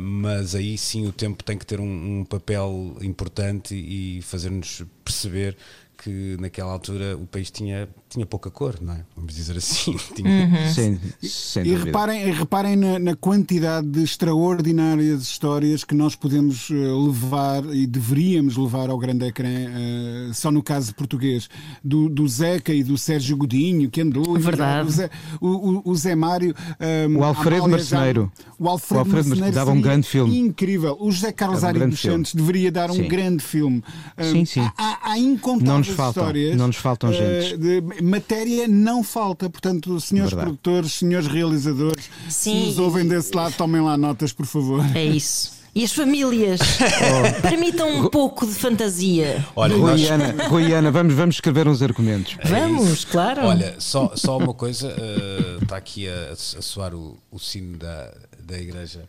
mas 0.00 0.54
aí 0.54 0.76
sim 0.78 1.06
o 1.06 1.12
tempo 1.12 1.42
tem 1.42 1.58
que 1.58 1.66
ter 1.66 1.80
um, 1.80 2.20
um 2.20 2.24
papel 2.24 2.96
importante 3.02 3.74
e 3.74 4.22
fazer-nos 4.22 4.82
perceber 5.04 5.56
que 5.96 6.36
naquela 6.38 6.72
altura 6.72 7.16
o 7.16 7.26
país 7.26 7.50
tinha, 7.50 7.88
tinha 8.14 8.24
pouca 8.24 8.48
cor, 8.48 8.76
não 8.80 8.92
é? 8.92 9.00
Vamos 9.16 9.34
dizer 9.34 9.56
assim. 9.56 9.96
Tinha... 10.14 10.46
Uhum. 10.46 10.72
Sem, 10.72 11.00
sem 11.20 11.66
e 11.66 11.74
reparem, 11.74 12.32
reparem 12.32 12.76
na, 12.76 12.98
na, 12.98 13.16
quantidade 13.16 13.88
de 13.88 14.02
extraordinárias 14.02 15.22
histórias 15.22 15.82
que 15.82 15.94
nós 15.94 16.14
podemos 16.14 16.70
eh, 16.70 16.74
levar 16.74 17.64
e 17.74 17.86
deveríamos 17.86 18.56
levar 18.56 18.88
ao 18.88 18.98
grande 18.98 19.26
ecrã, 19.26 19.48
uh, 19.48 20.32
só 20.32 20.52
no 20.52 20.62
caso 20.62 20.94
português, 20.94 21.48
do, 21.82 22.08
do 22.08 22.26
Zeca 22.28 22.72
e 22.72 22.84
do 22.84 22.96
Sérgio 22.96 23.36
Godinho, 23.36 23.90
que 23.90 24.00
andou. 24.00 24.38
Verdade. 24.38 24.88
O 24.88 24.92
Zé, 24.92 25.10
o, 25.40 25.90
o 25.90 25.96
Zé 25.96 26.14
Mário. 26.14 26.54
Um, 26.80 26.84
ehm, 26.84 27.16
o 27.16 27.24
Alfredo 27.24 27.68
Marceneiro. 27.68 28.32
O 28.58 28.68
Alfredo, 28.68 28.96
o 28.96 28.98
Alfredo 29.00 29.28
Marceneiro 29.28 29.54
dava 29.54 29.72
um 29.72 29.80
grande 29.80 30.06
filme. 30.06 30.38
Incrível. 30.38 30.96
O 31.00 31.10
José 31.10 31.32
Carlos 31.32 31.64
um 31.64 31.66
Ari 31.66 31.86
dos 31.86 32.00
Santos 32.00 32.34
deveria 32.34 32.70
dar 32.70 32.90
um 32.90 32.94
sim. 32.94 33.08
grande 33.08 33.42
filme. 33.42 33.82
Um, 34.16 34.22
sim, 34.22 34.38
ehm, 34.38 34.44
sim. 34.44 34.70
Há, 34.78 35.10
há 35.10 35.18
incontáveis 35.18 35.88
faltam, 35.88 36.22
histórias. 36.22 36.56
Não 36.56 36.68
nos 36.68 36.76
faltam 36.76 37.10
uh, 37.10 37.12
gente. 37.12 37.56
De, 37.56 38.03
matéria 38.04 38.68
não 38.68 39.02
falta. 39.02 39.48
Portanto, 39.48 39.98
senhores 40.00 40.30
Verdade. 40.32 40.56
produtores, 40.56 40.92
senhores 40.92 41.26
realizadores, 41.26 42.10
Sim. 42.28 42.60
se 42.60 42.66
nos 42.66 42.78
ouvem 42.78 43.06
desse 43.06 43.34
lado, 43.34 43.54
tomem 43.56 43.80
lá 43.80 43.96
notas, 43.96 44.32
por 44.32 44.46
favor. 44.46 44.84
É 44.94 45.04
isso. 45.04 45.54
E 45.74 45.82
as 45.82 45.92
famílias 45.92 46.60
oh. 46.60 47.42
permitam 47.42 47.88
um 47.88 48.08
pouco 48.08 48.46
de 48.46 48.54
fantasia. 48.54 49.44
Olha, 49.56 49.76
Rui, 49.76 49.90
nós... 49.90 50.10
Ana, 50.10 50.48
Rui 50.48 50.72
Ana, 50.72 50.90
vamos, 50.92 51.14
vamos 51.14 51.34
escrever 51.34 51.66
uns 51.66 51.82
argumentos. 51.82 52.36
É 52.38 52.48
vamos, 52.48 52.90
isso. 52.90 53.06
claro. 53.08 53.44
Olha, 53.44 53.74
só, 53.78 54.12
só 54.14 54.38
uma 54.38 54.54
coisa, 54.54 54.88
uh, 54.88 55.62
está 55.62 55.76
aqui 55.76 56.08
a, 56.08 56.30
a 56.32 56.36
soar 56.36 56.94
o, 56.94 57.18
o 57.28 57.40
sino 57.40 57.76
da, 57.76 58.12
da 58.38 58.56
igreja. 58.56 59.00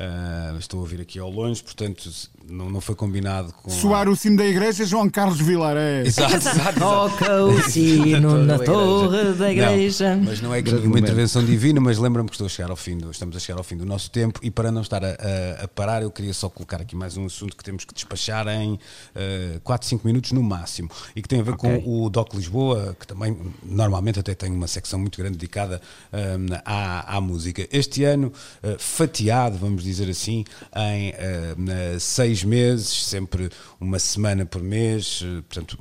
Uh, 0.00 0.56
estou 0.58 0.78
a 0.78 0.80
ouvir 0.80 1.02
aqui 1.02 1.18
ao 1.18 1.28
longe, 1.28 1.62
portanto 1.62 2.10
não, 2.48 2.70
não 2.70 2.80
foi 2.80 2.94
combinado 2.94 3.52
com. 3.52 3.68
Soar 3.68 4.08
a... 4.08 4.10
o 4.10 4.16
sino 4.16 4.38
da 4.38 4.46
igreja, 4.46 4.86
João 4.86 5.10
Carlos 5.10 5.38
Vilaré. 5.38 6.04
Exato, 6.08 6.36
exato. 6.36 6.80
Toca 6.80 7.44
o 7.44 7.62
sino 7.62 8.38
na 8.44 8.58
torre 8.58 9.34
da 9.34 9.52
igreja. 9.52 10.16
Não, 10.16 10.24
mas 10.24 10.40
não 10.40 10.54
é 10.54 10.62
que 10.62 10.72
nenhuma 10.72 10.98
intervenção 10.98 11.44
divina, 11.44 11.82
mas 11.82 11.98
lembra-me 11.98 12.30
que 12.30 12.34
estou 12.34 12.46
a 12.46 12.48
chegar 12.48 12.70
ao 12.70 12.76
fim 12.76 12.96
do, 12.96 13.10
estamos 13.10 13.36
a 13.36 13.38
chegar 13.38 13.58
ao 13.58 13.64
fim 13.64 13.76
do 13.76 13.84
nosso 13.84 14.10
tempo 14.10 14.40
e 14.42 14.50
para 14.50 14.72
não 14.72 14.80
estar 14.80 15.04
a, 15.04 15.08
a, 15.08 15.64
a 15.64 15.68
parar, 15.68 16.02
eu 16.02 16.10
queria 16.10 16.32
só 16.32 16.48
colocar 16.48 16.80
aqui 16.80 16.96
mais 16.96 17.18
um 17.18 17.26
assunto 17.26 17.54
que 17.54 17.62
temos 17.62 17.84
que 17.84 17.92
despachar 17.92 18.48
em 18.48 18.72
uh, 18.74 19.60
4, 19.62 19.86
5 19.86 20.06
minutos 20.06 20.32
no 20.32 20.42
máximo 20.42 20.90
e 21.14 21.20
que 21.20 21.28
tem 21.28 21.40
a 21.40 21.42
ver 21.42 21.52
okay. 21.52 21.78
com 21.82 22.04
o 22.06 22.08
DOC 22.08 22.36
Lisboa, 22.36 22.96
que 22.98 23.06
também 23.06 23.36
normalmente 23.62 24.18
até 24.18 24.34
tem 24.34 24.50
uma 24.50 24.66
secção 24.66 24.98
muito 24.98 25.18
grande 25.18 25.36
dedicada 25.36 25.78
um, 26.10 26.46
à, 26.64 27.16
à 27.16 27.20
música. 27.20 27.68
Este 27.70 28.02
ano, 28.04 28.32
uh, 28.64 28.78
fatiado, 28.78 29.58
vamos 29.58 29.84
dizer 29.84 29.89
assim, 29.98 30.44
em 30.76 31.10
uh, 31.10 32.00
seis 32.00 32.44
meses, 32.44 33.06
sempre 33.06 33.50
uma 33.80 33.98
semana 33.98 34.44
por 34.44 34.62
mês, 34.62 35.22
eh, 35.24 35.42
portanto 35.48 35.78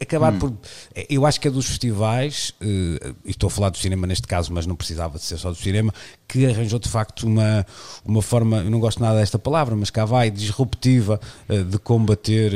acabar 0.00 0.32
hum. 0.32 0.38
por. 0.38 0.52
Eh, 0.94 1.06
eu 1.08 1.24
acho 1.24 1.40
que 1.40 1.46
é 1.46 1.50
dos 1.50 1.66
festivais, 1.66 2.52
e 2.60 3.30
estou 3.30 3.46
a 3.46 3.50
falar 3.50 3.70
do 3.70 3.78
cinema 3.78 4.06
neste 4.08 4.26
caso, 4.26 4.52
mas 4.52 4.66
não 4.66 4.74
precisava 4.74 5.18
de 5.18 5.24
ser 5.24 5.38
só 5.38 5.50
do 5.50 5.56
cinema, 5.56 5.94
que 6.26 6.46
arranjou 6.46 6.80
de 6.80 6.88
facto 6.88 7.26
uma, 7.26 7.64
uma 8.04 8.20
forma, 8.20 8.58
eu 8.58 8.70
não 8.70 8.80
gosto 8.80 9.00
nada 9.00 9.20
desta 9.20 9.38
palavra, 9.38 9.76
mas 9.76 9.88
cá 9.88 10.04
vai, 10.04 10.30
disruptiva 10.30 11.20
de 11.48 11.78
combater 11.78 12.52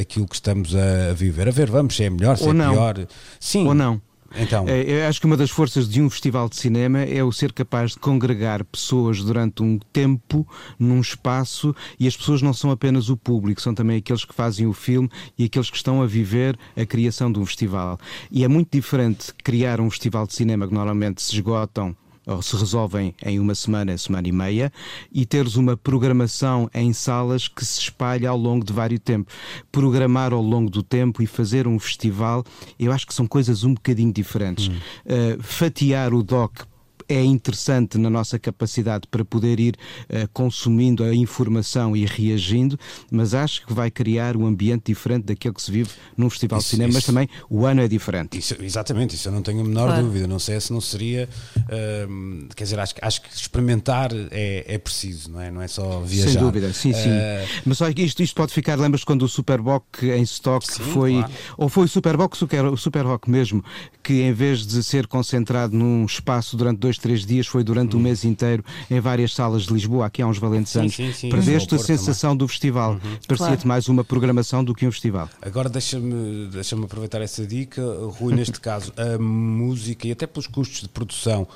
aquilo 0.00 0.26
que 0.26 0.34
estamos 0.34 0.74
a 0.74 1.12
viver. 1.12 1.46
A 1.46 1.50
ver, 1.50 1.70
vamos, 1.70 1.94
se 1.94 2.04
é 2.04 2.10
melhor, 2.10 2.38
se 2.38 2.44
Ou 2.44 2.50
é 2.50 2.54
não. 2.54 2.72
pior. 2.72 3.06
Sim. 3.38 3.66
Ou 3.66 3.74
não. 3.74 4.00
Então. 4.38 4.66
É, 4.68 5.06
acho 5.06 5.20
que 5.20 5.26
uma 5.26 5.36
das 5.36 5.50
forças 5.50 5.88
de 5.88 6.00
um 6.00 6.10
festival 6.10 6.48
de 6.48 6.56
cinema 6.56 7.00
é 7.00 7.22
o 7.22 7.32
ser 7.32 7.52
capaz 7.52 7.92
de 7.92 7.98
congregar 7.98 8.64
pessoas 8.64 9.22
durante 9.22 9.62
um 9.62 9.78
tempo 9.92 10.46
num 10.78 11.00
espaço 11.00 11.74
e 11.98 12.06
as 12.06 12.16
pessoas 12.16 12.42
não 12.42 12.52
são 12.52 12.70
apenas 12.70 13.08
o 13.08 13.16
público, 13.16 13.60
são 13.60 13.74
também 13.74 13.98
aqueles 13.98 14.24
que 14.24 14.34
fazem 14.34 14.66
o 14.66 14.72
filme 14.72 15.10
e 15.38 15.44
aqueles 15.44 15.70
que 15.70 15.76
estão 15.76 16.02
a 16.02 16.06
viver 16.06 16.58
a 16.76 16.84
criação 16.84 17.30
de 17.30 17.38
um 17.38 17.46
festival. 17.46 17.98
E 18.30 18.44
é 18.44 18.48
muito 18.48 18.70
diferente 18.70 19.32
criar 19.42 19.80
um 19.80 19.90
festival 19.90 20.26
de 20.26 20.34
cinema 20.34 20.66
que 20.66 20.74
normalmente 20.74 21.22
se 21.22 21.34
esgotam 21.34 21.96
ou 22.26 22.42
se 22.42 22.56
resolvem 22.56 23.14
em 23.24 23.38
uma 23.38 23.54
semana, 23.54 23.96
semana 23.96 24.26
e 24.26 24.32
meia, 24.32 24.72
e 25.12 25.24
teres 25.24 25.54
uma 25.54 25.76
programação 25.76 26.68
em 26.74 26.92
salas 26.92 27.46
que 27.46 27.64
se 27.64 27.80
espalha 27.80 28.28
ao 28.28 28.36
longo 28.36 28.64
de 28.64 28.72
vários 28.72 29.00
tempos. 29.00 29.32
Programar 29.70 30.32
ao 30.32 30.42
longo 30.42 30.68
do 30.68 30.82
tempo 30.82 31.22
e 31.22 31.26
fazer 31.26 31.68
um 31.68 31.78
festival, 31.78 32.44
eu 32.78 32.90
acho 32.90 33.06
que 33.06 33.14
são 33.14 33.26
coisas 33.26 33.62
um 33.62 33.74
bocadinho 33.74 34.12
diferentes. 34.12 34.68
Hum. 34.68 34.76
Uh, 35.06 35.42
fatiar 35.42 36.12
o 36.12 36.22
DOC 36.22 36.66
é 37.08 37.22
interessante 37.22 37.98
na 37.98 38.10
nossa 38.10 38.38
capacidade 38.38 39.06
para 39.10 39.24
poder 39.24 39.60
ir 39.60 39.76
uh, 40.10 40.28
consumindo 40.32 41.04
a 41.04 41.14
informação 41.14 41.96
e 41.96 42.04
reagindo, 42.04 42.78
mas 43.10 43.34
acho 43.34 43.66
que 43.66 43.72
vai 43.72 43.90
criar 43.90 44.36
um 44.36 44.46
ambiente 44.46 44.84
diferente 44.86 45.24
daquele 45.24 45.54
que 45.54 45.62
se 45.62 45.70
vive 45.70 45.90
num 46.16 46.28
festival 46.28 46.58
isso, 46.58 46.68
de 46.68 46.70
cinema, 46.70 46.90
isso, 46.90 46.98
mas 46.98 47.04
também 47.04 47.28
o 47.48 47.66
ano 47.66 47.80
é 47.80 47.88
diferente. 47.88 48.38
Isso, 48.38 48.56
exatamente, 48.60 49.14
isso 49.14 49.28
eu 49.28 49.32
não 49.32 49.42
tenho 49.42 49.60
a 49.60 49.64
menor 49.64 49.86
claro. 49.86 50.02
dúvida. 50.02 50.26
Não 50.26 50.38
sei 50.38 50.60
se 50.60 50.72
não 50.72 50.80
seria. 50.80 51.28
Uh, 51.56 52.48
quer 52.54 52.64
dizer, 52.64 52.78
acho, 52.78 52.94
acho 53.00 53.22
que 53.22 53.34
experimentar 53.34 54.10
é, 54.30 54.64
é 54.66 54.78
preciso, 54.78 55.30
não 55.30 55.40
é? 55.40 55.50
Não 55.50 55.62
é 55.62 55.68
só 55.68 56.00
viajar. 56.00 56.30
Sem 56.30 56.40
dúvida, 56.40 56.72
sim, 56.72 56.92
sim. 56.92 57.10
Uh, 57.10 57.62
mas 57.64 57.78
só 57.78 57.88
isto, 57.88 58.22
isto 58.22 58.34
pode 58.34 58.52
ficar, 58.52 58.78
lembras 58.78 59.04
quando 59.04 59.22
o 59.22 59.28
Superboc 59.28 59.84
em 60.02 60.22
stock 60.22 60.66
sim, 60.66 60.82
foi. 60.82 61.12
Claro. 61.12 61.32
Ou 61.56 61.68
foi 61.68 61.84
o 61.84 61.88
Superboc, 61.88 62.34
o 62.34 62.76
Superrock 62.76 63.30
mesmo, 63.30 63.64
que 64.02 64.22
em 64.22 64.32
vez 64.32 64.66
de 64.66 64.82
ser 64.82 65.06
concentrado 65.06 65.76
num 65.76 66.04
espaço 66.04 66.56
durante 66.56 66.78
dois 66.78 66.95
dois, 66.96 66.98
três 66.98 67.26
dias, 67.26 67.46
foi 67.46 67.62
durante 67.62 67.94
o 67.94 67.98
um 67.98 68.02
mês 68.02 68.24
inteiro 68.24 68.64
em 68.90 69.00
várias 69.00 69.34
salas 69.34 69.62
de 69.62 69.72
Lisboa, 69.72 70.06
aqui 70.06 70.22
há 70.22 70.26
uns 70.26 70.38
valentes 70.38 70.72
sim, 70.72 70.80
anos. 70.80 70.94
Sim, 70.94 71.12
sim, 71.12 71.28
Perdeste 71.28 71.74
a 71.74 71.78
sensação 71.78 72.30
também. 72.30 72.38
do 72.38 72.48
festival. 72.48 72.92
Uhum. 72.92 72.98
Parecia-te 73.26 73.36
claro. 73.36 73.68
mais 73.68 73.88
uma 73.88 74.04
programação 74.04 74.64
do 74.64 74.74
que 74.74 74.86
um 74.86 74.92
festival. 74.92 75.28
Agora 75.40 75.68
deixa-me 75.68 76.48
deixa 76.48 76.76
aproveitar 76.76 77.20
essa 77.20 77.46
dica, 77.46 77.82
Rui, 78.18 78.34
neste 78.34 78.58
caso, 78.60 78.92
a 78.96 79.18
música 79.18 80.08
e 80.08 80.12
até 80.12 80.26
pelos 80.26 80.46
custos 80.46 80.82
de 80.82 80.88
produção 80.88 81.46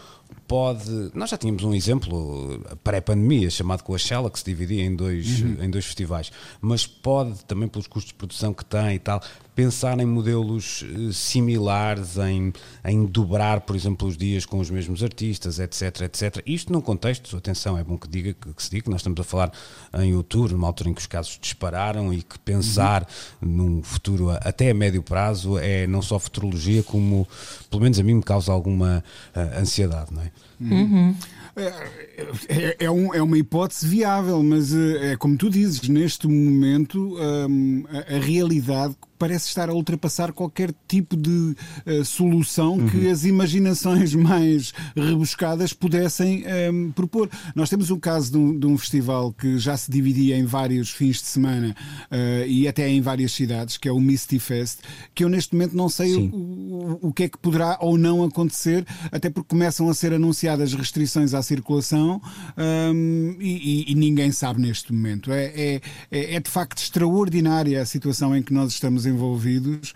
pode. 0.51 1.13
Nós 1.15 1.31
já 1.31 1.39
tínhamos 1.39 1.63
um 1.63 1.73
exemplo 1.73 2.61
pré-pandemia, 2.83 3.49
chamado 3.49 3.85
Coachella, 3.85 4.29
que 4.29 4.37
se 4.37 4.45
dividia 4.45 4.83
em 4.83 4.97
dois, 4.97 5.43
uhum. 5.43 5.59
em 5.63 5.71
dois 5.71 5.85
festivais, 5.85 6.33
mas 6.61 6.89
pode 6.89 7.45
também, 7.45 7.69
pelos 7.69 7.87
custos 7.87 8.11
de 8.11 8.15
produção 8.15 8.53
que 8.53 8.65
tem 8.65 8.97
e 8.97 8.99
tal, 8.99 9.23
pensar 9.55 10.01
em 10.01 10.07
modelos 10.07 10.85
eh, 10.85 11.13
similares, 11.13 12.17
em, 12.17 12.53
em 12.85 13.05
dobrar, 13.05 13.61
por 13.61 13.77
exemplo, 13.77 14.09
os 14.09 14.17
dias 14.17 14.45
com 14.45 14.59
os 14.59 14.71
mesmos 14.71 15.05
artistas, 15.05 15.61
etc, 15.61 16.01
etc. 16.01 16.43
Isto 16.45 16.73
num 16.73 16.81
contexto, 16.81 17.37
atenção, 17.37 17.79
é 17.79 17.85
bom 17.85 17.97
que, 17.97 18.09
diga, 18.09 18.33
que, 18.33 18.53
que 18.53 18.63
se 18.63 18.71
diga 18.71 18.85
que 18.85 18.91
nós 18.91 19.03
estamos 19.03 19.21
a 19.21 19.25
falar 19.25 19.53
em 19.99 20.15
outubro, 20.15 20.53
numa 20.53 20.67
altura 20.67 20.91
em 20.91 20.95
que 20.95 21.01
os 21.01 21.07
casos 21.07 21.39
dispararam 21.41 22.13
e 22.13 22.23
que 22.23 22.39
pensar 22.41 23.07
uhum. 23.41 23.49
num 23.49 23.83
futuro 23.85 24.31
até 24.31 24.71
a 24.71 24.75
médio 24.75 25.03
prazo 25.03 25.59
é 25.59 25.87
não 25.87 26.03
só 26.03 26.19
futurologia, 26.19 26.83
como, 26.83 27.29
pelo 27.69 27.83
menos 27.83 28.01
a 28.01 28.03
mim, 28.03 28.15
me 28.15 28.23
causa 28.23 28.51
alguma 28.51 29.05
uh, 29.37 29.61
ansiedade, 29.61 30.13
não 30.13 30.23
é? 30.23 30.33
Uhum. 30.61 31.15
É, 32.49 32.85
é, 32.85 32.91
um, 32.91 33.15
é, 33.15 33.23
uma 33.23 33.37
hipótese 33.37 33.87
viável, 33.87 34.43
mas 34.43 34.73
eh, 34.73 35.13
é 35.13 35.17
como 35.17 35.37
tu 35.37 35.51
dizes, 35.51 35.89
neste 35.89 36.29
momento 36.29 37.17
um, 37.19 37.85
a, 37.89 38.17
a 38.17 38.19
realidade 38.19 38.95
parece 39.21 39.49
estar 39.49 39.69
a 39.69 39.75
ultrapassar 39.75 40.33
qualquer 40.33 40.75
tipo 40.89 41.15
de 41.15 41.31
uh, 41.87 42.03
solução 42.07 42.79
uhum. 42.79 42.89
que 42.89 43.07
as 43.07 43.27
imaginações 43.27 44.15
mais 44.17 44.73
rebuscadas 44.97 45.75
pudessem 45.75 46.43
um, 46.43 46.49
ehm, 46.49 46.91
propor. 46.93 47.29
Nós 47.55 47.69
temos 47.69 47.91
um 47.91 48.01
caso 48.01 48.33
de 48.33 48.39
um, 48.39 48.59
de 48.59 48.67
um, 48.67 48.79
festival 48.79 49.31
que 49.31 49.59
já 49.59 49.77
se 49.77 49.91
dividia 49.91 50.39
em 50.39 50.47
vários 50.47 50.89
fins 50.89 51.21
de 51.21 51.27
semana 51.27 51.77
uh, 52.11 52.47
e 52.47 52.67
até 52.67 52.89
em 52.89 53.03
várias 53.03 53.33
cidades, 53.33 53.77
que 53.77 53.87
é 53.87 53.93
o 53.93 54.01
Misty 54.01 54.39
Fest, 54.39 54.79
que 55.15 55.23
eu 55.23 55.29
neste 55.29 55.55
momento 55.55 55.77
não 55.77 55.91
sei 55.91 56.15
o, 56.15 56.35
o, 56.35 57.09
o, 57.09 57.13
que 57.13 57.25
é 57.25 57.29
que 57.29 57.37
poderá 57.37 57.77
ou 57.79 57.99
não 57.99 58.25
acontecer, 58.25 58.87
até 59.13 59.29
porque 59.29 59.51
começam 59.51 59.87
a 59.91 59.93
ser 59.93 60.15
anunciadas 60.15 60.73
restrições 60.73 61.35
à 61.35 61.43
circulação 61.43 62.23
um, 62.57 62.63
ehm, 62.63 63.37
e, 63.39 63.85
e, 63.91 63.93
e, 63.93 63.95
ninguém 63.95 64.33
sabe 64.33 64.63
neste 64.63 64.95
momento. 64.95 65.31
É, 65.31 65.45
é, 65.45 65.81
é, 66.11 66.35
é 66.37 66.41
de 66.41 66.49
facto 66.49 66.79
extraordinária 66.79 67.83
a 67.83 67.85
situação 67.85 68.35
em 68.35 68.43
que 68.43 68.55
nós 68.55 68.73
estamos 68.73 69.10
envolvidos 69.11 69.93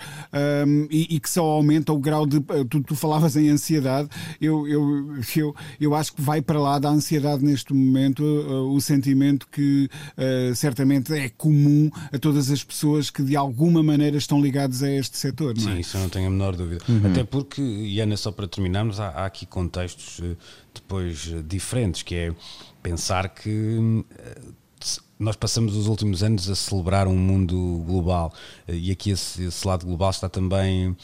um, 0.66 0.86
e, 0.90 1.16
e, 1.16 1.20
que 1.20 1.30
só 1.30 1.42
aumenta 1.44 1.92
o 1.92 1.98
grau 1.98 2.26
de. 2.26 2.40
Tu, 2.68 2.82
tu 2.82 2.94
falavas 2.94 3.36
em 3.36 3.48
ansiedade, 3.48 4.08
eu, 4.40 4.66
eu, 4.68 5.14
eu, 5.36 5.54
eu 5.80 5.94
acho 5.94 6.12
que 6.14 6.20
vai 6.20 6.42
para 6.42 6.60
lá 6.60 6.78
da 6.78 6.88
ansiedade 6.88 7.44
neste 7.44 7.72
momento 7.72 8.22
uh, 8.22 8.74
o 8.74 8.80
sentimento 8.80 9.48
que 9.50 9.88
uh, 10.18 10.54
certamente 10.54 11.12
é 11.12 11.28
comum 11.28 11.90
a 12.12 12.18
todas 12.18 12.50
as 12.50 12.62
pessoas 12.62 13.10
que 13.10 13.22
de 13.22 13.36
alguma 13.36 13.82
maneira 13.82 14.16
estão 14.16 14.40
ligadas 14.40 14.82
a 14.82 14.90
este 14.90 15.16
setor. 15.16 15.58
Sim, 15.58 15.72
é? 15.72 15.80
isso 15.80 15.96
eu 15.96 16.02
não 16.02 16.08
tenho 16.08 16.26
a 16.26 16.30
menor 16.30 16.56
dúvida. 16.56 16.84
Uhum. 16.88 17.10
Até 17.10 17.24
porque, 17.24 17.62
e 17.62 18.00
Ana, 18.00 18.16
só 18.16 18.30
para 18.32 18.46
terminarmos, 18.46 19.00
há, 19.00 19.08
há 19.08 19.26
aqui 19.26 19.46
contextos 19.46 20.20
depois 20.74 21.32
diferentes, 21.46 22.02
que 22.02 22.14
é 22.14 22.34
pensar 22.82 23.28
que 23.28 24.04
nós 25.18 25.36
passamos 25.36 25.76
os 25.76 25.86
últimos 25.86 26.22
anos 26.22 26.50
a 26.50 26.54
celebrar 26.54 27.06
um 27.06 27.16
mundo 27.16 27.82
global 27.86 28.32
e 28.68 28.90
aqui 28.90 29.10
esse, 29.10 29.44
esse 29.44 29.66
lado 29.66 29.86
global 29.86 30.10
está 30.10 30.28
também 30.28 30.88
uh, 30.88 30.96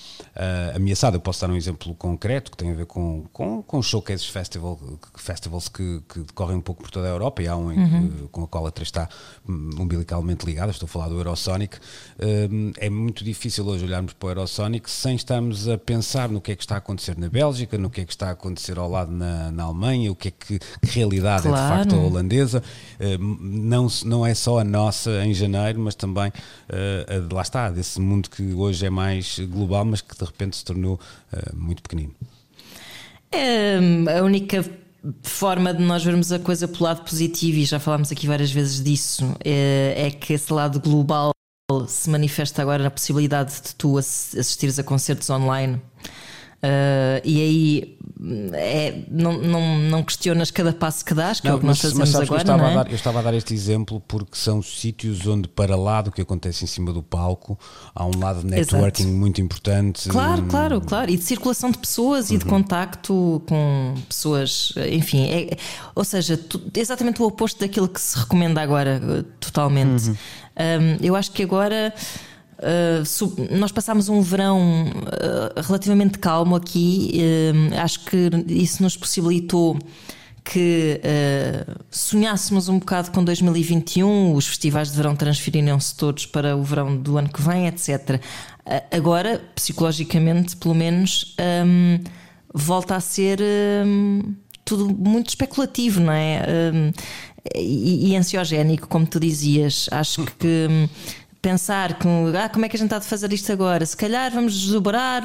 ameaçado. 0.75 1.17
Eu 1.17 1.21
posso 1.21 1.41
dar 1.41 1.51
um 1.51 1.57
exemplo 1.57 1.95
concreto 1.95 2.51
que 2.51 2.57
tem 2.57 2.71
a 2.71 2.75
ver 2.75 2.87
com, 2.87 3.25
com, 3.33 3.63
com 3.63 3.83
showcases 3.83 4.27
festival, 4.27 4.79
festivals 5.15 5.69
que, 5.69 6.03
que 6.09 6.21
decorrem 6.21 6.57
um 6.57 6.61
pouco 6.61 6.83
por 6.83 6.91
toda 6.91 7.07
a 7.07 7.11
Europa 7.11 7.43
e 7.43 7.49
há 7.49 7.57
um 7.57 7.69
uhum. 7.69 8.09
que, 8.09 8.29
com 8.29 8.43
a 8.43 8.49
qual 8.49 8.67
a 8.67 8.71
3 8.71 8.89
está 8.89 9.09
umbilicalmente 9.49 10.45
ligada. 10.45 10.73
Estou 10.73 10.87
a 10.87 10.89
falar 10.89 11.09
do 11.09 11.17
Eurosonic. 11.17 11.77
Uh, 11.77 12.73
é 12.79 12.91
muito 12.91 13.23
difícil 13.23 13.65
hoje 13.67 13.85
olharmos 13.85 14.13
para 14.13 14.27
o 14.27 14.31
Eurosonic 14.31 14.91
sem 14.91 15.15
estarmos 15.15 15.69
a 15.69 15.79
pensar 15.79 16.29
no 16.29 16.41
que 16.41 16.51
é 16.51 16.57
que 16.57 16.63
está 16.63 16.75
a 16.75 16.79
acontecer 16.79 17.17
na 17.17 17.29
Bélgica, 17.29 17.79
no 17.79 17.89
que 17.89 18.01
é 18.01 18.05
que 18.05 18.13
está 18.13 18.29
a 18.29 18.33
acontecer 18.33 18.77
ao 18.77 18.91
lado 18.91 19.13
na, 19.13 19.53
na 19.53 19.65
Alemanha, 19.65 20.11
o 20.11 20.17
que 20.17 20.29
é 20.29 20.31
que, 20.33 20.59
que 20.59 20.91
realidade 20.91 21.45
claro. 21.45 21.57
é 21.57 21.63
de 21.63 21.79
facto 21.79 21.95
a 21.95 22.05
holandesa. 22.05 22.63
Uh, 22.99 23.39
não 23.41 23.89
se 23.89 24.00
não 24.05 24.27
é 24.27 24.35
só 24.35 24.59
a 24.59 24.65
nossa 24.65 25.25
em 25.25 25.35
janeiro, 25.35 25.81
mas 25.81 25.95
também 25.95 26.29
uh, 26.29 27.35
lá 27.35 27.43
está, 27.43 27.71
desse 27.71 28.01
mundo 28.01 28.29
que 28.29 28.53
hoje 28.53 28.87
é 28.87 28.91
mais 28.91 29.39
global, 29.39 29.85
mas 29.85 30.01
que 30.01 30.17
de 30.17 30.25
repente 30.25 30.57
se 30.57 30.65
tornou 30.65 30.99
uh, 31.33 31.57
muito 31.57 31.83
pequenino. 31.83 32.15
É, 33.33 33.79
a 34.19 34.23
única 34.25 34.65
forma 35.23 35.73
de 35.73 35.83
nós 35.83 36.05
vermos 36.05 36.33
a 36.33 36.39
coisa 36.39 36.69
pelo 36.69 36.85
lado 36.85 37.03
positivo, 37.03 37.59
e 37.59 37.65
já 37.65 37.79
falámos 37.79 38.11
aqui 38.13 38.27
várias 38.27 38.51
vezes 38.51 38.83
disso, 38.83 39.35
é, 39.45 39.95
é 40.07 40.11
que 40.11 40.33
esse 40.33 40.53
lado 40.53 40.81
global 40.81 41.31
se 41.87 42.11
manifesta 42.11 42.61
agora 42.63 42.83
na 42.83 42.91
possibilidade 42.91 43.53
de 43.63 43.75
tu 43.77 43.97
assistires 43.97 44.79
a 44.79 44.83
concertos 44.83 45.31
online 45.31 45.81
Uh, 46.63 47.21
e 47.25 47.41
aí 47.41 47.99
é, 48.53 49.05
não, 49.11 49.33
não, 49.41 49.79
não 49.79 50.03
questionas 50.03 50.51
cada 50.51 50.75
passo 50.75 51.03
que 51.03 51.15
dás, 51.15 51.41
que 51.41 51.47
não, 51.47 51.55
é 51.55 51.57
o 51.57 51.61
que 51.61 51.67
nós 51.67 51.81
fazemos 51.81 52.15
agora. 52.15 52.33
Eu 52.33 52.37
estava, 52.37 52.63
é? 52.63 52.73
a 52.73 52.75
dar, 52.75 52.91
eu 52.91 52.95
estava 52.95 53.19
a 53.19 53.23
dar 53.23 53.35
este 53.35 53.55
exemplo 53.55 53.99
porque 54.07 54.37
são 54.37 54.61
sítios 54.61 55.27
onde, 55.27 55.49
para 55.49 55.75
lá 55.75 56.03
do 56.03 56.13
que 56.13 56.21
acontece 56.21 56.65
em 56.65 56.67
cima 56.67 56.93
do 56.93 57.03
palco, 57.03 57.59
há 57.95 58.05
um 58.05 58.11
lado 58.19 58.41
de 58.41 58.47
networking 58.47 59.05
Exato. 59.05 59.17
muito 59.17 59.41
importante. 59.41 60.09
Claro, 60.11 60.43
claro, 60.43 60.81
claro. 60.83 61.11
E 61.11 61.17
de 61.17 61.25
circulação 61.25 61.71
de 61.71 61.79
pessoas 61.79 62.29
uhum. 62.29 62.37
e 62.37 62.39
de 62.39 62.45
uhum. 62.45 62.51
contacto 62.51 63.43
com 63.49 63.95
pessoas, 64.07 64.75
enfim. 64.93 65.25
É, 65.31 65.57
ou 65.95 66.05
seja, 66.05 66.37
tu, 66.37 66.61
exatamente 66.77 67.23
o 67.23 67.25
oposto 67.25 67.61
daquilo 67.61 67.89
que 67.89 68.01
se 68.01 68.19
recomenda 68.19 68.61
agora, 68.61 69.25
totalmente. 69.41 70.11
Uhum. 70.11 70.17
Um, 70.61 70.99
eu 71.01 71.17
acho 71.17 71.33
que 71.33 71.43
agora. 71.43 71.95
Uh, 72.61 73.57
nós 73.57 73.73
passámos 73.73 74.11
um 74.11 74.21
verão 74.21 74.85
uh, 74.89 75.61
relativamente 75.63 76.19
calmo 76.19 76.55
aqui. 76.55 77.13
Uh, 77.15 77.81
acho 77.81 78.05
que 78.05 78.31
isso 78.49 78.83
nos 78.83 78.97
possibilitou 78.97 79.79
que 80.43 81.01
sonhássemos 81.91 82.69
um 82.69 82.79
bocado 82.79 83.11
com 83.13 83.23
2021, 83.23 84.35
os 84.35 84.49
festivais 84.49 84.91
de 84.91 84.97
verão 84.97 85.15
transferiram-se 85.15 85.95
todos 85.95 86.27
para 86.27 86.57
o 86.57 86.63
verão 86.65 86.97
do 86.97 87.19
ano 87.19 87.29
que 87.29 87.41
vem, 87.41 87.69
etc. 87.69 88.21
agora, 88.91 89.41
psicologicamente, 89.55 90.57
pelo 90.57 90.75
menos, 90.75 91.37
um, 91.39 92.01
volta 92.53 92.97
a 92.97 93.01
ser 93.01 93.39
um, 93.87 94.35
tudo 94.65 94.89
muito 94.89 95.29
especulativo, 95.29 96.01
não 96.01 96.13
é? 96.13 96.43
Um, 96.75 96.93
e, 97.55 98.11
e 98.11 98.17
ansiogénico, 98.17 98.89
como 98.89 99.07
tu 99.07 99.21
dizias. 99.21 99.89
Acho 99.93 100.25
que 100.25 100.89
pensar 101.43 101.99
que, 101.99 102.07
ah, 102.37 102.49
como 102.49 102.65
é 102.65 102.69
que 102.69 102.77
a 102.77 102.79
gente 102.79 102.89
está 102.89 102.99
a 102.99 103.01
fazer 103.01 103.33
isto 103.33 103.51
agora? 103.51 103.85
Se 103.87 103.97
calhar 103.97 104.31
vamos 104.31 104.53
desdobrar 104.55 105.23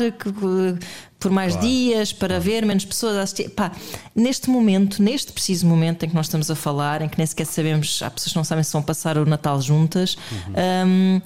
por 1.20 1.32
mais 1.32 1.54
claro. 1.54 1.68
dias 1.68 2.14
para 2.14 2.36
claro. 2.36 2.44
ver 2.44 2.66
menos 2.66 2.86
pessoas 2.86 3.18
a 3.18 3.22
assistir. 3.24 3.50
Pá, 3.50 3.72
neste 4.16 4.50
momento, 4.50 5.02
neste 5.02 5.32
preciso 5.32 5.66
momento 5.66 6.04
em 6.06 6.10
que 6.10 6.16
nós 6.16 6.28
estamos 6.28 6.50
a 6.50 6.56
falar, 6.56 7.02
em 7.02 7.10
que 7.10 7.18
nem 7.18 7.28
sequer 7.28 7.46
sabemos, 7.46 8.02
há 8.02 8.10
pessoas 8.10 8.32
que 8.32 8.38
não 8.38 8.44
sabem 8.44 8.64
se 8.64 8.72
vão 8.72 8.82
passar 8.82 9.18
o 9.18 9.26
Natal 9.26 9.62
juntas. 9.62 10.18
Uhum. 10.32 10.54
Um, 10.88 11.22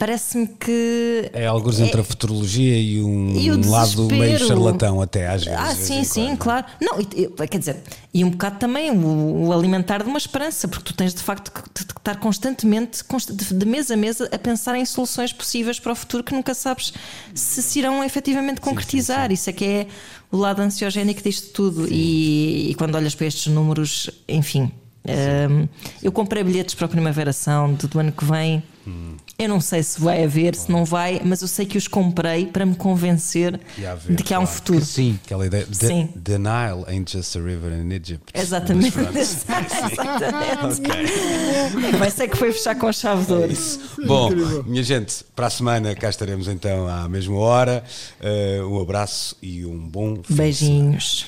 parece-me 0.00 0.46
que. 0.46 1.30
É 1.34 1.46
algo 1.46 1.70
é, 1.70 1.82
entre 1.82 2.00
a 2.00 2.04
futurologia 2.04 2.74
e 2.80 3.02
um 3.02 3.36
e 3.36 3.50
lado 3.50 4.06
meio 4.06 4.38
charlatão, 4.38 5.02
até 5.02 5.28
às 5.28 5.44
vezes. 5.44 5.60
Ah, 5.60 5.74
sim, 5.74 6.02
sim, 6.04 6.26
quando. 6.28 6.38
claro. 6.38 6.66
Não, 6.80 7.04
quer 7.46 7.58
dizer, 7.58 7.82
e 8.12 8.24
um 8.24 8.30
bocado 8.30 8.58
também 8.58 8.90
o, 8.90 9.46
o, 9.46 9.52
alimentar 9.52 10.02
de 10.02 10.08
uma 10.08 10.16
esperança, 10.16 10.66
porque 10.66 10.84
tu 10.84 10.94
tens 10.94 11.12
de 11.12 11.22
facto 11.22 11.52
que, 11.52 11.82
estar 11.82 12.16
constantemente, 12.16 13.04
de 13.52 13.66
mês 13.66 13.90
a 13.90 13.96
mês, 13.96 14.22
a 14.22 14.38
pensar 14.38 14.74
em 14.74 14.86
soluções 14.86 15.34
possíveis 15.34 15.78
para 15.78 15.92
o 15.92 15.94
futuro 15.94 16.24
que 16.24 16.32
nunca 16.32 16.54
sabes 16.54 16.94
se 17.34 17.62
se 17.62 17.78
irão 17.78 18.02
efetivamente 18.02 18.58
concretizar. 18.62 19.28
Sim, 19.28 19.28
sim, 19.28 19.28
sim. 19.28 19.34
Isso 19.34 19.50
é 19.50 19.52
que 19.52 19.64
é 19.66 19.86
o 20.32 20.38
lado 20.38 20.62
ansiogénico 20.62 21.22
disto 21.22 21.52
tudo. 21.52 21.86
E, 21.90 22.70
e 22.70 22.74
quando 22.74 22.94
olhas 22.94 23.14
para 23.14 23.26
estes 23.26 23.52
números, 23.52 24.08
enfim. 24.26 24.72
Um, 25.04 25.66
eu 26.02 26.10
comprei 26.10 26.42
bilhetes 26.42 26.74
para 26.74 26.86
a 26.86 26.88
Primavera 26.88 27.32
Sound 27.34 27.86
do 27.86 28.00
ano 28.00 28.12
que 28.12 28.24
vem. 28.24 28.62
Hum. 28.86 29.16
Eu 29.38 29.48
não 29.48 29.60
sei 29.60 29.82
se 29.82 30.00
vai 30.00 30.24
haver, 30.24 30.54
se 30.54 30.70
não 30.70 30.84
vai, 30.84 31.20
mas 31.24 31.42
eu 31.42 31.48
sei 31.48 31.66
que 31.66 31.76
os 31.76 31.86
comprei 31.86 32.46
para 32.46 32.64
me 32.64 32.74
convencer 32.74 33.60
haver, 33.78 34.16
de 34.16 34.22
que 34.22 34.32
há 34.32 34.40
um 34.40 34.46
futuro. 34.46 34.80
Que 34.80 34.86
sim, 34.86 35.18
aquela 35.24 35.46
ideia. 35.46 35.66
de 35.66 35.76
sim. 35.76 36.08
The 36.22 36.38
Nile 36.38 36.84
ain't 36.86 37.10
just 37.10 37.36
a 37.36 37.40
river 37.40 37.72
in 37.72 37.90
Egypt. 37.92 38.32
Exatamente. 38.34 38.98
Exatamente. 39.16 40.80
okay. 40.80 41.92
Vai 41.98 42.10
ser 42.10 42.28
que 42.28 42.36
foi 42.36 42.52
fechar 42.52 42.74
com 42.74 42.86
a 42.86 42.92
chave 42.92 43.24
de 43.24 43.32
ouro. 43.32 43.52
É 43.52 44.06
Bom, 44.06 44.30
minha 44.64 44.82
gente, 44.82 45.24
para 45.34 45.46
a 45.46 45.50
semana 45.50 45.94
cá 45.94 46.08
estaremos 46.08 46.48
então 46.48 46.88
à 46.88 47.08
mesma 47.08 47.36
hora. 47.36 47.84
Uh, 48.20 48.66
um 48.66 48.80
abraço 48.80 49.36
e 49.42 49.64
um 49.64 49.78
bom 49.78 50.20
Beijinhos. 50.28 51.26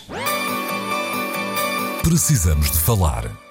Precisamos 2.02 2.70
de 2.70 2.78
falar 2.78 3.41